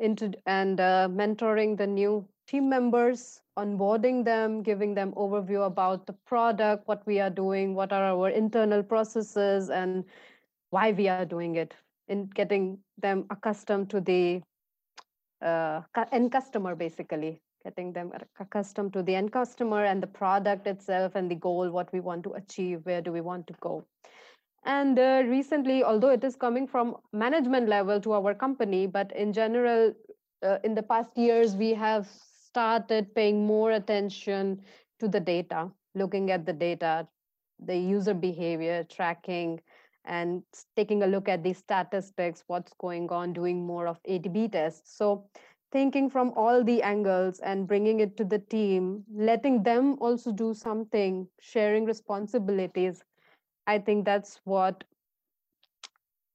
into 0.00 0.32
and 0.46 0.80
uh, 0.80 1.08
mentoring 1.10 1.76
the 1.76 1.86
new 1.86 2.26
team 2.46 2.68
members, 2.68 3.40
onboarding 3.58 4.24
them, 4.24 4.62
giving 4.62 4.94
them 4.94 5.12
overview 5.12 5.66
about 5.66 6.06
the 6.06 6.14
product, 6.26 6.88
what 6.88 7.06
we 7.06 7.20
are 7.20 7.30
doing, 7.30 7.74
what 7.74 7.92
are 7.92 8.04
our 8.04 8.30
internal 8.30 8.82
processes, 8.82 9.70
and 9.70 10.04
why 10.70 10.92
we 10.92 11.08
are 11.08 11.24
doing 11.26 11.56
it, 11.56 11.74
in 12.08 12.26
getting 12.26 12.78
them 12.98 13.26
accustomed 13.30 13.90
to 13.90 14.00
the 14.00 14.40
uh, 15.42 15.82
end 16.12 16.32
customer, 16.32 16.74
basically 16.74 17.40
getting 17.64 17.92
them 17.92 18.10
accustomed 18.40 18.92
to 18.92 19.02
the 19.02 19.14
end 19.14 19.32
customer 19.32 19.84
and 19.84 20.02
the 20.02 20.06
product 20.06 20.66
itself 20.66 21.14
and 21.14 21.30
the 21.30 21.34
goal, 21.34 21.70
what 21.70 21.92
we 21.92 22.00
want 22.00 22.24
to 22.24 22.32
achieve, 22.32 22.80
where 22.84 23.00
do 23.00 23.12
we 23.12 23.20
want 23.20 23.46
to 23.46 23.54
go. 23.60 23.84
And 24.64 24.98
uh, 24.98 25.22
recently, 25.26 25.82
although 25.82 26.10
it 26.10 26.22
is 26.22 26.36
coming 26.36 26.66
from 26.66 26.96
management 27.12 27.68
level 27.68 28.00
to 28.00 28.12
our 28.12 28.34
company, 28.34 28.86
but 28.86 29.14
in 29.16 29.32
general, 29.32 29.92
uh, 30.42 30.58
in 30.64 30.74
the 30.74 30.82
past 30.82 31.16
years, 31.16 31.56
we 31.56 31.74
have 31.74 32.08
started 32.46 33.14
paying 33.14 33.46
more 33.46 33.72
attention 33.72 34.60
to 35.00 35.08
the 35.08 35.20
data, 35.20 35.70
looking 35.94 36.30
at 36.30 36.46
the 36.46 36.52
data, 36.52 37.08
the 37.64 37.76
user 37.76 38.14
behavior 38.14 38.84
tracking, 38.84 39.60
and 40.04 40.42
taking 40.76 41.02
a 41.02 41.06
look 41.06 41.28
at 41.28 41.42
the 41.42 41.52
statistics, 41.52 42.44
what's 42.46 42.72
going 42.74 43.10
on, 43.10 43.32
doing 43.32 43.66
more 43.66 43.86
of 43.86 44.00
A/B 44.04 44.48
tests. 44.48 44.96
So 44.96 45.24
thinking 45.72 46.10
from 46.10 46.32
all 46.36 46.62
the 46.64 46.82
angles 46.82 47.40
and 47.40 47.66
bringing 47.66 48.00
it 48.00 48.16
to 48.18 48.24
the 48.24 48.38
team, 48.38 49.04
letting 49.14 49.62
them 49.62 49.96
also 50.00 50.32
do 50.32 50.54
something, 50.54 51.28
sharing 51.40 51.84
responsibilities 51.84 53.02
I 53.66 53.78
think 53.78 54.04
that's 54.04 54.40
what, 54.44 54.84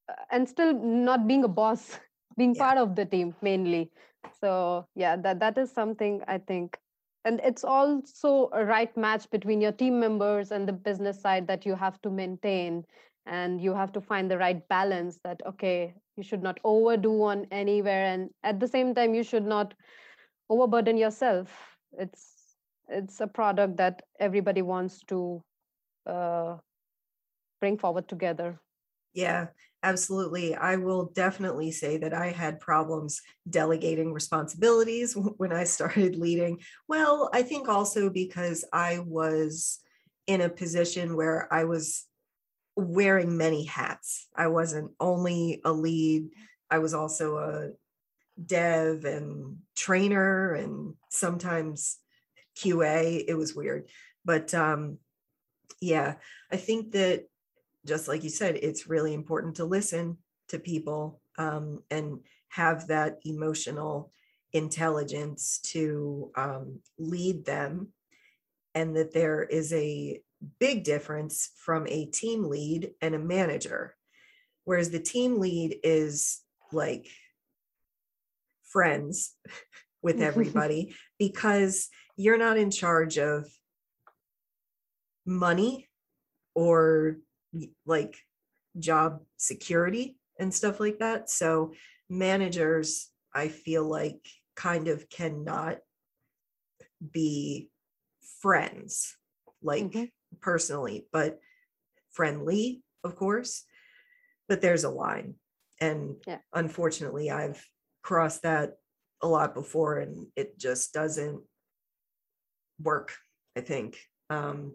uh, 0.10 0.14
and 0.32 0.48
still 0.48 0.74
not 0.74 1.28
being 1.28 1.44
a 1.44 1.48
boss, 1.48 2.00
being 2.38 2.56
yeah. 2.56 2.66
part 2.66 2.78
of 2.78 2.96
the 2.96 3.06
team 3.06 3.36
mainly. 3.42 3.92
So 4.40 4.88
yeah, 4.96 5.16
that 5.18 5.40
that 5.40 5.58
is 5.58 5.72
something 5.72 6.22
I 6.28 6.38
think, 6.40 6.78
and 7.26 7.40
it's 7.44 7.64
also 7.64 8.50
a 8.54 8.66
right 8.66 8.96
match 8.98 9.30
between 9.30 9.62
your 9.62 9.72
team 9.72 10.00
members 10.00 10.52
and 10.52 10.68
the 10.68 10.74
business 10.74 11.20
side 11.22 11.48
that 11.48 11.66
you 11.66 11.76
have 11.76 12.02
to 12.04 12.10
maintain, 12.10 12.86
and 13.28 13.62
you 13.62 13.74
have 13.74 13.92
to 13.94 14.02
find 14.02 14.32
the 14.32 14.38
right 14.38 14.68
balance. 14.70 15.20
That 15.24 15.42
okay, 15.46 15.94
you 16.16 16.24
should 16.24 16.44
not 16.44 16.60
overdo 16.64 17.24
on 17.24 17.48
anywhere, 17.52 18.06
and 18.06 18.30
at 18.44 18.60
the 18.60 18.68
same 18.68 18.96
time, 18.96 19.14
you 19.14 19.24
should 19.24 19.46
not 19.46 19.74
overburden 20.50 20.98
yourself. 20.98 21.52
It's 21.98 22.38
it's 22.90 23.20
a 23.20 23.28
product 23.28 23.78
that 23.78 24.04
everybody 24.20 24.62
wants 24.62 25.04
to 25.08 25.44
uh, 26.06 26.58
bring 27.60 27.78
forward 27.78 28.08
together 28.08 28.60
yeah 29.14 29.48
absolutely 29.84 30.56
i 30.56 30.76
will 30.76 31.12
definitely 31.14 31.72
say 31.72 31.98
that 31.98 32.14
i 32.14 32.28
had 32.28 32.60
problems 32.60 33.22
delegating 33.50 34.14
responsibilities 34.14 35.16
when 35.38 35.52
i 35.52 35.64
started 35.64 36.16
leading 36.16 36.60
well 36.88 37.30
i 37.34 37.42
think 37.42 37.68
also 37.68 38.10
because 38.10 38.64
i 38.74 39.00
was 39.00 39.80
in 40.28 40.42
a 40.42 40.50
position 40.50 41.16
where 41.16 41.52
i 41.52 41.64
was 41.64 42.06
wearing 42.78 43.38
many 43.38 43.64
hats 43.66 44.28
i 44.36 44.48
wasn't 44.48 44.92
only 45.00 45.62
a 45.66 45.72
lead 45.72 46.30
i 46.70 46.78
was 46.78 46.94
also 46.94 47.38
a 47.38 47.70
dev 48.46 49.04
and 49.04 49.58
trainer 49.76 50.54
and 50.54 50.94
sometimes 51.10 51.98
qa 52.58 53.24
it 53.28 53.36
was 53.36 53.56
weird 53.56 53.90
but 54.24 54.54
um 54.54 54.98
yeah 55.82 56.14
i 56.52 56.56
think 56.56 56.92
that 56.92 57.26
just 57.88 58.08
like 58.08 58.24
you 58.24 58.30
said, 58.30 58.60
it's 58.62 58.88
really 58.88 59.14
important 59.14 59.56
to 59.56 59.66
listen 59.66 60.18
to 60.50 60.60
people 60.60 61.22
um, 61.38 61.82
and 61.90 62.20
have 62.50 62.88
that 62.88 63.20
emotional 63.24 64.12
intelligence 64.54 65.60
to 65.64 66.32
um, 66.36 66.80
lead 67.00 67.46
them. 67.46 67.88
And 68.76 68.96
that 68.96 69.14
there 69.14 69.42
is 69.42 69.74
a 69.74 70.22
big 70.60 70.84
difference 70.84 71.52
from 71.58 71.88
a 71.88 72.06
team 72.06 72.44
lead 72.44 72.92
and 73.02 73.16
a 73.16 73.20
manager. 73.20 73.96
Whereas 74.64 74.90
the 74.90 75.00
team 75.00 75.40
lead 75.40 75.80
is 75.84 76.42
like 76.72 77.08
friends 78.64 79.34
with 80.02 80.22
everybody 80.22 80.96
because 81.18 81.90
you're 82.16 82.38
not 82.38 82.58
in 82.58 82.72
charge 82.72 83.18
of 83.18 83.48
money 85.26 85.88
or 86.56 87.18
like 87.86 88.16
job 88.80 89.22
security 89.38 90.18
and 90.40 90.54
stuff 90.54 90.80
like 90.80 91.00
that. 91.00 91.30
So 91.30 91.74
managers, 92.10 93.10
I 93.34 93.50
feel 93.50 93.84
like 93.84 94.20
kind 94.56 94.88
of 94.88 95.10
cannot 95.10 95.78
be 97.12 97.70
friends, 98.42 99.16
like 99.62 99.84
mm-hmm. 99.84 100.06
Personally, 100.42 101.08
but 101.12 101.40
friendly, 102.12 102.84
of 103.04 103.16
course. 103.16 103.64
But 104.50 104.62
there's 104.62 104.84
a 104.84 104.90
line. 104.90 105.36
And 105.80 106.16
yeah. 106.26 106.40
unfortunately, 106.54 107.30
I've 107.30 107.64
crossed 108.02 108.44
that 108.44 108.78
a 109.22 109.28
lot 109.28 109.54
before 109.54 110.00
and 110.00 110.28
it 110.36 110.58
just 110.58 110.94
doesn't 110.94 111.42
work, 112.82 113.14
I 113.56 113.62
think. 113.62 114.00
Um, 114.30 114.74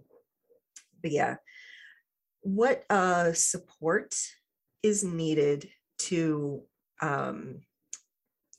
but 1.03 1.12
yeah, 1.12 1.37
what 2.43 2.85
uh, 2.91 3.33
support 3.33 4.15
is 4.83 5.05
needed 5.05 5.69
to 5.99 6.62
um, 7.01 7.61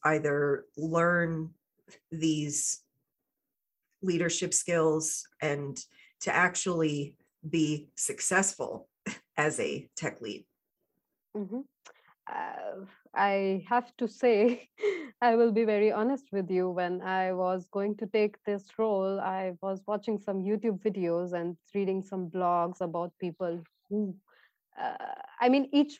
either 0.04 0.66
learn 0.78 1.52
these 2.12 2.82
leadership 4.02 4.54
skills 4.54 5.26
and 5.42 5.78
to 6.24 6.36
actually 6.36 7.16
be 7.50 7.90
successful 7.96 8.88
as 9.38 9.60
a 9.60 9.88
tech 9.96 10.22
lead? 10.22 10.46
Mm-hmm. 11.36 11.62
Uh, 12.32 12.86
I 13.14 13.66
have 13.68 13.96
to 13.98 14.08
say, 14.08 14.70
I 15.22 15.36
will 15.36 15.52
be 15.52 15.66
very 15.66 15.92
honest 15.92 16.26
with 16.32 16.50
you. 16.50 16.70
When 16.70 17.02
I 17.02 17.34
was 17.34 17.68
going 17.72 17.98
to 17.98 18.08
take 18.08 18.38
this 18.46 18.64
role, 18.78 19.20
I 19.20 19.54
was 19.62 19.82
watching 19.86 20.18
some 20.18 20.44
YouTube 20.44 20.80
videos 20.80 21.34
and 21.34 21.58
reading 21.76 22.02
some 22.02 22.30
blogs 22.30 22.82
about 22.82 23.12
people 23.20 23.62
who, 23.90 24.16
uh, 24.82 24.96
I 25.40 25.50
mean, 25.50 25.70
each 25.72 26.00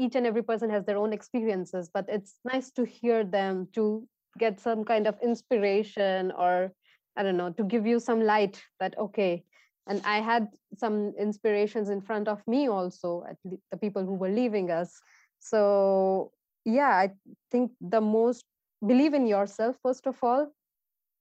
each 0.00 0.14
and 0.14 0.24
every 0.24 0.44
person 0.44 0.70
has 0.70 0.84
their 0.84 0.96
own 0.96 1.12
experiences, 1.12 1.90
but 1.92 2.06
it's 2.08 2.38
nice 2.44 2.70
to 2.70 2.84
hear 2.84 3.24
them 3.24 3.66
to 3.72 4.06
get 4.38 4.60
some 4.60 4.84
kind 4.84 5.08
of 5.08 5.16
inspiration 5.20 6.30
or 6.38 6.70
I 7.16 7.24
don't 7.24 7.36
know 7.36 7.50
to 7.50 7.64
give 7.64 7.84
you 7.84 7.98
some 7.98 8.20
light 8.20 8.62
that 8.78 8.96
okay. 8.96 9.42
And 9.88 10.02
I 10.04 10.20
had 10.20 10.48
some 10.76 11.14
inspirations 11.18 11.88
in 11.88 12.00
front 12.00 12.28
of 12.28 12.46
me 12.46 12.68
also, 12.68 13.24
at 13.28 13.36
the 13.70 13.76
people 13.78 14.04
who 14.04 14.14
were 14.14 14.28
leaving 14.28 14.70
us. 14.70 15.00
So 15.40 16.32
yeah 16.64 16.94
i 17.04 17.10
think 17.50 17.72
the 17.80 18.00
most 18.00 18.44
believe 18.86 19.14
in 19.14 19.26
yourself 19.26 19.76
first 19.82 20.06
of 20.06 20.16
all. 20.22 20.52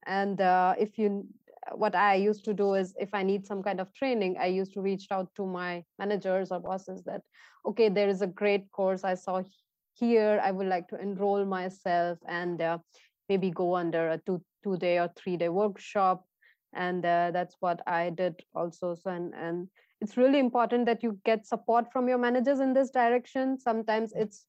And 0.05 0.39
uh, 0.41 0.75
if 0.79 0.97
you 0.97 1.27
what 1.75 1.95
i 1.95 2.15
used 2.15 2.45
to 2.45 2.53
do 2.53 2.75
is 2.75 2.95
if 2.97 3.13
i 3.13 3.23
need 3.23 3.45
some 3.45 3.61
kind 3.61 3.81
of 3.81 3.93
training 3.93 4.37
i 4.39 4.45
used 4.45 4.73
to 4.73 4.79
reach 4.79 5.07
out 5.11 5.27
to 5.35 5.45
my 5.45 5.83
managers 5.99 6.49
or 6.49 6.61
bosses 6.61 7.03
that 7.03 7.21
okay 7.65 7.89
there 7.89 8.07
is 8.07 8.21
a 8.21 8.27
great 8.27 8.71
course 8.71 9.03
i 9.03 9.13
saw 9.13 9.43
here. 9.99 10.39
I 10.43 10.51
would 10.51 10.67
like 10.67 10.87
to 10.89 11.01
enroll 11.01 11.43
myself 11.43 12.19
and 12.27 12.61
uh, 12.61 12.77
maybe 13.29 13.49
go 13.49 13.75
under 13.75 14.09
a 14.11 14.17
two 14.25 14.41
two 14.63 14.77
day 14.77 14.99
or 14.99 15.09
three 15.15 15.37
day 15.37 15.49
workshop 15.49 16.26
and 16.73 17.05
uh, 17.05 17.31
that's 17.31 17.55
what 17.59 17.81
i 17.87 18.09
did 18.09 18.35
also 18.53 18.93
so 18.95 19.09
and 19.09 19.33
and 19.35 19.67
it's 20.01 20.17
really 20.17 20.39
important 20.39 20.85
that 20.85 21.03
you 21.03 21.19
get 21.25 21.45
support 21.45 21.91
from 21.91 22.07
your 22.07 22.17
managers 22.17 22.59
in 22.59 22.73
this 22.73 22.91
direction. 22.91 23.57
Sometimes 23.59 24.13
it's 24.15 24.45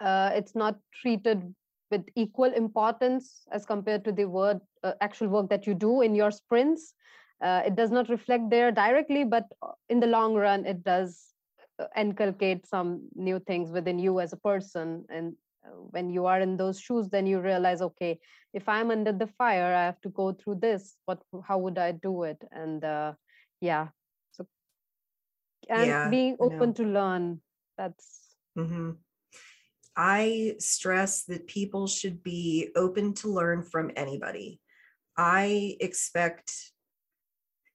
uh, 0.00 0.30
it's 0.34 0.54
not 0.56 0.78
treated 1.00 1.54
with 1.90 2.04
equal 2.16 2.52
importance 2.52 3.44
as 3.52 3.64
compared 3.64 4.04
to 4.04 4.12
the 4.12 4.24
word 4.24 4.60
uh, 4.82 4.94
actual 5.00 5.28
work 5.28 5.48
that 5.50 5.66
you 5.66 5.74
do 5.74 6.02
in 6.02 6.14
your 6.14 6.30
sprints. 6.30 6.94
Uh, 7.40 7.62
it 7.66 7.76
does 7.76 7.90
not 7.90 8.08
reflect 8.08 8.50
there 8.50 8.70
directly 8.70 9.24
but 9.24 9.44
in 9.88 9.98
the 9.98 10.06
long 10.06 10.34
run 10.34 10.64
it 10.64 10.84
does 10.84 11.34
uh, 11.80 11.86
inculcate 11.96 12.64
some 12.66 13.02
new 13.16 13.40
things 13.40 13.72
within 13.72 13.98
you 13.98 14.20
as 14.20 14.32
a 14.32 14.36
person 14.36 15.04
and 15.08 15.32
uh, 15.32 15.51
when 15.90 16.10
you 16.10 16.26
are 16.26 16.40
in 16.40 16.56
those 16.56 16.80
shoes 16.80 17.08
then 17.08 17.26
you 17.26 17.40
realize 17.40 17.80
okay 17.80 18.18
if 18.52 18.68
i'm 18.68 18.90
under 18.90 19.12
the 19.12 19.26
fire 19.26 19.74
i 19.74 19.84
have 19.84 20.00
to 20.00 20.10
go 20.10 20.32
through 20.32 20.56
this. 20.56 20.96
What 21.06 21.22
how 21.46 21.58
would 21.58 21.78
i 21.78 21.92
do 21.92 22.24
it? 22.24 22.42
And 22.52 22.84
uh, 22.84 23.14
yeah. 23.60 23.88
So 24.32 24.46
and 25.68 25.86
yeah, 25.86 26.08
being 26.08 26.36
open 26.40 26.74
to 26.74 26.84
learn 26.84 27.40
that's 27.78 28.36
mm-hmm. 28.58 28.92
i 29.96 30.54
stress 30.58 31.24
that 31.24 31.46
people 31.46 31.86
should 31.86 32.22
be 32.22 32.68
open 32.76 33.14
to 33.14 33.28
learn 33.28 33.62
from 33.62 33.90
anybody. 33.96 34.60
I 35.16 35.76
expect 35.80 36.71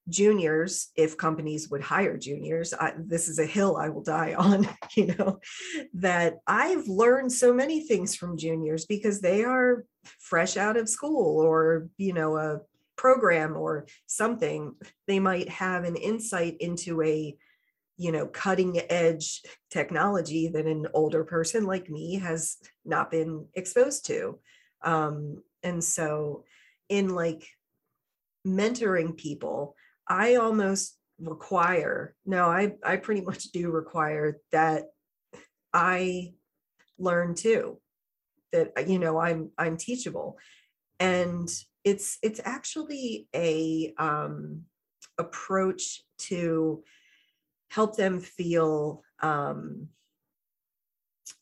juniors 0.09 0.89
if 0.95 1.17
companies 1.17 1.69
would 1.69 1.81
hire 1.81 2.17
juniors 2.17 2.73
I, 2.73 2.93
this 2.97 3.27
is 3.27 3.39
a 3.39 3.45
hill 3.45 3.77
i 3.77 3.89
will 3.89 4.03
die 4.03 4.33
on 4.37 4.67
you 4.95 5.15
know 5.15 5.39
that 5.95 6.35
i've 6.47 6.87
learned 6.87 7.31
so 7.31 7.53
many 7.53 7.81
things 7.81 8.15
from 8.15 8.37
juniors 8.37 8.85
because 8.85 9.21
they 9.21 9.43
are 9.43 9.85
fresh 10.19 10.57
out 10.57 10.77
of 10.77 10.89
school 10.89 11.41
or 11.41 11.89
you 11.97 12.13
know 12.13 12.37
a 12.37 12.59
program 12.97 13.55
or 13.55 13.87
something. 14.07 14.75
They 15.07 15.19
might 15.19 15.47
have 15.47 15.85
an 15.85 15.95
insight 15.95 16.57
into 16.59 17.01
a 17.01 17.37
you 17.99 18.11
know 18.11 18.27
cutting 18.27 18.79
edge 18.89 19.41
technology 19.71 20.49
that 20.49 20.65
an 20.65 20.87
older 20.93 21.23
person 21.23 21.65
like 21.65 21.89
me 21.89 22.15
has 22.15 22.57
not 22.83 23.09
been 23.09 23.47
exposed 23.53 24.05
to. 24.07 24.39
Um, 24.83 25.41
and 25.63 25.83
so 25.83 26.43
in 26.89 27.09
like 27.09 27.47
mentoring 28.45 29.17
people 29.17 29.75
i 30.09 30.35
almost 30.35 30.97
require 31.19 32.15
no 32.25 32.45
i 32.45 32.73
i 32.83 32.95
pretty 32.95 33.21
much 33.21 33.45
do 33.45 33.71
require 33.71 34.39
that 34.51 34.83
i 35.73 36.31
learn 36.99 37.33
too 37.33 37.79
that 38.51 38.87
you 38.87 38.99
know 38.99 39.17
i'm 39.17 39.51
i'm 39.57 39.77
teachable 39.77 40.37
and 40.99 41.49
it's 41.83 42.17
it's 42.21 42.41
actually 42.43 43.27
a 43.35 43.93
um 43.97 44.61
approach 45.17 46.03
to 46.17 46.83
help 47.69 47.95
them 47.95 48.19
feel 48.19 49.03
um, 49.21 49.89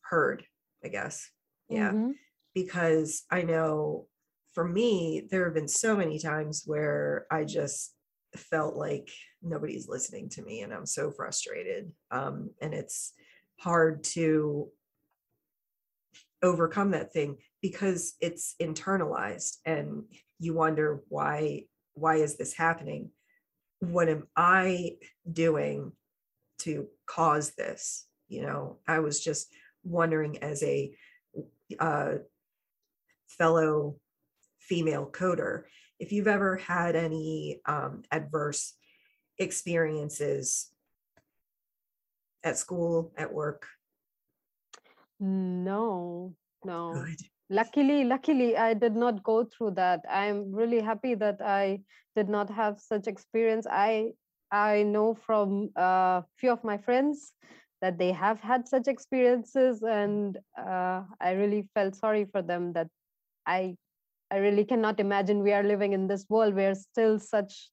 heard, 0.01 0.43
I 0.84 0.88
guess. 0.88 1.30
Yeah. 1.69 1.89
Mm-hmm. 1.89 2.12
Because 2.54 3.23
I 3.32 3.41
know 3.41 4.08
for 4.54 4.65
me, 4.65 5.28
there 5.30 5.45
have 5.45 5.54
been 5.54 5.67
so 5.67 5.95
many 5.95 6.19
times 6.19 6.63
where 6.65 7.25
I 7.30 7.43
just 7.43 7.93
felt 8.39 8.76
like 8.76 9.10
nobody's 9.41 9.88
listening 9.88 10.30
to 10.30 10.41
me 10.41 10.62
and 10.62 10.74
I'm 10.74 10.86
so 10.86 11.12
frustrated. 11.12 11.91
Um, 12.12 12.52
and 12.62 12.74
it's 12.74 13.13
hard 13.60 14.04
to 14.04 14.69
overcome 16.43 16.91
that 16.91 17.12
thing 17.12 17.38
because 17.62 18.13
it's 18.21 18.56
internalized 18.62 19.58
and 19.65 20.04
you 20.39 20.54
wonder 20.54 21.02
why 21.10 21.63
why 21.93 22.15
is 22.15 22.38
this 22.38 22.54
happening 22.54 23.10
what 23.80 24.10
am 24.10 24.28
i 24.36 24.91
doing 25.32 25.91
to 26.60 26.88
cause 27.08 27.56
this 27.56 28.08
you 28.28 28.41
know 28.41 28.78
i 28.88 29.00
was 29.00 29.24
just 29.24 29.48
wondering 29.84 30.38
as 30.43 30.62
a 30.63 30.93
uh, 31.80 32.13
fellow 33.28 33.95
female 34.60 35.10
coder 35.12 35.63
if 36.06 36.12
you've 36.12 36.28
ever 36.28 36.56
had 36.58 36.96
any 36.96 37.62
um, 37.65 38.04
adverse 38.12 38.74
experiences 39.39 40.70
at 42.44 42.58
school 42.58 43.12
at 43.18 43.34
work 43.34 43.65
no 45.20 46.32
no 46.63 46.94
Good. 46.94 47.22
luckily 47.50 48.04
luckily 48.04 48.56
i 48.56 48.74
did 48.74 48.96
not 48.96 49.24
go 49.24 49.46
through 49.46 49.72
that 49.72 50.02
i'm 50.10 50.54
really 50.54 50.80
happy 50.80 51.15
that 51.15 51.41
i 51.41 51.80
did 52.15 52.30
not 52.30 52.50
have 52.50 52.80
such 52.80 53.08
experience 53.08 53.65
i 53.70 54.12
I 54.52 54.84
know 54.84 55.15
from 55.15 55.70
a 55.76 55.82
uh, 55.82 56.22
few 56.38 56.52
of 56.52 56.63
my 56.63 56.78
friends 56.78 57.34
that 57.82 57.98
they 57.98 58.12
have 58.12 58.39
had 58.39 58.68
such 58.68 58.88
experiences, 58.88 59.84
and 59.84 60.38
uh, 60.58 61.02
I 61.20 61.32
really 61.32 61.68
felt 61.74 61.96
sorry 61.96 62.26
for 62.32 62.41
them. 62.41 62.74
That 62.74 62.88
I, 63.46 63.76
I 64.32 64.38
really 64.38 64.66
cannot 64.66 65.00
imagine 65.00 65.44
we 65.44 65.54
are 65.54 65.64
living 65.64 65.94
in 65.94 66.08
this 66.08 66.26
world 66.30 66.56
where 66.56 66.76
still 66.76 67.20
such 67.20 67.70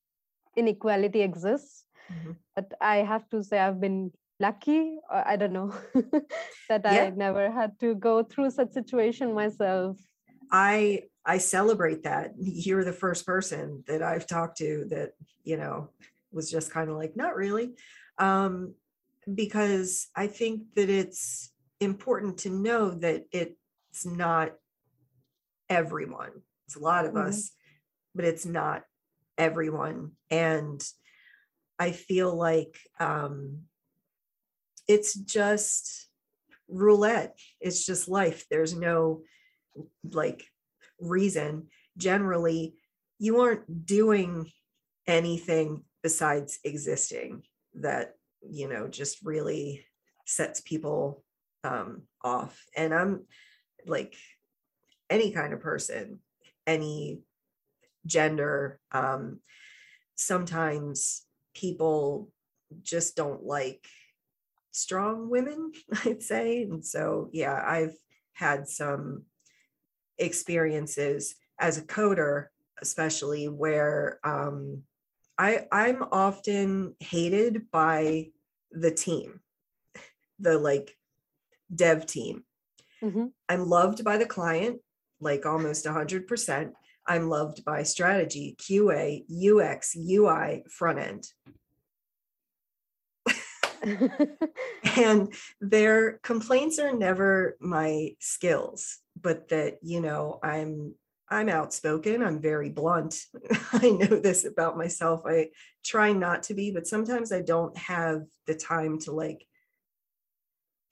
inequality 0.56 1.22
exists. 1.22 1.84
Mm-hmm. 2.12 2.32
But 2.54 2.72
I 2.80 2.96
have 2.98 3.28
to 3.30 3.42
say, 3.42 3.58
I've 3.58 3.80
been 3.80 4.12
lucky. 4.38 4.96
I 5.10 5.36
don't 5.36 5.52
know 5.52 5.74
that 6.68 6.82
yeah. 6.84 7.04
I 7.04 7.10
never 7.10 7.50
had 7.50 7.78
to 7.80 7.94
go 7.94 8.22
through 8.22 8.50
such 8.50 8.72
situation 8.72 9.34
myself. 9.34 9.96
I 10.50 11.04
I 11.24 11.38
celebrate 11.38 12.02
that. 12.02 12.32
You're 12.38 12.84
the 12.84 12.92
first 12.92 13.24
person 13.24 13.84
that 13.86 14.02
I've 14.02 14.26
talked 14.26 14.58
to 14.58 14.86
that 14.90 15.12
you 15.44 15.56
know 15.56 15.90
was 16.32 16.50
just 16.50 16.72
kind 16.72 16.90
of 16.90 16.96
like, 16.96 17.16
not 17.16 17.36
really. 17.36 17.74
Um, 18.18 18.74
because 19.32 20.08
I 20.16 20.26
think 20.26 20.62
that 20.74 20.90
it's 20.90 21.52
important 21.80 22.38
to 22.38 22.50
know 22.50 22.90
that 22.90 23.24
it's 23.30 24.04
not 24.04 24.52
everyone. 25.72 26.30
It's 26.66 26.76
a 26.76 26.80
lot 26.80 27.04
of 27.04 27.12
mm-hmm. 27.12 27.28
us, 27.28 27.50
but 28.14 28.24
it's 28.24 28.46
not 28.46 28.82
everyone. 29.38 30.12
And 30.30 30.82
I 31.78 31.92
feel 31.92 32.34
like 32.34 32.78
um, 33.00 33.62
it's 34.86 35.14
just 35.14 36.08
roulette. 36.68 37.38
It's 37.60 37.84
just 37.84 38.08
life. 38.08 38.44
There's 38.50 38.74
no 38.74 39.22
like 40.10 40.44
reason. 41.00 41.68
Generally, 41.96 42.74
you 43.18 43.40
aren't 43.40 43.86
doing 43.86 44.50
anything 45.06 45.82
besides 46.02 46.58
existing 46.64 47.42
that 47.74 48.14
you 48.48 48.68
know 48.68 48.88
just 48.88 49.18
really 49.24 49.84
sets 50.26 50.60
people 50.60 51.22
um 51.64 52.02
off 52.22 52.64
and 52.76 52.92
i'm 52.92 53.24
like 53.86 54.14
any 55.12 55.32
kind 55.32 55.52
of 55.52 55.60
person 55.60 56.18
any 56.66 57.20
gender 58.06 58.80
um 58.92 59.38
sometimes 60.16 61.22
people 61.54 62.30
just 62.82 63.16
don't 63.16 63.44
like 63.44 63.84
strong 64.72 65.28
women 65.28 65.72
i'd 66.04 66.22
say 66.22 66.62
and 66.62 66.84
so 66.84 67.28
yeah 67.32 67.62
i've 67.66 67.94
had 68.32 68.66
some 68.66 69.24
experiences 70.18 71.34
as 71.58 71.78
a 71.78 71.82
coder 71.82 72.46
especially 72.80 73.48
where 73.48 74.18
um 74.24 74.82
I 75.38 75.66
I'm 75.72 76.04
often 76.12 76.94
hated 77.00 77.70
by 77.70 78.28
the 78.70 78.90
team, 78.90 79.40
the 80.38 80.58
like 80.58 80.96
dev 81.74 82.06
team. 82.06 82.44
Mm-hmm. 83.02 83.26
I'm 83.48 83.66
loved 83.66 84.04
by 84.04 84.18
the 84.18 84.26
client, 84.26 84.80
like 85.22 85.46
almost 85.46 85.86
100%. 85.86 86.72
I'm 87.06 87.28
loved 87.28 87.64
by 87.64 87.82
strategy, 87.82 88.56
QA, 88.60 89.24
UX, 89.30 89.96
UI, 89.96 90.64
front 90.70 90.98
end. 90.98 91.26
and 94.96 95.32
their 95.60 96.18
complaints 96.22 96.78
are 96.78 96.92
never 96.92 97.56
my 97.60 98.10
skills, 98.20 98.98
but 99.20 99.48
that, 99.48 99.78
you 99.82 100.00
know, 100.00 100.38
I'm 100.42 100.94
I'm 101.32 101.48
outspoken. 101.48 102.22
I'm 102.22 102.42
very 102.42 102.68
blunt. 102.68 103.24
I 103.72 103.90
know 103.90 104.20
this 104.20 104.44
about 104.44 104.76
myself. 104.76 105.22
I 105.26 105.48
try 105.82 106.12
not 106.12 106.42
to 106.44 106.54
be, 106.54 106.70
but 106.70 106.86
sometimes 106.86 107.32
I 107.32 107.40
don't 107.40 107.76
have 107.78 108.24
the 108.46 108.54
time 108.54 108.98
to 109.00 109.12
like 109.12 109.46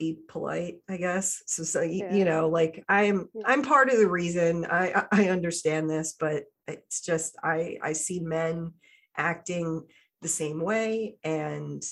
be 0.01 0.19
polite, 0.29 0.79
I 0.89 0.97
guess. 0.97 1.43
So, 1.47 1.63
so 1.63 1.83
yeah. 1.83 2.13
you 2.13 2.25
know, 2.25 2.49
like 2.49 2.83
I'm, 2.89 3.29
I'm 3.45 3.63
part 3.63 3.91
of 3.91 3.99
the 3.99 4.09
reason. 4.09 4.67
I 4.69 5.05
I 5.13 5.29
understand 5.29 5.89
this, 5.89 6.17
but 6.19 6.45
it's 6.67 7.03
just 7.03 7.37
I 7.45 7.79
I 7.83 7.93
see 7.93 8.19
men 8.19 8.73
acting 9.17 9.85
the 10.23 10.29
same 10.29 10.61
way, 10.61 11.17
and 11.23 11.83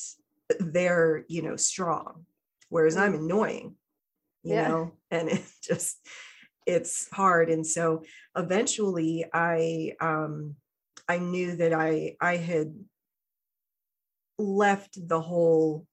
they're 0.58 1.24
you 1.28 1.42
know 1.42 1.56
strong, 1.56 2.24
whereas 2.70 2.96
I'm 2.96 3.12
mm. 3.12 3.18
annoying. 3.18 3.76
You 4.42 4.54
yeah. 4.54 4.68
know, 4.68 4.92
and 5.12 5.28
it 5.28 5.44
just 5.62 5.98
it's 6.66 7.08
hard 7.10 7.48
and 7.48 7.66
so 7.66 8.02
eventually 8.36 9.24
i 9.32 9.90
um 10.02 10.54
i 11.08 11.16
knew 11.16 11.56
that 11.56 11.72
i 11.72 12.14
i 12.20 12.36
had 12.36 12.74
left 14.38 14.98
the 15.08 15.18
whole 15.18 15.86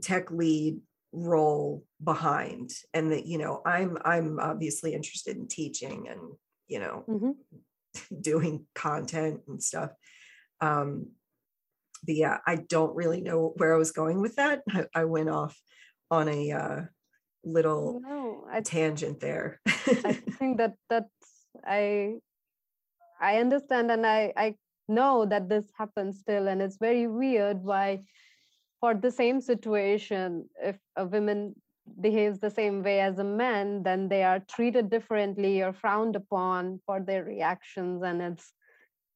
tech 0.00 0.30
lead 0.30 0.80
role 1.12 1.84
behind 2.02 2.72
and 2.92 3.12
that 3.12 3.26
you 3.26 3.38
know 3.38 3.62
i'm 3.64 3.96
i'm 4.04 4.40
obviously 4.40 4.94
interested 4.94 5.36
in 5.36 5.46
teaching 5.46 6.08
and 6.08 6.20
you 6.66 6.80
know 6.80 7.04
mm-hmm. 7.08 7.30
doing 8.20 8.66
content 8.74 9.40
and 9.46 9.62
stuff 9.62 9.90
um 10.60 11.06
but 12.04 12.16
yeah 12.16 12.38
i 12.46 12.56
don't 12.56 12.96
really 12.96 13.20
know 13.20 13.52
where 13.56 13.74
i 13.74 13.78
was 13.78 13.92
going 13.92 14.20
with 14.20 14.34
that 14.36 14.62
i, 14.70 14.84
I 14.94 15.04
went 15.04 15.28
off 15.28 15.56
on 16.10 16.28
a 16.28 16.52
uh 16.52 16.80
little 17.44 18.00
no, 18.00 18.44
I, 18.50 18.60
tangent 18.60 19.20
there. 19.20 19.60
I 19.66 19.72
think 20.38 20.58
that 20.58 20.74
that's 20.88 21.08
I 21.64 22.16
I 23.20 23.38
understand 23.38 23.90
and 23.90 24.06
I 24.06 24.32
I 24.36 24.56
know 24.88 25.24
that 25.26 25.48
this 25.48 25.64
happens 25.76 26.20
still 26.20 26.48
and 26.48 26.60
it's 26.60 26.76
very 26.76 27.06
weird 27.06 27.62
why 27.62 28.02
for 28.84 28.92
the 28.92 29.10
same 29.10 29.40
situation 29.40 30.46
if 30.62 30.76
a 30.96 31.06
woman 31.06 31.54
behaves 32.02 32.38
the 32.38 32.50
same 32.50 32.82
way 32.82 33.00
as 33.00 33.18
a 33.18 33.24
man 33.24 33.82
then 33.82 34.10
they 34.10 34.22
are 34.22 34.40
treated 34.40 34.90
differently 34.90 35.62
or 35.62 35.72
frowned 35.72 36.16
upon 36.16 36.78
for 36.84 37.00
their 37.00 37.24
reactions 37.24 38.02
and 38.02 38.20
it's 38.20 38.52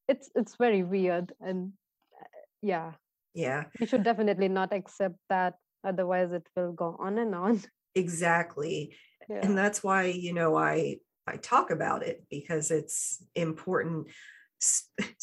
it's 0.07 0.31
it's 0.33 0.55
very 0.55 0.81
weird 0.81 1.33
and 1.39 1.71
uh, 2.19 2.25
yeah. 2.63 2.93
Yeah. 3.35 3.65
We 3.79 3.85
should 3.85 4.01
definitely 4.01 4.47
not 4.47 4.73
accept 4.73 5.19
that 5.29 5.53
otherwise 5.83 6.31
it 6.31 6.47
will 6.55 6.71
go 6.71 6.97
on 6.99 7.19
and 7.19 7.35
on. 7.35 7.61
Exactly. 7.93 8.95
Yeah. 9.29 9.41
and 9.43 9.55
that's 9.55 9.83
why 9.83 10.05
you 10.05 10.33
know 10.33 10.51
i 10.57 10.97
i 11.27 11.35
talk 11.37 11.69
about 11.69 12.01
it 12.09 12.17
because 12.31 12.71
it's 12.71 13.23
important. 13.35 14.07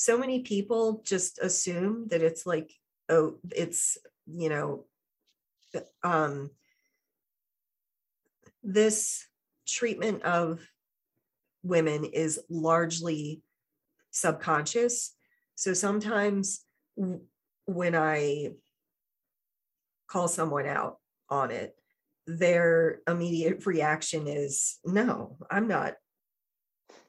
So 0.06 0.16
many 0.16 0.38
people 0.54 1.02
just 1.04 1.40
assume 1.48 1.94
that 2.10 2.22
it's 2.22 2.46
like 2.46 2.70
oh 3.08 3.26
it's 3.64 3.98
you 4.26 4.48
know 4.48 4.84
um 6.02 6.50
this 8.62 9.26
treatment 9.66 10.22
of 10.22 10.60
women 11.62 12.04
is 12.04 12.40
largely 12.48 13.42
subconscious. 14.10 15.14
So 15.54 15.72
sometimes 15.72 16.64
when 17.66 17.94
i 17.94 18.48
call 20.08 20.28
someone 20.28 20.66
out 20.66 20.98
on 21.28 21.50
it 21.50 21.74
their 22.26 23.00
immediate 23.08 23.66
reaction 23.66 24.28
is 24.28 24.78
no 24.84 25.36
i'm 25.50 25.66
not 25.66 25.94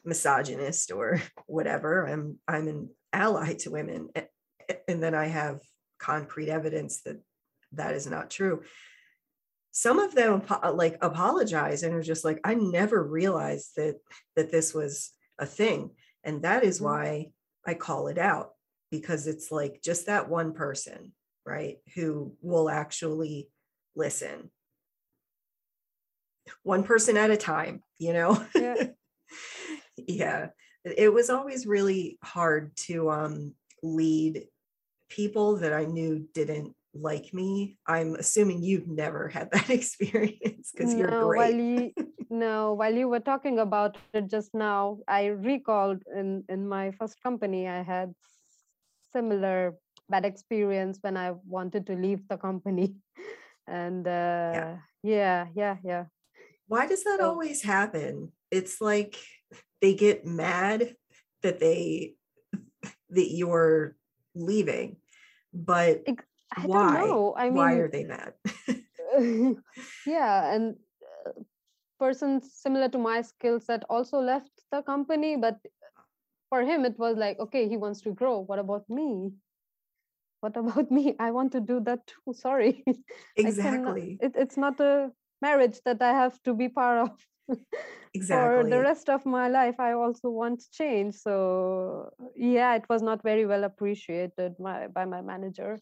misogynist 0.08 0.92
or 0.92 1.22
whatever. 1.46 2.08
I'm 2.08 2.40
i'm 2.48 2.68
an 2.68 2.90
ally 3.14 3.54
to 3.60 3.72
women. 3.72 4.10
And 4.88 5.04
then 5.04 5.14
i 5.14 5.28
have 5.28 5.60
concrete 6.00 6.50
evidence 6.50 7.02
that 7.02 7.20
that 7.74 7.94
is 7.94 8.08
not 8.08 8.30
true 8.30 8.62
some 9.72 10.00
of 10.00 10.16
them 10.16 10.42
like 10.74 10.98
apologize 11.02 11.84
and 11.84 11.94
are 11.94 12.02
just 12.02 12.26
like 12.26 12.40
i 12.44 12.54
never 12.54 13.04
realized 13.04 13.72
that 13.76 13.98
that 14.36 14.52
this 14.52 14.74
was 14.74 15.12
a 15.40 15.46
thing 15.46 15.92
and 16.24 16.44
that 16.44 16.64
is 16.64 16.78
mm-hmm. 16.78 16.86
why 16.86 17.28
i 17.66 17.74
call 17.74 18.08
it 18.08 18.18
out 18.18 18.52
because 18.90 19.28
it's 19.28 19.52
like 19.52 19.82
just 19.84 20.06
that 20.06 20.30
one 20.30 20.54
person 20.54 21.12
right 21.46 21.78
who 21.96 22.34
will 22.42 22.70
actually 22.70 23.50
listen 23.96 24.50
one 26.64 26.84
person 26.84 27.18
at 27.18 27.32
a 27.32 27.38
time, 27.38 27.84
you 27.98 28.14
know? 28.14 28.44
Yeah. 28.56 28.88
yeah. 29.98 30.48
It 30.84 31.12
was 31.12 31.30
always 31.30 31.68
really 31.68 32.18
hard 32.24 32.76
to 32.88 33.10
um, 33.10 33.54
lead 33.84 34.46
people 35.10 35.58
that 35.58 35.74
I 35.74 35.86
knew 35.86 36.28
didn't 36.34 36.76
like 36.94 37.34
me. 37.34 37.78
I'm 37.86 38.16
assuming 38.16 38.62
you've 38.64 38.88
never 38.88 39.28
had 39.30 39.52
that 39.52 39.70
experience 39.80 40.72
because 40.72 40.94
no, 40.94 41.00
you're 41.00 41.24
great. 41.24 41.38
While 41.38 41.60
you, 41.60 41.94
no, 42.30 42.74
while 42.74 42.94
you 42.94 43.08
were 43.08 43.20
talking 43.20 43.60
about 43.60 43.98
it 44.14 44.30
just 44.30 44.54
now, 44.54 45.00
I 45.08 45.28
recalled 45.28 46.04
in, 46.14 46.44
in 46.50 46.68
my 46.68 46.92
first 46.92 47.22
company, 47.22 47.68
I 47.68 47.84
had 47.84 48.14
similar 49.14 49.76
bad 50.10 50.26
experience 50.26 51.00
when 51.02 51.18
I 51.18 51.34
wanted 51.46 51.86
to 51.88 51.96
leave 51.96 52.28
the 52.28 52.38
company. 52.38 52.96
And 53.70 54.08
uh, 54.08 54.56
yeah. 54.56 54.78
yeah, 55.04 55.48
yeah, 55.54 55.76
yeah. 55.84 56.06
Why 56.68 56.88
does 56.88 57.04
that 57.04 57.20
so, 57.20 57.28
always 57.28 57.62
happen? 57.62 58.32
It's 58.50 58.80
like 58.80 59.18
they 59.82 59.94
get 59.94 60.26
mad 60.26 60.96
that 61.44 61.60
they 61.60 62.16
that 63.10 63.30
you're 63.30 63.97
leaving, 64.38 64.98
but 65.54 66.04
I 66.56 66.66
why? 66.66 67.10
I 67.38 67.46
mean, 67.46 67.56
why 67.56 67.74
are 67.76 67.90
they 67.90 68.04
mad? 68.04 68.34
yeah, 70.06 70.54
and 70.54 70.76
uh, 71.26 71.32
persons 72.00 72.52
similar 72.54 72.90
to 72.90 72.98
my 72.98 73.22
skill 73.22 73.60
set 73.60 73.84
also 73.90 74.20
left 74.20 74.52
the 74.72 74.82
company, 74.82 75.36
but 75.36 75.60
for 76.50 76.62
him 76.62 76.86
it 76.86 76.98
was 76.98 77.18
like, 77.18 77.40
okay, 77.40 77.68
he 77.68 77.78
wants 77.78 78.02
to 78.02 78.12
grow. 78.14 78.40
What 78.40 78.60
about 78.60 78.90
me? 78.90 79.32
What 80.42 80.56
about 80.56 80.92
me? 80.98 81.16
I 81.20 81.32
want 81.32 81.52
to 81.54 81.60
do 81.60 81.80
that 81.82 82.08
too. 82.08 82.34
Sorry. 82.34 82.84
Exactly. 83.36 84.18
It, 84.22 84.34
it's 84.36 84.58
not 84.58 84.80
a 84.80 85.12
marriage 85.42 85.80
that 85.86 86.02
I 86.02 86.12
have 86.12 86.42
to 86.44 86.54
be 86.54 86.70
part 86.70 87.10
of. 87.10 87.12
exactly. 88.14 88.64
For 88.64 88.70
the 88.70 88.82
rest 88.82 89.10
of 89.10 89.26
my 89.26 89.48
life, 89.48 89.80
I 89.80 89.94
also 89.94 90.30
want 90.30 90.64
change. 90.72 91.16
So 91.16 92.12
yeah, 92.36 92.76
it 92.76 92.86
was 92.90 93.02
not 93.02 93.24
very 93.24 93.46
well 93.46 93.64
appreciated 93.64 94.56
my, 94.60 94.88
by 94.88 95.06
my 95.06 95.22
manager. 95.22 95.80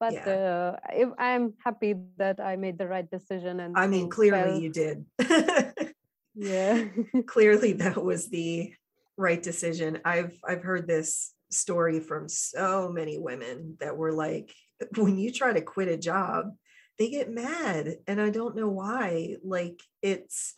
But 0.00 0.12
yeah. 0.12 0.28
uh, 0.28 0.76
if, 0.92 1.08
I'm 1.18 1.54
happy 1.64 1.96
that 2.18 2.38
I 2.38 2.56
made 2.56 2.78
the 2.78 2.86
right 2.86 3.10
decision. 3.10 3.60
And 3.60 3.76
I 3.76 3.88
mean, 3.88 4.08
clearly 4.08 4.52
fell. 4.52 4.60
you 4.60 4.70
did. 4.70 5.04
yeah. 6.34 6.84
clearly 7.26 7.72
that 7.74 8.02
was 8.02 8.28
the 8.28 8.72
right 9.16 9.42
decision. 9.42 9.98
I've 10.04 10.38
I've 10.46 10.62
heard 10.62 10.86
this 10.86 11.34
story 11.50 11.98
from 11.98 12.28
so 12.28 12.92
many 12.92 13.18
women 13.18 13.76
that 13.80 13.96
were 13.96 14.12
like, 14.12 14.54
when 14.96 15.18
you 15.18 15.32
try 15.32 15.52
to 15.52 15.62
quit 15.62 15.88
a 15.88 15.96
job, 15.96 16.52
they 16.98 17.08
get 17.08 17.30
mad 17.30 17.96
and 18.06 18.20
i 18.20 18.28
don't 18.28 18.56
know 18.56 18.68
why 18.68 19.36
like 19.42 19.80
it's 20.02 20.54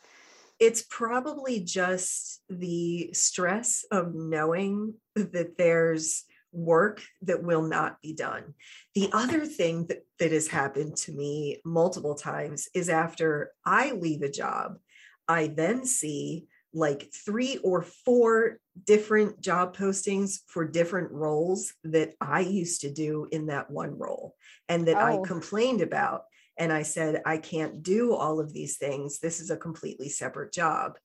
it's 0.61 0.83
probably 0.83 1.61
just 1.61 2.43
the 2.51 3.11
stress 3.15 3.85
of 3.91 4.15
knowing 4.15 4.95
that 5.17 5.57
there's 5.57 6.25
work 6.53 7.03
that 7.23 7.43
will 7.43 7.63
not 7.63 8.01
be 8.03 8.13
done. 8.13 8.55
The 8.95 9.09
other 9.13 9.47
thing 9.47 9.87
that, 9.87 10.05
that 10.19 10.33
has 10.33 10.49
happened 10.49 10.97
to 10.99 11.13
me 11.13 11.61
multiple 11.65 12.15
times 12.15 12.69
is 12.75 12.89
after 12.89 13.53
I 13.65 13.93
leave 13.93 14.23
a 14.23 14.31
job, 14.31 14.79
I 15.27 15.47
then 15.47 15.85
see 15.87 16.47
like 16.73 17.11
three 17.13 17.59
or 17.59 17.83
four 17.83 18.59
different 18.85 19.41
job 19.41 19.77
postings 19.77 20.41
for 20.47 20.65
different 20.67 21.11
roles 21.11 21.73
that 21.85 22.15
I 22.21 22.41
used 22.41 22.83
to 22.83 22.93
do 22.93 23.29
in 23.33 23.47
that 23.47 23.71
one 23.71 23.99
role 23.99 24.37
and 24.69 24.87
that 24.87 24.97
oh. 24.97 25.23
I 25.23 25.27
complained 25.27 25.81
about. 25.81 26.25
And 26.61 26.71
I 26.71 26.83
said, 26.83 27.23
I 27.25 27.39
can't 27.39 27.83
do 27.83 28.15
all 28.15 28.39
of 28.39 28.53
these 28.53 28.77
things. 28.77 29.19
This 29.19 29.41
is 29.41 29.51
a 29.51 29.57
completely 29.57 30.11
separate 30.11 30.53
job. 30.53 30.99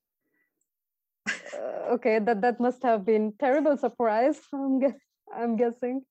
Uh, 1.28 1.94
okay, 1.94 2.20
that, 2.20 2.42
that 2.42 2.60
must 2.60 2.84
have 2.84 3.06
been 3.06 3.34
terrible 3.40 3.78
surprise. 3.78 4.38
I'm, 4.54 4.80
gu- 4.82 5.00
I'm 5.34 5.56
guessing. 5.56 6.02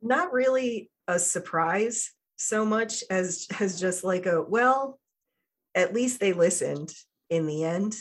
Not 0.00 0.32
really 0.32 0.90
a 1.06 1.18
surprise 1.18 2.12
so 2.36 2.64
much 2.64 3.04
as 3.10 3.46
as 3.60 3.78
just 3.78 4.04
like 4.04 4.24
a 4.24 4.40
well, 4.40 4.98
at 5.74 5.92
least 5.92 6.18
they 6.18 6.32
listened 6.32 6.90
in 7.28 7.46
the 7.46 7.64
end 7.64 7.94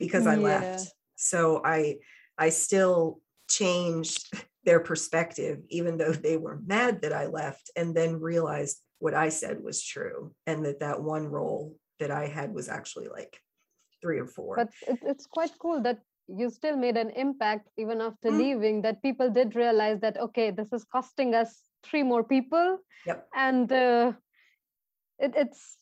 because 0.00 0.26
I 0.26 0.36
yeah. 0.36 0.42
left. 0.42 0.88
So 1.14 1.62
I 1.64 1.98
I 2.36 2.48
still 2.48 3.20
changed 3.48 4.32
their 4.64 4.80
perspective, 4.80 5.60
even 5.68 5.98
though 5.98 6.12
they 6.12 6.36
were 6.36 6.58
mad 6.66 7.02
that 7.02 7.12
I 7.12 7.26
left, 7.26 7.70
and 7.76 7.94
then 7.94 8.18
realized 8.18 8.80
what 8.98 9.14
I 9.14 9.28
said 9.28 9.62
was 9.62 9.82
true, 9.82 10.32
and 10.46 10.64
that 10.64 10.80
that 10.80 11.02
one 11.02 11.26
role 11.26 11.76
that 12.00 12.10
I 12.10 12.26
had 12.26 12.52
was 12.52 12.68
actually 12.68 13.08
like 13.08 13.40
three 14.02 14.18
or 14.18 14.26
four. 14.26 14.56
But 14.56 14.70
it's 14.86 15.26
quite 15.26 15.52
cool 15.58 15.82
that 15.82 16.00
you 16.28 16.50
still 16.50 16.76
made 16.76 16.96
an 16.96 17.10
impact 17.10 17.68
even 17.76 18.00
after 18.00 18.28
mm-hmm. 18.28 18.38
leaving. 18.38 18.82
That 18.82 19.02
people 19.02 19.30
did 19.30 19.54
realize 19.54 20.00
that 20.00 20.18
okay, 20.18 20.50
this 20.50 20.72
is 20.72 20.84
costing 20.84 21.34
us 21.34 21.54
three 21.84 22.02
more 22.02 22.24
people. 22.24 22.78
Yep. 23.06 23.28
And 23.34 23.70
uh, 23.70 24.12
it, 25.18 25.32
it's 25.36 25.76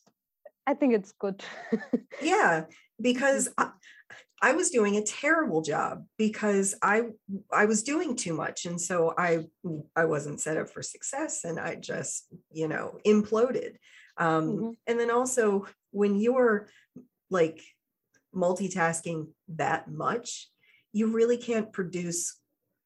I 0.67 0.75
think 0.75 0.95
it's 0.95 1.13
good. 1.13 1.43
yeah, 2.23 2.65
because 3.01 3.49
I, 3.59 3.71
I, 4.43 4.53
was 4.53 4.71
doing 4.71 4.97
a 4.97 5.03
terrible 5.03 5.63
job 5.63 6.05
because 6.19 6.75
I 6.83 7.05
I 7.53 7.65
was 7.65 7.83
doing 7.83 8.17
too 8.17 8.35
much, 8.35 8.67
and 8.67 8.81
so 8.81 9.15
I 9.17 9.47
I 9.97 10.05
wasn't 10.05 10.41
set 10.41 10.57
up 10.57 10.71
for 10.71 10.83
success, 10.83 11.45
and 11.45 11.59
I 11.59 11.77
just 11.77 12.27
you 12.53 12.69
know 12.69 12.99
imploded. 13.07 13.77
Um, 14.17 14.49
mm-hmm. 14.49 14.71
And 14.87 15.01
then 15.01 15.11
also 15.11 15.67
when 15.91 16.17
you're 16.21 16.69
like 17.31 17.61
multitasking 18.35 19.29
that 19.49 19.91
much, 19.91 20.49
you 20.93 21.09
really 21.09 21.37
can't 21.37 21.73
produce 21.73 22.39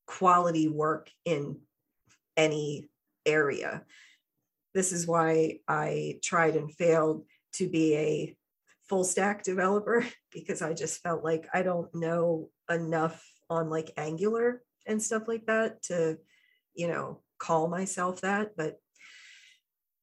quality 0.06 0.68
work 0.68 1.10
in 1.24 1.58
any 2.36 2.88
area. 3.26 3.82
This 4.74 4.92
is 4.92 5.06
why 5.06 5.58
I 5.66 6.18
tried 6.22 6.56
and 6.56 6.72
failed 6.72 7.24
to 7.54 7.68
be 7.68 7.94
a 7.94 8.36
full 8.88 9.04
stack 9.04 9.42
developer 9.42 10.06
because 10.32 10.62
I 10.62 10.72
just 10.74 11.02
felt 11.02 11.24
like 11.24 11.46
I 11.52 11.62
don't 11.62 11.92
know 11.94 12.50
enough 12.70 13.24
on 13.50 13.70
like 13.70 13.92
Angular 13.96 14.62
and 14.86 15.02
stuff 15.02 15.24
like 15.28 15.46
that 15.46 15.82
to, 15.84 16.18
you 16.74 16.88
know, 16.88 17.22
call 17.38 17.68
myself 17.68 18.22
that. 18.22 18.56
But 18.56 18.78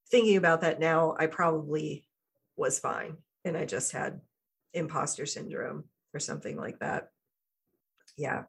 thinking 0.10 0.38
about 0.38 0.62
that 0.62 0.80
now, 0.80 1.16
I 1.18 1.28
probably 1.28 2.08
was 2.56 2.80
fine 2.80 3.18
and 3.44 3.58
I 3.58 3.66
just 3.66 3.92
had 3.92 4.22
imposter 4.74 5.26
syndrome 5.26 5.86
or 6.14 6.20
something 6.20 6.58
like 6.58 6.80
that. 6.80 7.10
Yeah. 8.18 8.44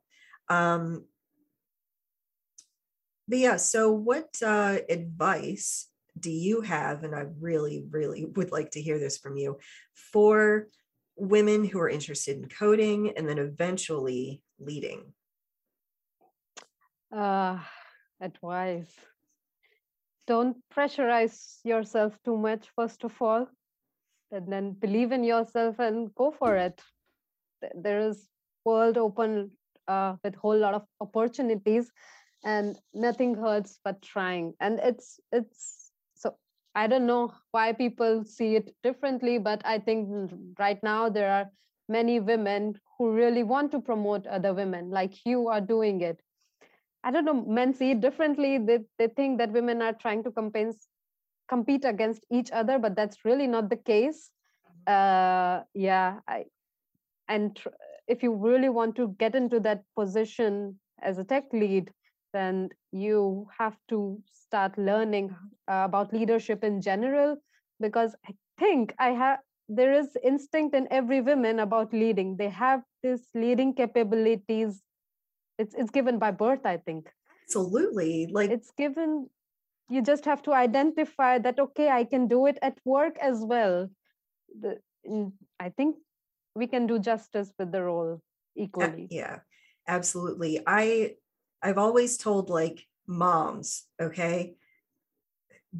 Um, 0.49 1.05
but 3.28 3.39
yeah, 3.39 3.57
so 3.57 3.91
what 3.91 4.28
uh, 4.45 4.78
advice 4.89 5.89
do 6.19 6.31
you 6.31 6.61
have, 6.62 7.05
and 7.05 7.14
I 7.14 7.25
really, 7.41 7.85
really 7.91 8.25
would 8.25 8.53
like 8.53 8.71
to 8.73 8.83
hear 8.83 8.99
this 8.99 9.19
from 9.19 9.37
you, 9.37 9.59
for 10.12 10.69
women 11.17 11.64
who 11.64 11.81
are 11.81 11.89
interested 11.89 12.37
in 12.37 12.49
coding 12.49 13.12
and 13.17 13.29
then 13.29 13.39
eventually 13.39 14.43
leading? 14.59 15.12
Uh, 17.14 17.59
advice. 18.21 18.93
Don't 20.27 20.57
pressurize 20.75 21.59
yourself 21.64 22.19
too 22.25 22.37
much, 22.37 22.69
first 22.75 23.05
of 23.05 23.12
all, 23.21 23.47
and 24.33 24.53
then 24.53 24.73
believe 24.73 25.12
in 25.12 25.23
yourself 25.23 25.79
and 25.79 26.14
go 26.14 26.33
for 26.33 26.57
it. 26.57 26.81
There 27.75 28.01
is 28.01 28.29
world 28.64 28.99
open 28.99 29.53
uh, 29.87 30.17
with 30.25 30.35
whole 30.35 30.59
lot 30.59 30.75
of 30.75 30.85
opportunities 31.01 31.91
and 32.45 32.77
nothing 32.95 33.35
hurts 33.35 33.79
but 33.85 34.01
trying 34.03 34.55
and 34.61 34.79
it's 34.83 35.21
it's 35.33 35.76
I 36.77 36.87
don't 36.87 37.07
know 37.07 37.33
why 37.53 37.72
people 37.72 38.22
see 38.24 38.55
it 38.55 38.77
differently, 38.83 39.39
but 39.39 39.62
I 39.64 39.79
think 39.79 40.31
right 40.59 40.79
now 40.83 41.09
there 41.09 41.33
are 41.33 41.47
many 41.89 42.20
women 42.20 42.79
who 42.99 43.12
really 43.12 43.43
want 43.43 43.72
to 43.72 43.81
promote 43.81 44.27
other 44.27 44.53
women, 44.53 44.91
like 44.91 45.14
you 45.24 45.49
are 45.49 45.61
doing 45.61 46.03
it. 46.03 46.20
I 47.03 47.11
don't 47.11 47.24
know, 47.24 47.45
men 47.47 47.72
see 47.72 47.93
it 47.93 48.03
differently. 48.03 48.59
They, 48.59 48.81
they 48.99 49.09
think 49.09 49.39
that 49.39 49.53
women 49.53 49.81
are 49.81 49.95
trying 49.95 50.22
to 50.24 50.31
compense, 50.31 50.87
compete 51.49 51.87
against 51.87 52.27
each 52.31 52.51
other, 52.51 52.79
but 52.79 52.95
that's 52.95 53.24
really 53.24 53.47
not 53.47 53.70
the 53.70 53.77
case. 53.77 54.31
Uh, 54.87 55.62
yeah, 55.72 56.18
I, 56.29 56.45
and 57.27 57.57
tr- 57.57 57.68
if 58.07 58.22
you 58.22 58.35
really 58.35 58.68
want 58.68 58.97
to 58.97 59.16
get 59.18 59.35
into 59.35 59.61
that 59.61 59.83
position 59.97 60.79
as 61.01 61.16
a 61.16 61.24
tech 61.24 61.45
lead, 61.55 61.91
then 62.37 62.68
you 62.93 63.49
have 63.59 63.76
to 63.89 63.99
start 64.30 64.78
learning 64.78 65.34
uh, 65.68 65.82
about 65.89 66.12
leadership 66.12 66.64
in 66.70 66.80
general 66.80 67.37
because 67.80 68.14
i 68.28 68.34
think 68.59 68.95
i 68.99 69.11
have 69.22 69.39
there 69.68 69.93
is 69.93 70.16
instinct 70.22 70.74
in 70.74 70.87
every 70.91 71.20
woman 71.20 71.59
about 71.61 71.93
leading. 71.93 72.37
They 72.37 72.49
have 72.51 72.82
this 73.03 73.22
leading 73.34 73.74
capabilities. 73.74 74.80
It's 75.59 75.74
it's 75.74 75.91
given 75.91 76.18
by 76.18 76.30
birth 76.30 76.64
i 76.64 76.76
think. 76.76 77.11
Absolutely 77.49 78.28
like 78.30 78.51
it's 78.51 78.70
given 78.78 79.28
you 79.89 80.03
just 80.03 80.24
have 80.24 80.43
to 80.43 80.53
identify 80.53 81.39
that 81.39 81.59
okay 81.59 81.89
i 81.89 82.05
can 82.05 82.28
do 82.28 82.47
it 82.47 82.59
at 82.62 82.78
work 82.84 83.18
as 83.18 83.45
well. 83.45 83.89
The, 84.61 84.78
i 85.61 85.68
think 85.70 85.97
we 86.55 86.66
can 86.66 86.87
do 86.87 86.99
justice 86.99 87.53
with 87.59 87.72
the 87.72 87.82
role 87.82 88.20
equally. 88.57 89.09
yeah 89.11 89.39
absolutely. 89.89 90.61
I 90.66 91.16
i've 91.63 91.79
always 91.79 92.17
told 92.17 92.51
like 92.51 92.87
moms, 93.07 93.85
okay? 94.01 94.55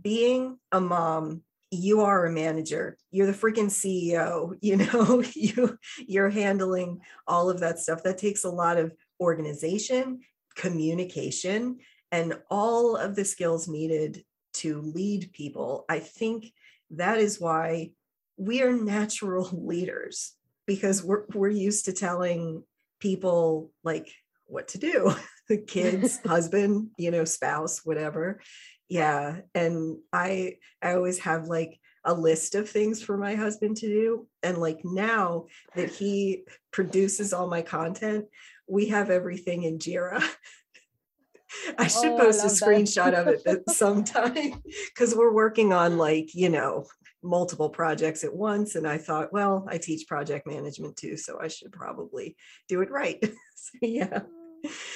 Being 0.01 0.59
a 0.73 0.81
mom, 0.81 1.43
you 1.71 2.03
are 2.03 2.27
a 2.27 2.33
manager. 2.33 2.97
You're 3.11 3.27
the 3.27 3.33
freaking 3.33 3.71
CEO, 3.71 4.57
you 4.61 4.77
know, 4.77 5.23
you 5.35 5.79
you're 5.99 6.31
handling 6.31 7.01
all 7.27 7.51
of 7.51 7.61
that 7.61 7.79
stuff. 7.79 8.03
That 8.03 8.19
takes 8.19 8.45
a 8.45 8.51
lot 8.51 8.79
of 8.79 8.93
organization, 9.21 10.21
communication, 10.55 11.79
and 12.13 12.39
all 12.51 12.97
of 12.97 13.17
the 13.17 13.25
skills 13.25 13.69
needed 13.69 14.25
to 14.55 14.81
lead 14.81 15.33
people. 15.33 15.85
I 15.89 15.99
think 15.99 16.53
that 16.91 17.19
is 17.19 17.41
why 17.41 17.91
we 18.37 18.63
are 18.63 18.73
natural 18.73 19.49
leaders 19.53 20.33
because 20.67 21.03
we're 21.03 21.25
we're 21.33 21.49
used 21.49 21.87
to 21.87 21.93
telling 21.93 22.63
people 23.01 23.71
like 23.85 24.13
what 24.47 24.69
to 24.69 24.79
do 24.79 25.13
the 25.49 25.59
kids 25.59 26.21
husband 26.27 26.89
you 26.99 27.11
know 27.11 27.25
spouse 27.25 27.85
whatever. 27.85 28.41
Yeah 28.89 29.39
and 29.55 29.99
i 30.13 30.59
i 30.81 30.93
always 30.93 31.19
have 31.21 31.47
like 31.47 31.81
a 32.05 32.15
list 32.15 32.55
of 32.55 32.71
things 32.71 33.03
for 33.03 33.17
my 33.17 33.35
husband 33.35 33.77
to 33.79 33.89
do 33.89 34.29
and 34.45 34.59
like 34.59 34.79
now 34.85 35.47
that 35.75 35.91
he 35.91 36.45
produces 36.71 37.33
all 37.33 37.49
my 37.49 37.63
content 37.63 38.27
we 38.69 38.87
have 38.87 39.11
everything 39.11 39.63
in 39.63 39.79
jira. 39.79 40.23
I 41.79 41.87
should 41.87 42.13
oh, 42.13 42.19
post 42.19 42.43
I 42.43 42.47
a 42.47 42.51
screenshot 42.51 43.15
of 43.15 43.29
it 43.29 43.71
sometime 43.71 44.63
because 44.89 45.15
we're 45.15 45.33
working 45.33 45.73
on 45.73 45.97
like, 45.97 46.35
you 46.35 46.49
know, 46.49 46.87
multiple 47.27 47.69
projects 47.69 48.25
at 48.25 48.35
once. 48.35 48.75
And 48.75 48.87
I 48.87 48.99
thought, 48.99 49.33
well, 49.33 49.67
I 49.69 49.79
teach 49.79 50.07
project 50.07 50.47
management 50.47 50.97
too, 50.97 51.17
so 51.17 51.39
I 51.41 51.49
should 51.49 51.73
probably 51.73 52.37
do 52.69 52.81
it 52.83 52.91
right. 52.91 53.19
so, 53.55 53.79
yeah. 53.83 54.21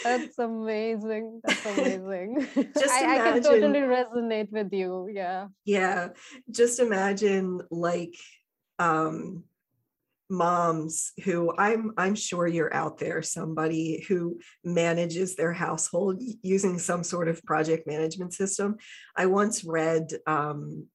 That's 0.03 0.39
amazing. 0.39 1.41
That's 1.45 1.67
amazing. 1.67 2.49
Just 2.79 2.95
I, 2.95 3.05
imagine, 3.05 3.27
I 3.27 3.33
can 3.33 3.43
totally 3.43 3.81
resonate 3.81 4.51
with 4.51 4.73
you. 4.73 5.09
Yeah. 5.13 5.49
Yeah. 5.65 6.09
Just 6.51 6.81
imagine 6.81 7.61
like 7.71 8.15
um 8.79 9.45
moms 10.31 11.13
who 11.25 11.55
I'm 11.57 11.93
I'm 11.99 12.15
sure 12.15 12.47
you're 12.47 12.73
out 12.73 12.99
there 12.99 13.21
somebody 13.21 14.05
who 14.09 14.39
manages 14.65 15.37
their 15.37 15.53
household 15.53 16.23
using 16.43 16.79
some 16.79 17.05
sort 17.05 17.29
of 17.29 17.45
project 17.45 17.87
management 17.87 18.33
system. 18.33 18.77
I 19.17 19.27
once 19.27 19.65
read 19.65 20.09
um 20.27 20.87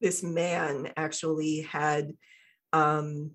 this 0.00 0.22
man 0.22 0.92
actually 0.96 1.62
had 1.62 2.12
um 2.72 3.32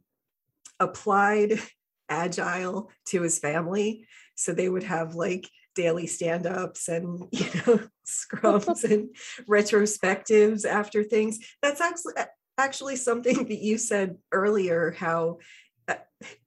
applied 0.80 1.60
agile 2.10 2.92
to 3.08 3.22
his 3.22 3.40
family. 3.40 4.06
So 4.36 4.54
they 4.54 4.70
would 4.70 4.84
have 4.84 5.16
like 5.16 5.50
daily 5.76 6.06
stand-ups 6.06 6.88
and 6.88 7.28
you 7.32 7.46
know 7.66 7.80
scrums 8.08 8.84
and 8.92 9.10
retrospectives 9.50 10.66
after 10.66 11.04
things. 11.04 11.40
That's 11.62 11.82
actually 11.82 12.14
actually 12.58 12.96
something 12.98 13.46
that 13.46 13.60
you 13.60 13.78
said 13.78 14.18
earlier 14.32 14.92
how 14.92 15.40
uh, 15.88 15.96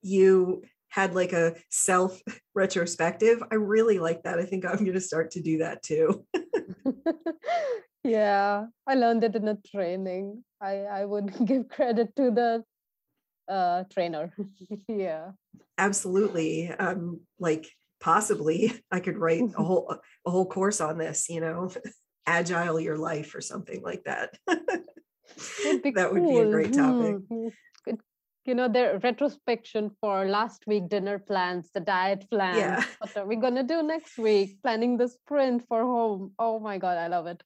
you 0.02 0.62
had 0.88 1.14
like 1.14 1.32
a 1.32 1.56
self 1.70 2.20
retrospective. 2.54 3.42
I 3.50 3.56
really 3.56 3.98
like 3.98 4.22
that. 4.22 4.38
I 4.38 4.44
think 4.44 4.64
I'm 4.64 4.78
going 4.78 4.92
to 4.92 5.00
start 5.00 5.32
to 5.32 5.40
do 5.40 5.58
that 5.58 5.82
too. 5.82 6.24
Yeah, 8.06 8.66
I 8.86 8.94
learned 8.94 9.24
it 9.24 9.34
in 9.34 9.48
a 9.48 9.58
training. 9.74 10.44
I 10.60 10.86
I 10.86 11.04
would 11.04 11.32
give 11.46 11.68
credit 11.68 12.14
to 12.16 12.30
the 12.30 12.64
uh 13.52 13.84
trainer. 13.92 14.32
yeah. 14.88 15.32
Absolutely. 15.78 16.70
Um 16.70 17.20
like 17.38 17.66
possibly 18.00 18.72
I 18.90 19.00
could 19.00 19.18
write 19.18 19.42
a 19.56 19.62
whole 19.62 19.98
a 20.24 20.30
whole 20.30 20.46
course 20.46 20.80
on 20.80 20.98
this, 20.98 21.28
you 21.28 21.40
know, 21.40 21.70
agile 22.26 22.80
your 22.80 22.96
life 22.96 23.34
or 23.34 23.40
something 23.40 23.82
like 23.82 24.04
that. 24.04 24.38
that 24.46 26.12
would 26.12 26.26
be 26.26 26.38
a 26.38 26.50
great 26.50 26.72
topic. 26.72 27.16
You 28.46 28.54
know 28.54 28.68
their 28.68 28.98
retrospection 29.00 29.90
for 30.00 30.26
last 30.26 30.66
week 30.66 30.88
dinner 30.88 31.18
plans 31.18 31.70
the 31.74 31.80
diet 31.80 32.30
plan 32.30 32.56
yeah. 32.56 32.84
what 32.98 33.16
are 33.16 33.26
we 33.26 33.36
going 33.36 33.56
to 33.56 33.64
do 33.64 33.82
next 33.82 34.18
week? 34.18 34.62
Planning 34.62 34.96
the 34.96 35.08
sprint 35.08 35.66
for 35.68 35.82
home. 35.82 36.32
Oh 36.38 36.60
my 36.60 36.78
god 36.78 36.96
i 36.98 37.08
love 37.08 37.26
it. 37.26 37.42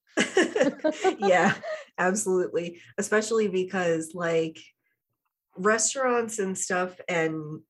Yeah 1.18 1.54
absolutely. 1.98 2.80
Especially 2.98 3.48
because 3.48 4.12
like 4.14 4.58
restaurants 5.56 6.38
and 6.38 6.56
stuff 6.56 7.00
and 7.08 7.60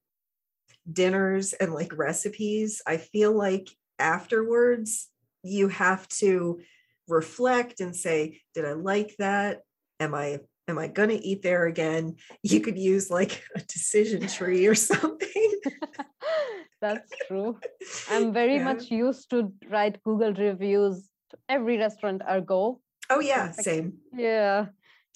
dinners 0.90 1.52
and 1.52 1.72
like 1.72 1.96
recipes 1.96 2.82
i 2.86 2.96
feel 2.96 3.32
like 3.36 3.68
afterwards 3.98 5.08
you 5.42 5.68
have 5.68 6.08
to 6.08 6.60
reflect 7.06 7.80
and 7.80 7.94
say 7.94 8.40
did 8.54 8.64
i 8.64 8.72
like 8.72 9.14
that? 9.18 9.60
Am 10.00 10.14
i 10.14 10.40
am 10.70 10.78
I 10.78 10.88
going 10.88 11.10
to 11.10 11.22
eat 11.26 11.42
there 11.42 11.66
again? 11.66 12.16
You 12.42 12.60
could 12.60 12.78
use 12.78 13.10
like 13.10 13.44
a 13.54 13.60
decision 13.60 14.26
tree 14.26 14.66
or 14.66 14.74
something. 14.74 15.50
That's 16.80 17.12
true. 17.28 17.58
I'm 18.08 18.32
very 18.32 18.56
yeah. 18.56 18.64
much 18.64 18.90
used 18.90 19.28
to 19.30 19.52
write 19.68 20.02
Google 20.02 20.32
reviews 20.32 21.10
to 21.30 21.36
every 21.48 21.76
restaurant 21.76 22.22
I 22.26 22.40
go. 22.40 22.80
Oh 23.10 23.20
yeah, 23.20 23.50
same. 23.50 23.98
Yeah. 24.14 24.66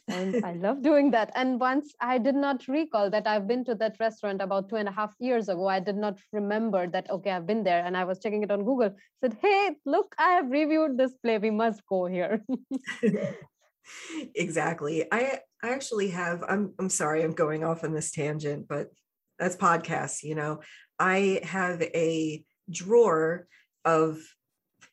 And 0.09 0.45
I 0.45 0.53
love 0.53 0.83
doing 0.83 1.11
that. 1.13 1.33
And 1.41 1.59
once 1.59 1.95
I 2.01 2.19
did 2.19 2.35
not 2.35 2.69
recall 2.69 3.09
that 3.09 3.27
I've 3.27 3.49
been 3.49 3.65
to 3.65 3.75
that 3.77 3.97
restaurant 3.99 4.43
about 4.43 4.69
two 4.69 4.77
and 4.77 4.89
a 4.89 4.93
half 4.93 5.15
years 5.19 5.49
ago. 5.49 5.67
I 5.67 5.81
did 5.81 5.97
not 5.97 6.19
remember 6.33 6.87
that, 6.89 7.09
okay, 7.11 7.31
I've 7.31 7.47
been 7.47 7.65
there. 7.65 7.83
And 7.87 7.97
I 7.97 8.05
was 8.05 8.19
checking 8.19 8.43
it 8.43 8.51
on 8.51 8.65
Google. 8.65 8.95
Said, 9.23 9.39
hey, 9.41 9.77
look, 9.87 10.15
I 10.19 10.33
have 10.33 10.51
reviewed 10.51 10.99
this 10.99 11.15
play. 11.23 11.39
We 11.39 11.51
must 11.51 11.81
go 11.87 12.05
here 12.05 12.45
exactly. 14.35 15.05
I 15.13 15.41
I 15.63 15.71
actually 15.71 16.11
have 16.11 16.45
I'm 16.47 16.75
I'm 16.79 16.91
sorry 16.91 17.23
I'm 17.23 17.33
going 17.33 17.65
off 17.65 17.85
on 17.85 17.95
this 17.95 18.13
tangent, 18.13 18.69
but 18.69 18.89
that's 19.39 19.57
podcasts, 19.57 20.23
you 20.23 20.35
know. 20.35 20.61
I 20.99 21.41
have 21.43 21.83
a 21.83 22.45
drawer 22.71 23.47
of 23.85 24.19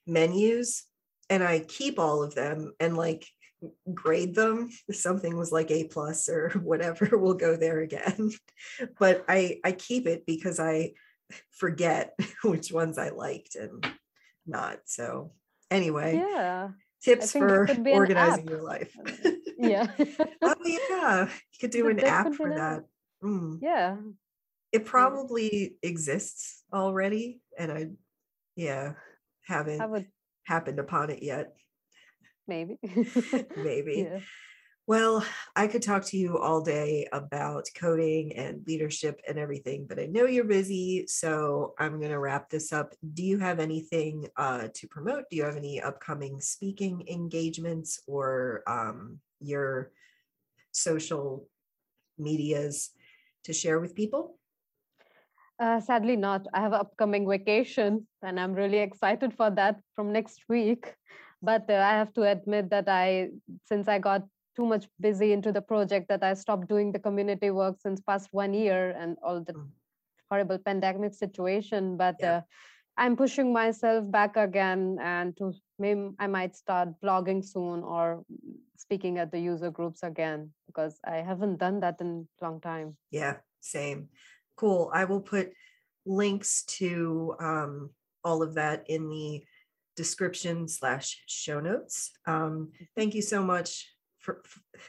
menus 0.07 0.83
and 1.29 1.43
I 1.43 1.59
keep 1.59 1.99
all 1.99 2.23
of 2.23 2.35
them 2.35 2.73
and 2.79 2.97
like 2.97 3.27
grade 3.93 4.33
them. 4.35 4.69
If 4.87 4.95
something 4.95 5.37
was 5.37 5.51
like 5.51 5.71
A 5.71 5.85
plus 5.85 6.29
or 6.29 6.49
whatever, 6.63 7.09
we'll 7.17 7.35
go 7.35 7.55
there 7.55 7.81
again. 7.81 8.31
but 8.99 9.25
I 9.27 9.59
I 9.63 9.71
keep 9.73 10.07
it 10.07 10.25
because 10.25 10.59
I 10.59 10.93
forget 11.51 12.13
which 12.43 12.71
ones 12.71 12.97
I 12.97 13.09
liked 13.09 13.55
and 13.55 13.85
not. 14.45 14.79
So 14.85 15.33
anyway. 15.69 16.15
Yeah 16.15 16.69
tips 17.03 17.31
for 17.31 17.67
organizing 17.85 18.47
your 18.47 18.63
life. 18.63 18.95
yeah. 19.57 19.87
oh 20.41 20.55
yeah, 20.65 21.23
you 21.25 21.59
could 21.59 21.71
do 21.71 21.87
an 21.87 21.99
app 21.99 22.33
for 22.33 22.49
that. 22.49 22.83
Mm. 23.23 23.59
Yeah. 23.61 23.97
It 24.71 24.85
probably 24.85 25.75
exists 25.83 26.63
already, 26.73 27.41
and 27.59 27.71
I, 27.71 27.87
yeah, 28.55 28.93
haven't 29.45 29.89
would... 29.89 30.07
happened 30.45 30.79
upon 30.79 31.09
it 31.09 31.21
yet. 31.21 31.53
Maybe. 32.47 32.79
Maybe. 33.57 34.07
Yeah. 34.09 34.19
Well, 34.87 35.23
I 35.55 35.67
could 35.67 35.83
talk 35.83 36.03
to 36.05 36.17
you 36.17 36.39
all 36.39 36.61
day 36.61 37.07
about 37.13 37.69
coding 37.75 38.35
and 38.35 38.65
leadership 38.67 39.21
and 39.27 39.37
everything, 39.37 39.85
but 39.87 39.99
I 39.99 40.07
know 40.07 40.25
you're 40.25 40.43
busy, 40.43 41.05
so 41.07 41.75
I'm 41.77 41.99
going 41.99 42.11
to 42.11 42.19
wrap 42.19 42.49
this 42.49 42.73
up. 42.73 42.93
Do 43.13 43.23
you 43.23 43.37
have 43.37 43.59
anything 43.59 44.27
uh, 44.37 44.69
to 44.73 44.87
promote? 44.87 45.25
Do 45.29 45.37
you 45.37 45.43
have 45.43 45.55
any 45.55 45.79
upcoming 45.79 46.41
speaking 46.41 47.05
engagements 47.07 48.01
or 48.07 48.63
um, 48.67 49.19
your 49.39 49.91
social 50.71 51.47
medias 52.17 52.89
to 53.43 53.53
share 53.53 53.79
with 53.79 53.95
people? 53.95 54.39
Uh, 55.59 55.79
sadly, 55.79 56.15
not. 56.15 56.47
I 56.55 56.61
have 56.61 56.73
an 56.73 56.79
upcoming 56.79 57.29
vacation, 57.29 58.07
and 58.23 58.39
I'm 58.39 58.53
really 58.53 58.79
excited 58.79 59.31
for 59.37 59.51
that 59.51 59.79
from 59.95 60.11
next 60.11 60.41
week. 60.49 60.95
But 61.43 61.69
uh, 61.69 61.73
I 61.73 61.91
have 61.91 62.13
to 62.13 62.23
admit 62.23 62.71
that 62.71 62.89
I, 62.89 63.29
since 63.67 63.87
I 63.87 63.99
got 63.99 64.23
too 64.55 64.65
much 64.65 64.87
busy 64.99 65.33
into 65.33 65.51
the 65.51 65.61
project 65.61 66.07
that 66.09 66.23
I 66.23 66.33
stopped 66.33 66.67
doing 66.67 66.91
the 66.91 66.99
community 66.99 67.51
work 67.51 67.77
since 67.79 68.01
past 68.01 68.29
one 68.31 68.53
year 68.53 68.91
and 68.97 69.17
all 69.23 69.41
the 69.41 69.53
mm. 69.53 69.67
horrible 70.29 70.57
pandemic 70.57 71.13
situation. 71.13 71.97
But 71.97 72.17
yeah. 72.19 72.37
uh, 72.37 72.41
I'm 72.97 73.15
pushing 73.15 73.53
myself 73.53 74.09
back 74.11 74.35
again, 74.35 74.97
and 75.01 75.35
to 75.37 75.53
maybe 75.79 76.09
I 76.19 76.27
might 76.27 76.55
start 76.55 76.89
blogging 77.03 77.43
soon 77.43 77.83
or 77.83 78.23
speaking 78.77 79.17
at 79.17 79.31
the 79.31 79.39
user 79.39 79.71
groups 79.71 80.03
again 80.03 80.51
because 80.67 80.99
I 81.05 81.17
haven't 81.17 81.57
done 81.57 81.79
that 81.79 82.01
in 82.01 82.27
a 82.41 82.43
long 82.43 82.59
time. 82.59 82.97
Yeah, 83.09 83.37
same. 83.61 84.09
Cool. 84.57 84.91
I 84.93 85.05
will 85.05 85.21
put 85.21 85.53
links 86.05 86.63
to 86.79 87.35
um, 87.39 87.89
all 88.23 88.43
of 88.43 88.55
that 88.55 88.83
in 88.89 89.09
the 89.09 89.43
description 89.95 90.67
slash 90.67 91.23
show 91.27 91.59
notes. 91.59 92.11
Um, 92.25 92.71
thank 92.95 93.13
you 93.13 93.21
so 93.21 93.43
much 93.43 93.87
for 94.21 94.41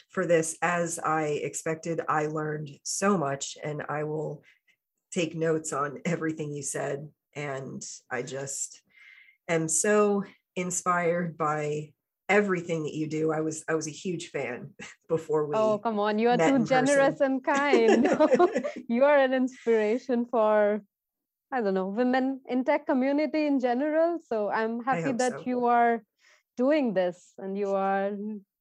for 0.09 0.27
this 0.27 0.57
as 0.63 0.99
i 0.99 1.41
expected 1.43 2.01
i 2.09 2.27
learned 2.27 2.71
so 2.85 3.19
much 3.19 3.57
and 3.65 3.83
i 3.89 4.05
will 4.05 4.43
take 5.13 5.35
notes 5.35 5.73
on 5.73 5.99
everything 6.05 6.53
you 6.53 6.63
said 6.63 7.09
and 7.35 7.83
i 8.11 8.23
just 8.23 8.83
am 9.49 9.69
so 9.69 10.23
inspired 10.55 11.37
by 11.37 11.91
everything 12.29 12.85
that 12.85 12.95
you 12.95 13.07
do 13.09 13.33
i 13.33 13.41
was 13.41 13.65
i 13.69 13.75
was 13.75 13.87
a 13.89 13.91
huge 13.91 14.29
fan 14.29 14.71
before 15.09 15.47
we 15.47 15.55
oh 15.55 15.79
come 15.79 15.99
on 15.99 16.19
you 16.19 16.29
are 16.29 16.37
too 16.37 16.65
generous 16.65 17.19
person. 17.19 17.33
and 17.33 17.45
kind 17.45 18.09
you 18.89 19.05
are 19.05 19.19
an 19.19 19.33
inspiration 19.35 20.25
for 20.31 20.81
i 21.51 21.61
don't 21.61 21.75
know 21.75 21.89
women 21.89 22.41
in 22.49 22.65
tech 22.65 22.87
community 22.87 23.47
in 23.47 23.59
general 23.59 24.19
so 24.29 24.49
i'm 24.49 24.83
happy 24.85 25.13
that 25.13 25.33
so. 25.33 25.43
you 25.45 25.67
are 25.67 26.03
doing 26.57 26.95
this 26.95 27.33
and 27.39 27.57
you 27.57 27.75
are 27.75 28.13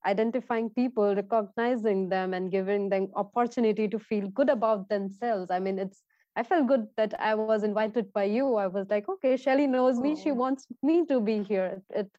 identifying 0.06 0.70
people 0.70 1.16
recognizing 1.16 2.10
them 2.10 2.34
and 2.34 2.52
giving 2.52 2.90
them 2.90 3.08
opportunity 3.16 3.88
to 3.88 4.00
feel 4.00 4.28
good 4.30 4.50
about 4.50 4.90
themselves. 4.90 5.52
I 5.52 5.60
mean 5.60 5.80
it's 5.80 6.04
i 6.38 6.44
felt 6.44 6.66
good 6.66 6.88
that 6.96 7.14
i 7.20 7.36
was 7.36 7.64
invited 7.64 8.14
by 8.14 8.24
you. 8.24 8.56
I 8.56 8.68
was 8.68 8.88
like 8.90 9.08
okay 9.10 9.38
shelly 9.38 9.68
knows 9.68 10.00
me. 10.00 10.16
She 10.16 10.32
oh. 10.32 10.36
wants 10.36 10.66
me 10.82 11.06
to 11.08 11.20
be 11.20 11.44
here. 11.44 11.82
It, 11.90 12.10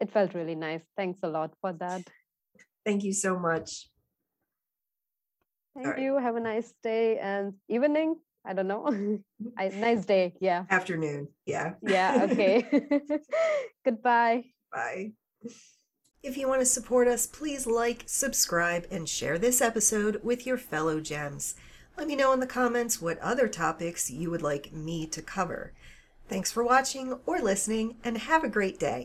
it 0.00 0.10
felt 0.10 0.34
really 0.34 0.54
nice. 0.54 0.82
Thanks 0.96 1.20
a 1.22 1.28
lot 1.28 1.54
for 1.60 1.72
that. 1.74 2.02
Thank 2.84 3.04
you 3.04 3.12
so 3.12 3.38
much. 3.38 3.88
Thank 5.74 5.88
All 5.88 5.98
you. 5.98 6.18
Have 6.18 6.36
a 6.36 6.40
nice 6.40 6.72
day 6.82 7.18
and 7.18 7.54
evening. 7.68 8.16
I 8.46 8.52
don't 8.52 8.68
know. 8.68 8.86
I, 9.58 9.68
nice 9.68 10.04
day. 10.04 10.34
Yeah. 10.40 10.64
Afternoon. 10.70 11.28
Yeah. 11.46 11.74
Yeah 11.82 12.26
okay. 12.30 12.68
Goodbye. 13.84 14.44
Bye 14.72 15.12
if 16.24 16.38
you 16.38 16.48
want 16.48 16.62
to 16.62 16.66
support 16.66 17.06
us, 17.06 17.26
please 17.26 17.66
like, 17.66 18.02
subscribe, 18.06 18.86
and 18.90 19.06
share 19.06 19.38
this 19.38 19.60
episode 19.60 20.20
with 20.24 20.46
your 20.46 20.56
fellow 20.56 20.98
gems. 20.98 21.54
Let 21.98 22.08
me 22.08 22.16
know 22.16 22.32
in 22.32 22.40
the 22.40 22.46
comments 22.46 23.00
what 23.00 23.18
other 23.18 23.46
topics 23.46 24.10
you 24.10 24.30
would 24.30 24.40
like 24.40 24.72
me 24.72 25.06
to 25.08 25.20
cover. 25.20 25.72
Thanks 26.26 26.50
for 26.50 26.64
watching 26.64 27.18
or 27.26 27.40
listening, 27.40 27.96
and 28.02 28.16
have 28.16 28.42
a 28.42 28.48
great 28.48 28.78
day. 28.78 29.02